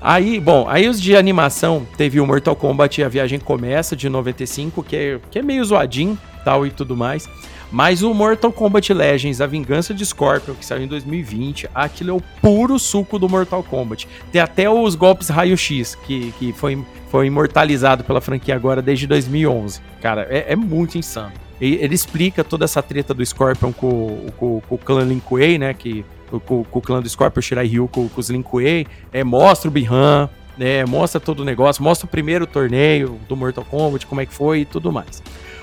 [0.05, 4.83] Aí, bom, aí os de animação, teve o Mortal Kombat A Viagem Começa, de 95,
[4.83, 7.29] que é, que é meio zoadinho, tal, e tudo mais.
[7.71, 12.13] Mas o Mortal Kombat Legends, A Vingança de Scorpion, que saiu em 2020, aquilo é
[12.13, 14.05] o puro suco do Mortal Kombat.
[14.29, 16.77] Tem até os golpes raio-x, que, que foi,
[17.09, 19.79] foi imortalizado pela franquia agora desde 2011.
[20.01, 21.31] Cara, é, é muito insano.
[21.61, 25.57] E ele explica toda essa treta do Scorpion com, com, com o clã Lin Kuei,
[25.57, 26.03] né, que
[26.39, 29.69] com, com o clã do Scorpion, Shirai Ryu, com, com os Lin Kuei, é, mostra
[29.69, 34.21] o Bihan, né, mostra todo o negócio, mostra o primeiro torneio do Mortal Kombat, como
[34.21, 35.21] é que foi e tudo mais.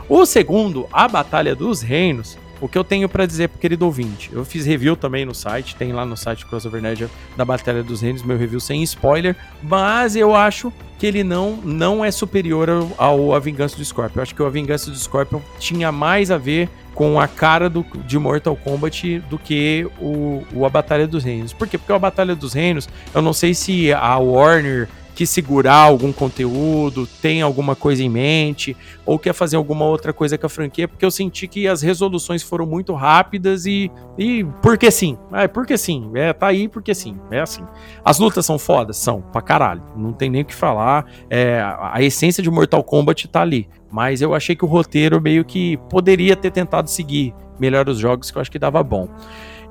[0.08, 4.30] O segundo, a Batalha dos Reinos, o que eu tenho pra dizer pro querido ouvinte?
[4.32, 8.02] Eu fiz review também no site, tem lá no site Crossover Nerd da Batalha dos
[8.02, 12.90] Reinos, meu review sem spoiler, mas eu acho que ele não, não é superior ao,
[12.98, 14.18] ao A Vingança do Scorpion.
[14.18, 16.68] Eu acho que o A Vingança do Scorpion tinha mais a ver
[17.00, 21.50] com a cara do, de Mortal Kombat do que o, o A Batalha dos Reinos.
[21.50, 21.78] Por quê?
[21.78, 24.86] Porque o A Batalha dos Reinos, eu não sei se a Warner
[25.20, 28.74] quis segurar algum conteúdo, tem alguma coisa em mente,
[29.04, 32.42] ou quer fazer alguma outra coisa com a franquia, porque eu senti que as resoluções
[32.42, 33.90] foram muito rápidas e.
[34.16, 35.18] E porque sim.
[35.34, 36.10] É, porque sim.
[36.14, 37.18] É, tá aí porque sim.
[37.30, 37.62] É assim.
[38.02, 38.96] As lutas são fodas?
[38.96, 39.82] São, pra caralho.
[39.94, 41.04] Não tem nem o que falar.
[41.28, 43.68] É, a essência de Mortal Kombat tá ali.
[43.92, 48.30] Mas eu achei que o roteiro meio que poderia ter tentado seguir melhor os jogos,
[48.30, 49.06] que eu acho que dava bom.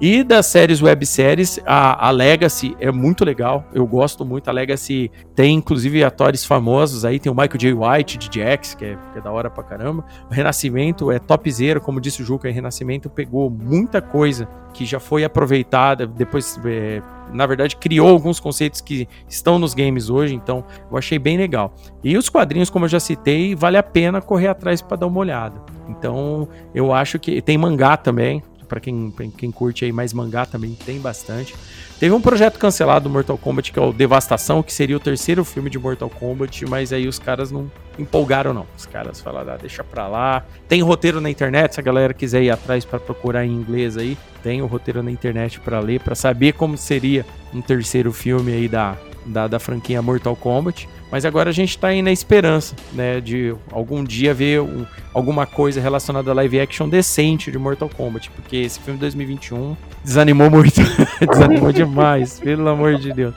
[0.01, 3.65] E das séries webséries, a, a Legacy é muito legal.
[3.73, 4.47] Eu gosto muito.
[4.47, 7.19] A Legacy tem, inclusive, atores famosos aí.
[7.19, 7.73] Tem o Michael J.
[7.73, 10.05] White de Jax, que é, que é da hora pra caramba.
[10.31, 12.47] O Renascimento é topzera, como disse o Juca.
[12.47, 16.07] O Renascimento pegou muita coisa que já foi aproveitada.
[16.07, 17.01] Depois, é,
[17.33, 20.33] na verdade, criou alguns conceitos que estão nos games hoje.
[20.33, 21.73] Então, eu achei bem legal.
[22.01, 25.19] E os quadrinhos, como eu já citei, vale a pena correr atrás para dar uma
[25.19, 25.61] olhada.
[25.89, 30.45] Então, eu acho que tem mangá também para quem, pra quem curte aí mais mangá
[30.45, 31.53] também tem bastante.
[31.99, 35.43] Teve um projeto cancelado do Mortal Kombat que é o Devastação, que seria o terceiro
[35.43, 38.65] filme de Mortal Kombat, mas aí os caras não empolgaram não.
[38.77, 40.45] Os caras falaram, ah, deixa pra lá.
[40.67, 44.17] Tem roteiro na internet, se a galera quiser ir atrás para procurar em inglês aí,
[44.41, 48.69] tem o roteiro na internet para ler, para saber como seria um terceiro filme aí
[48.69, 50.87] da, da, da franquia Mortal Kombat.
[51.11, 55.47] Mas agora a gente tá aí na esperança, né, de algum dia ver um, alguma
[55.47, 60.51] coisa relacionada a live action decente de Mortal Kombat, porque esse filme de 2021 desanimou
[60.51, 60.79] muito.
[61.31, 63.33] desanimou demais, pelo amor de Deus.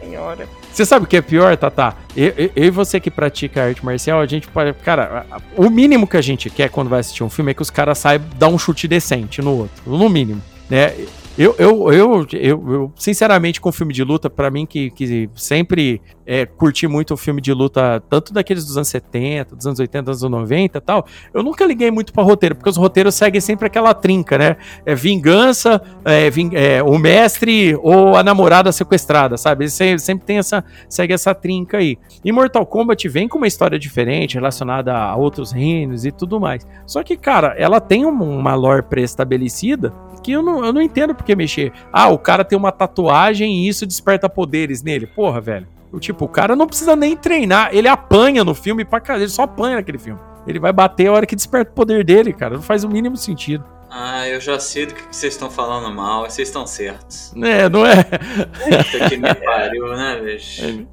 [0.00, 0.48] Senhora.
[0.72, 1.94] Você sabe o que é pior, Tata?
[2.16, 4.72] Eu, eu, eu e você que pratica arte marcial, a gente pode.
[4.78, 5.26] Cara,
[5.56, 7.98] o mínimo que a gente quer quando vai assistir um filme é que os caras
[7.98, 9.82] saibam dar um chute decente no outro.
[9.86, 10.42] No mínimo.
[10.68, 10.94] Né?
[11.36, 16.02] Eu, eu, eu, eu, eu, sinceramente, com filme de luta, para mim, que, que sempre
[16.26, 20.10] é, curti muito o filme de luta, tanto daqueles dos anos 70, dos anos 80,
[20.10, 23.40] dos anos 90 e tal, eu nunca liguei muito para roteiro, porque os roteiros seguem
[23.40, 24.56] sempre aquela trinca, né?
[24.84, 29.70] É vingança, é, ving, é, o mestre ou a namorada sequestrada, sabe?
[29.70, 31.96] Sempre, sempre tem essa, segue essa trinca aí.
[32.22, 36.66] E Mortal Kombat vem com uma história diferente, relacionada a outros reinos e tudo mais.
[36.86, 39.92] Só que, cara, ela tem uma lore pré-estabelecida
[40.22, 41.72] que eu não, eu não entendo por que mexer.
[41.92, 45.06] Ah, o cara tem uma tatuagem e isso desperta poderes nele.
[45.06, 45.66] Porra, velho.
[45.92, 47.70] O tipo, o cara não precisa nem treinar.
[47.72, 49.24] Ele apanha no filme pra caralho.
[49.24, 50.18] Ele só apanha naquele filme.
[50.46, 52.54] Ele vai bater a hora que desperta o poder dele, cara.
[52.54, 53.64] Não faz o mínimo sentido.
[53.94, 57.30] Ah, eu já sei do que vocês estão falando mal, vocês estão certos.
[57.36, 58.02] É, não é?
[58.02, 60.86] Puta que me pariu, né, bicho?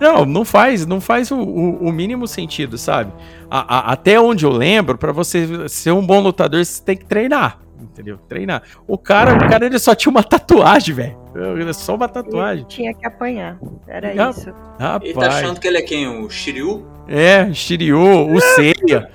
[0.00, 3.12] Não, não faz, não faz o, o, o mínimo sentido, sabe?
[3.50, 7.04] A, a, até onde eu lembro, para você ser um bom lutador, você tem que
[7.04, 7.61] treinar
[7.92, 8.18] entendeu?
[8.28, 8.62] Treinar.
[8.86, 11.16] O cara, o cara ele só tinha uma tatuagem, velho.
[11.74, 12.58] Só uma tatuagem.
[12.64, 13.58] Ele tinha que apanhar.
[13.86, 14.50] Era Ah, isso.
[14.78, 15.02] Rapaz.
[15.04, 16.06] Ele tá achando que ele é quem?
[16.24, 16.86] O Shiryu?
[17.08, 17.98] É, Shiryu,
[18.32, 19.10] o Seiya,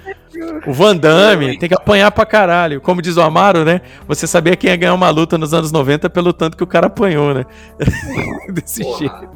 [0.68, 2.82] o Van Damme, tem que apanhar pra caralho.
[2.82, 3.82] Como diz o Amaro, né?
[4.08, 6.88] Você sabia quem ia ganhar uma luta nos anos 90 pelo tanto que o cara
[6.88, 7.46] apanhou, né?
[8.52, 8.98] Desse Porra.
[9.00, 9.30] jeito.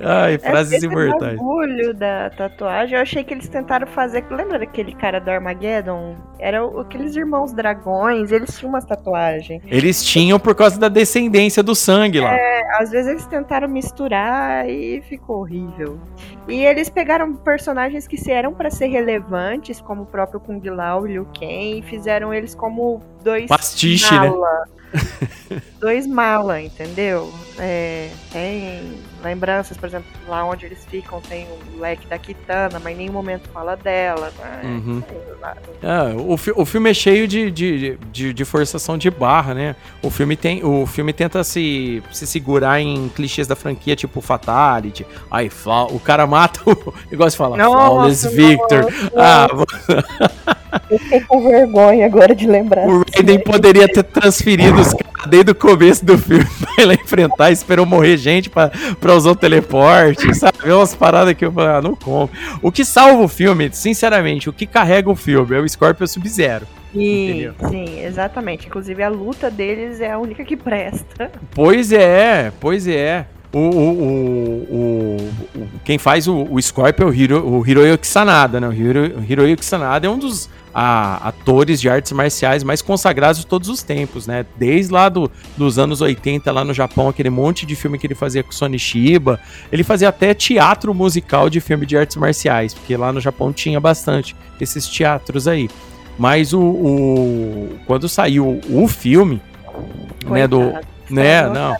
[0.00, 1.38] Ai, frases Esse imortais.
[1.38, 4.24] orgulho da tatuagem, eu achei que eles tentaram fazer.
[4.30, 6.16] Lembra daquele cara do Armageddon?
[6.38, 9.60] Eram aqueles irmãos dragões, eles tinham umas tatuagens.
[9.66, 12.36] Eles tinham por causa da descendência do sangue lá.
[12.78, 15.98] Às vezes eles tentaram misturar e ficou horrível.
[16.46, 21.06] E eles pegaram personagens que se eram pra ser relevantes, como o próprio Kung Lao
[21.06, 24.28] e Liu Kang, e fizeram eles como dois Pastiche, né?
[24.30, 24.64] mala.
[25.80, 27.30] dois mala, entendeu?
[27.58, 28.92] É, tem
[29.22, 33.12] lembranças, por exemplo, lá onde eles ficam tem o leque da Kitana, mas em nenhum
[33.12, 34.32] momento fala dela.
[34.38, 34.60] né?
[34.64, 35.02] Uhum.
[35.82, 39.76] Ah, o, fi- o filme é cheio de, de, de, de forçação de barra, né?
[40.02, 45.06] O filme, tem, o filme tenta se, se segurar em clichês da franquia, tipo Fatality.
[45.30, 45.50] Aí
[45.90, 46.94] o cara mata o.
[47.10, 48.82] Igual você fala, Nossa, Flawless Victor.
[48.82, 49.12] nossa.
[49.16, 49.48] Ah,
[50.90, 52.86] Eu fiquei com vergonha agora de lembrar.
[52.88, 56.94] o Raiden poderia ter transferido os caras desde o começo do filme pra ir lá
[56.94, 58.70] enfrentar, esperou morrer gente pra,
[59.00, 60.58] pra usar o teleporte, sabe?
[60.64, 62.30] É umas paradas que eu falo, ah, não como.
[62.62, 66.66] O que salva o filme, sinceramente, o que carrega o filme é o Scorpion Sub-Zero.
[66.92, 68.66] Sim, sim, exatamente.
[68.66, 71.30] Inclusive a luta deles é a única que presta.
[71.54, 73.26] Pois é, pois é.
[73.52, 73.90] O, o,
[74.70, 75.16] o,
[75.56, 78.68] o- quem faz o, o Scorpion é o, Hiro, o Hiroyuki Sanada, né?
[78.68, 80.48] O, Hiro, Hiroyuki Sanada é um dos
[80.80, 84.46] a- atores de artes marciais mais consagrados de todos os tempos, né?
[84.56, 88.14] Desde lá do, dos anos 80, lá no Japão, aquele monte de filme que ele
[88.14, 89.40] fazia com Sony Shiba.
[89.72, 93.80] Ele fazia até teatro musical de filme de artes marciais, porque lá no Japão tinha
[93.80, 95.68] bastante esses teatros aí.
[96.16, 99.42] Mas o, o- quando saiu o filme,
[100.26, 100.86] né, do, Coitado.
[101.10, 101.76] né, Saiu não.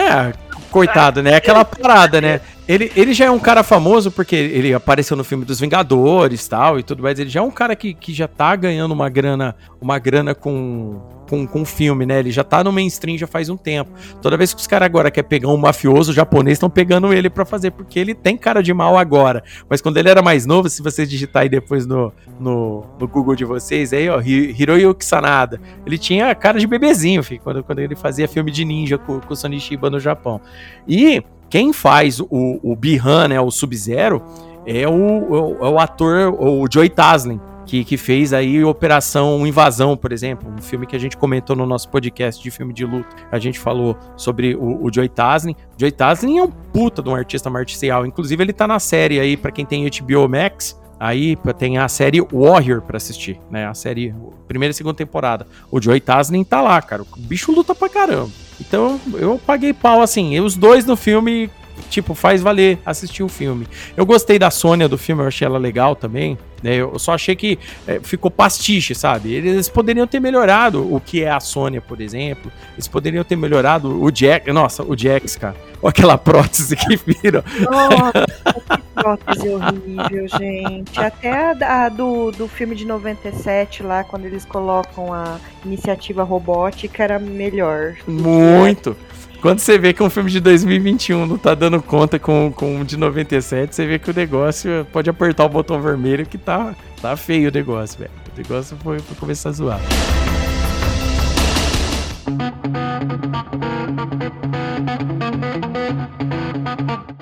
[0.00, 0.32] É,
[0.70, 1.34] coitado, né?
[1.34, 2.40] Aquela parada, né?
[2.66, 6.78] Ele, ele já é um cara famoso porque ele apareceu no filme dos Vingadores tal
[6.78, 7.18] e tudo mais.
[7.18, 10.98] Ele já é um cara que, que já tá ganhando uma grana, uma grana com,
[11.28, 12.20] com, com filme, né?
[12.20, 13.90] Ele já tá no mainstream já faz um tempo.
[14.22, 17.44] Toda vez que os caras agora querem pegar um mafioso japonês, estão pegando ele pra
[17.44, 19.44] fazer, porque ele tem cara de mal agora.
[19.68, 22.10] Mas quando ele era mais novo, se vocês digitar aí depois no,
[22.40, 27.22] no, no Google de vocês, aí, ó, Hi- Hiroyuki Sanada, ele tinha cara de bebezinho,
[27.22, 30.40] filho, quando, quando ele fazia filme de ninja com, o Sonny Shiba no Japão.
[30.88, 32.28] E quem faz o,
[32.62, 34.22] o Bihan, né, o Sub-Zero,
[34.66, 39.46] é o, é o- é o ator, o Joey Taslin, que, que fez aí Operação
[39.46, 42.84] Invasão, por exemplo, um filme que a gente comentou no nosso podcast de filme de
[42.84, 43.08] luta.
[43.32, 45.54] A gente falou sobre o, o Joey Taslim.
[45.78, 49.36] Joey Taslim é um puta de um artista marcial, inclusive ele tá na série aí,
[49.36, 53.66] para quem tem HBO Max, Aí tem a série Warrior pra assistir, né?
[53.66, 54.14] A série
[54.48, 55.46] primeira e segunda temporada.
[55.70, 57.02] O Joey Taslim tá lá, cara.
[57.02, 58.30] O bicho luta pra caramba.
[58.58, 60.34] Então eu paguei pau assim.
[60.34, 61.50] E os dois no filme,
[61.90, 63.68] tipo, faz valer assistir o filme.
[63.94, 66.38] Eu gostei da Sônia do filme, eu achei ela legal também.
[66.64, 66.76] Né?
[66.76, 69.34] Eu só achei que é, ficou pastiche, sabe?
[69.34, 72.50] Eles poderiam ter melhorado o que é a Sônia, por exemplo.
[72.72, 74.50] Eles poderiam ter melhorado o Jack.
[74.50, 75.54] Nossa, o Jax, cara.
[75.82, 77.44] Olha aquela prótese que viram.
[77.70, 78.24] Nossa,
[78.70, 80.98] que prótese horrível, gente.
[80.98, 87.04] Até a, a do, do filme de 97 lá, quando eles colocam a iniciativa robótica,
[87.04, 87.96] era melhor.
[88.08, 88.96] Muito.
[89.44, 92.82] Quando você vê que um filme de 2021 não tá dando conta com, com um
[92.82, 97.14] de 97, você vê que o negócio pode apertar o botão vermelho que tá, tá
[97.14, 98.10] feio o negócio, velho.
[98.32, 99.80] O negócio foi, foi começar a zoar.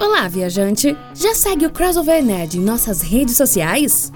[0.01, 0.97] Olá, viajante!
[1.16, 4.12] Já segue o Crossover Nerd em nossas redes sociais?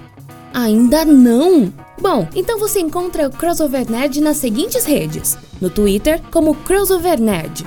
[0.55, 1.73] Ainda não?
[2.01, 7.67] Bom, então você encontra o Crossover Nerd nas seguintes redes: no Twitter, como Crossover Nerd,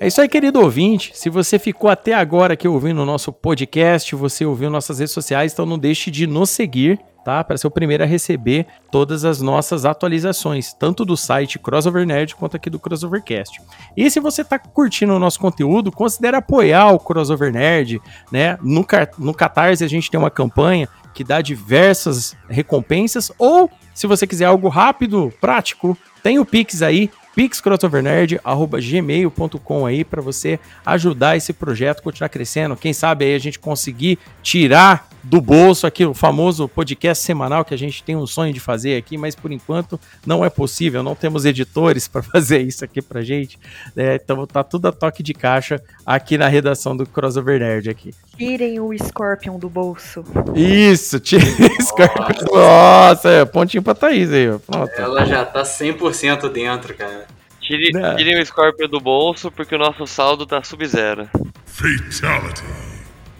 [0.00, 1.10] É isso aí, querido ouvinte.
[1.14, 5.52] Se você ficou até agora aqui ouvindo o nosso podcast, você ouviu nossas redes sociais,
[5.52, 7.42] então não deixe de nos seguir, tá?
[7.42, 12.36] Para ser o primeiro a receber todas as nossas atualizações, tanto do site Crossover Nerd
[12.36, 13.60] quanto aqui do Crossovercast.
[13.96, 18.00] E se você está curtindo o nosso conteúdo, considere apoiar o Crossover Nerd,
[18.30, 18.56] né?
[18.62, 18.86] No,
[19.18, 24.44] no Catarse a gente tem uma campanha que dá diversas recompensas, ou se você quiser
[24.44, 32.02] algo rápido, prático, tem o Pix aí, pixcrossovernerd@gmail.com aí para você ajudar esse projeto a
[32.02, 32.74] continuar crescendo.
[32.74, 37.74] Quem sabe aí a gente conseguir tirar do bolso aqui o famoso podcast semanal que
[37.74, 41.14] a gente tem um sonho de fazer aqui, mas por enquanto não é possível, não
[41.14, 43.58] temos editores para fazer isso aqui pra gente.
[43.96, 48.14] É, então tá tudo a toque de caixa aqui na redação do Crossover Nerd aqui.
[48.36, 50.24] Tirem o Scorpion do bolso.
[50.54, 52.46] Isso, tirem o Scorpion.
[52.54, 54.58] Nossa, é, pontinho pra Thaís aí, ó.
[54.58, 54.90] Pronto.
[54.96, 57.26] Ela já tá 100% dentro, cara.
[57.60, 58.14] Tire, Né?
[58.14, 61.28] tirem o Scorpion do bolso porque o nosso saldo tá sub-zero.
[61.66, 62.62] Fatality.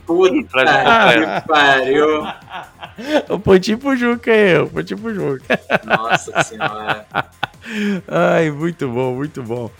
[0.09, 2.26] Puta que pariu.
[3.28, 5.60] O pontinho pro Juca aí, o pontinho pro Juca.
[5.85, 7.06] Nossa senhora.
[8.09, 9.70] Ai, muito bom, muito bom.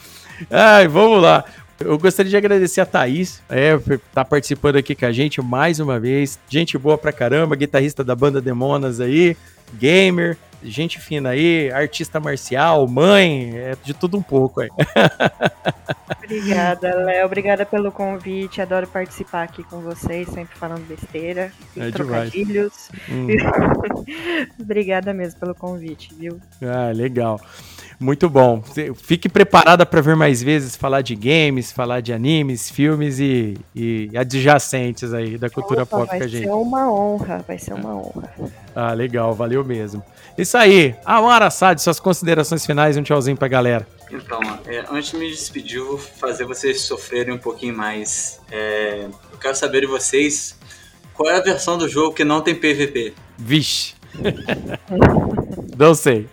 [0.51, 1.43] Ai, vamos lá.
[1.81, 5.81] Eu gostaria de agradecer a Thaís, é, por estar participando aqui com a gente mais
[5.81, 6.39] uma vez.
[6.47, 9.35] Gente boa pra caramba, guitarrista da banda Demonas aí,
[9.75, 14.69] gamer, gente fina aí, artista marcial, mãe, é de tudo um pouco aí.
[16.25, 17.25] Obrigada, Léo.
[17.25, 18.61] Obrigada pelo convite.
[18.61, 22.91] Adoro participar aqui com vocês, sempre falando besteira e É trocadilhos.
[23.09, 23.29] Hum.
[24.61, 26.39] Obrigada mesmo pelo convite, viu?
[26.63, 27.41] Ah, legal.
[27.99, 28.63] Muito bom.
[28.95, 34.11] Fique preparada para ver mais vezes falar de games, falar de animes, filmes e, e
[34.15, 36.45] adjacentes aí da cultura Opa, pop vai com a gente.
[36.45, 38.31] ser uma honra, vai ser uma honra.
[38.75, 40.03] Ah, legal, valeu mesmo.
[40.39, 40.95] Isso aí.
[41.05, 43.87] Amara Assad, suas considerações finais e um tchauzinho pra galera.
[44.11, 48.41] Então, é, antes de me despedir, eu vou fazer vocês sofrerem um pouquinho mais.
[48.51, 50.57] É, eu quero saber de vocês
[51.13, 53.15] qual é a versão do jogo que não tem PVP.
[53.37, 53.95] Vixe.
[55.77, 56.29] Não sei.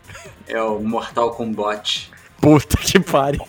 [0.47, 2.11] É o Mortal Kombat.
[2.41, 3.41] Puta que pariu.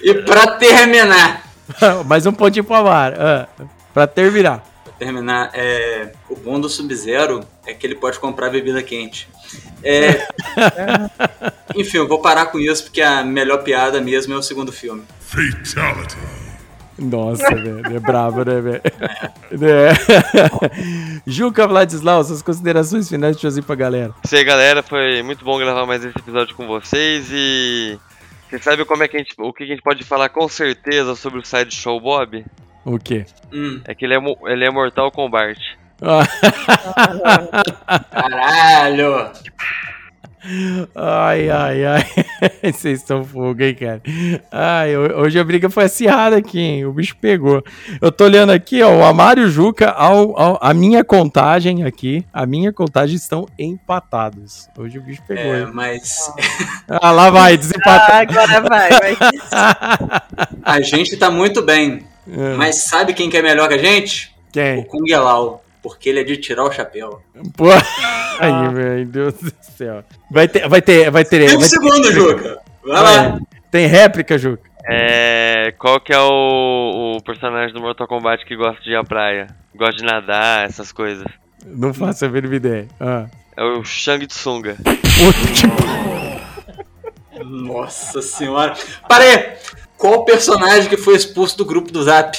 [0.00, 1.42] E pra terminar,
[2.06, 3.48] Mais um pontinho pro Amara.
[3.58, 4.64] Ah, pra terminar.
[5.02, 9.28] Terminar, é, o bom do Sub-Zero é que ele pode comprar bebida quente.
[9.82, 10.28] É,
[11.74, 15.02] enfim, eu vou parar com isso porque a melhor piada mesmo é o segundo filme.
[15.20, 16.16] Fatality.
[16.96, 17.84] Nossa, velho.
[17.84, 18.82] É brabo, né, velho?
[19.60, 19.92] É.
[21.26, 24.14] Juca Vladislau, suas considerações finais, tchauzinho pra galera.
[24.24, 24.84] Isso aí, galera.
[24.84, 27.98] Foi muito bom gravar mais esse episódio com vocês e.
[28.48, 31.16] Vocês sabem como é que a gente, o que a gente pode falar com certeza
[31.16, 32.44] sobre o Sideshow Bob?
[32.84, 33.24] O quê?
[33.52, 34.18] Hum, É que ele é,
[34.52, 35.58] ele é Mortal Kombat.
[38.10, 39.30] Caralho!
[40.96, 42.04] Ai, ai, ai.
[42.72, 44.02] Vocês estão fogo, hein, cara?
[44.50, 46.84] Ai, hoje a briga foi acirrada aqui, hein?
[46.84, 47.62] O bicho pegou.
[48.00, 52.44] Eu tô olhando aqui, ó, o Amário Juca, ao, ao, a minha contagem aqui, a
[52.44, 54.68] minha contagem estão empatados.
[54.76, 55.54] Hoje o bicho pegou.
[55.54, 56.18] É, mas.
[56.88, 58.10] Ah, lá vai, desempatar.
[58.10, 59.16] Ah, agora vai, vai.
[60.62, 62.04] a gente tá muito bem.
[62.30, 62.54] É.
[62.54, 64.34] Mas sabe quem que é melhor que a gente?
[64.52, 64.78] Quem?
[64.78, 65.62] O Kung Lao.
[65.82, 67.20] Porque ele é de tirar o chapéu.
[67.56, 67.66] Pô,
[68.38, 70.04] ai, meu Deus do céu.
[70.30, 71.48] Vai ter, vai ter, vai ter.
[71.48, 72.60] 5 segundos, Juca.
[72.84, 73.40] Vai lá.
[73.70, 74.70] Tem réplica, Juca?
[74.88, 75.74] É.
[75.78, 79.48] Qual que é o, o personagem do Mortal Kombat que gosta de ir à praia?
[79.74, 81.26] Gosta de nadar, essas coisas.
[81.64, 82.86] Não faço a mínima ideia.
[83.00, 83.26] Ah.
[83.56, 84.76] É o Shang Tsunga.
[87.44, 88.74] Nossa senhora.
[89.08, 89.52] Parei!
[90.02, 92.36] Qual personagem que foi expulso do grupo do Zap?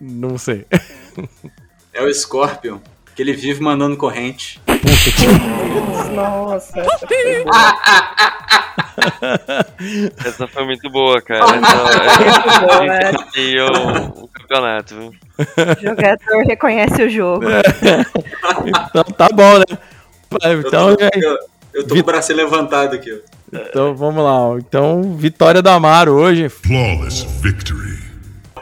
[0.00, 0.64] Não sei.
[1.92, 2.78] É o Scorpion,
[3.16, 4.60] que ele vive mandando corrente.
[6.14, 6.80] Nossa.
[10.24, 11.44] Essa foi muito boa, cara.
[11.58, 13.64] Essa, é, é.
[13.64, 14.94] o, o campeonato.
[14.94, 15.08] Viu?
[15.08, 15.14] O
[15.82, 17.46] jogador reconhece o jogo.
[18.64, 19.64] então tá bom, né?
[20.30, 21.36] Então, eu tô, eu,
[21.72, 23.22] eu tô com o braço levantado aqui.
[23.52, 24.58] Então vamos lá.
[24.58, 26.48] Então, vitória da Amaro hoje.
[26.48, 27.98] Flawless victory.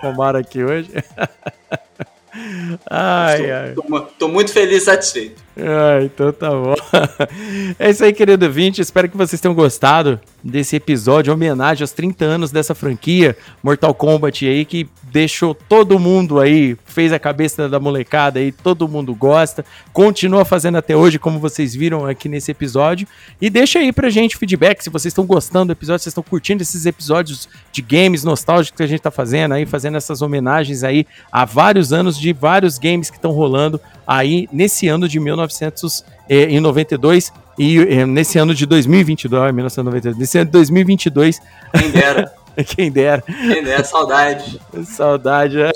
[0.03, 0.91] Amaro aqui hoje.
[2.89, 3.73] Ai, ai.
[3.75, 5.43] Tô, tô, muito feliz e satisfeito.
[5.59, 6.75] Ah, então tá bom.
[7.79, 8.81] É isso aí, querido vinte.
[8.81, 14.47] Espero que vocês tenham gostado desse episódio, homenagem aos 30 anos dessa franquia Mortal Kombat
[14.47, 19.65] aí, que deixou todo mundo aí, fez a cabeça da molecada aí, todo mundo gosta,
[19.93, 23.07] continua fazendo até hoje, como vocês viram aqui nesse episódio.
[23.41, 26.23] E deixa aí pra gente feedback se vocês estão gostando do episódio, se vocês estão
[26.23, 30.85] curtindo esses episódios de games nostálgicos que a gente tá fazendo aí, fazendo essas homenagens
[30.85, 37.33] aí a vários anos de vários games que estão rolando aí nesse ano de 1992
[37.59, 41.41] e eh, nesse ano de 2022, 1992, nesse ano de 2022.
[41.79, 42.33] Quem dera.
[42.67, 43.23] Quem dera.
[43.23, 44.61] Quem dera, saudade.
[44.85, 45.71] Saudade, né?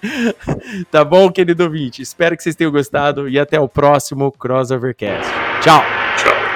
[0.90, 2.00] tá bom, querido ouvinte?
[2.00, 5.30] Espero que vocês tenham gostado e até o próximo Crossovercast.
[5.62, 5.82] Tchau.
[6.16, 6.51] Tchau.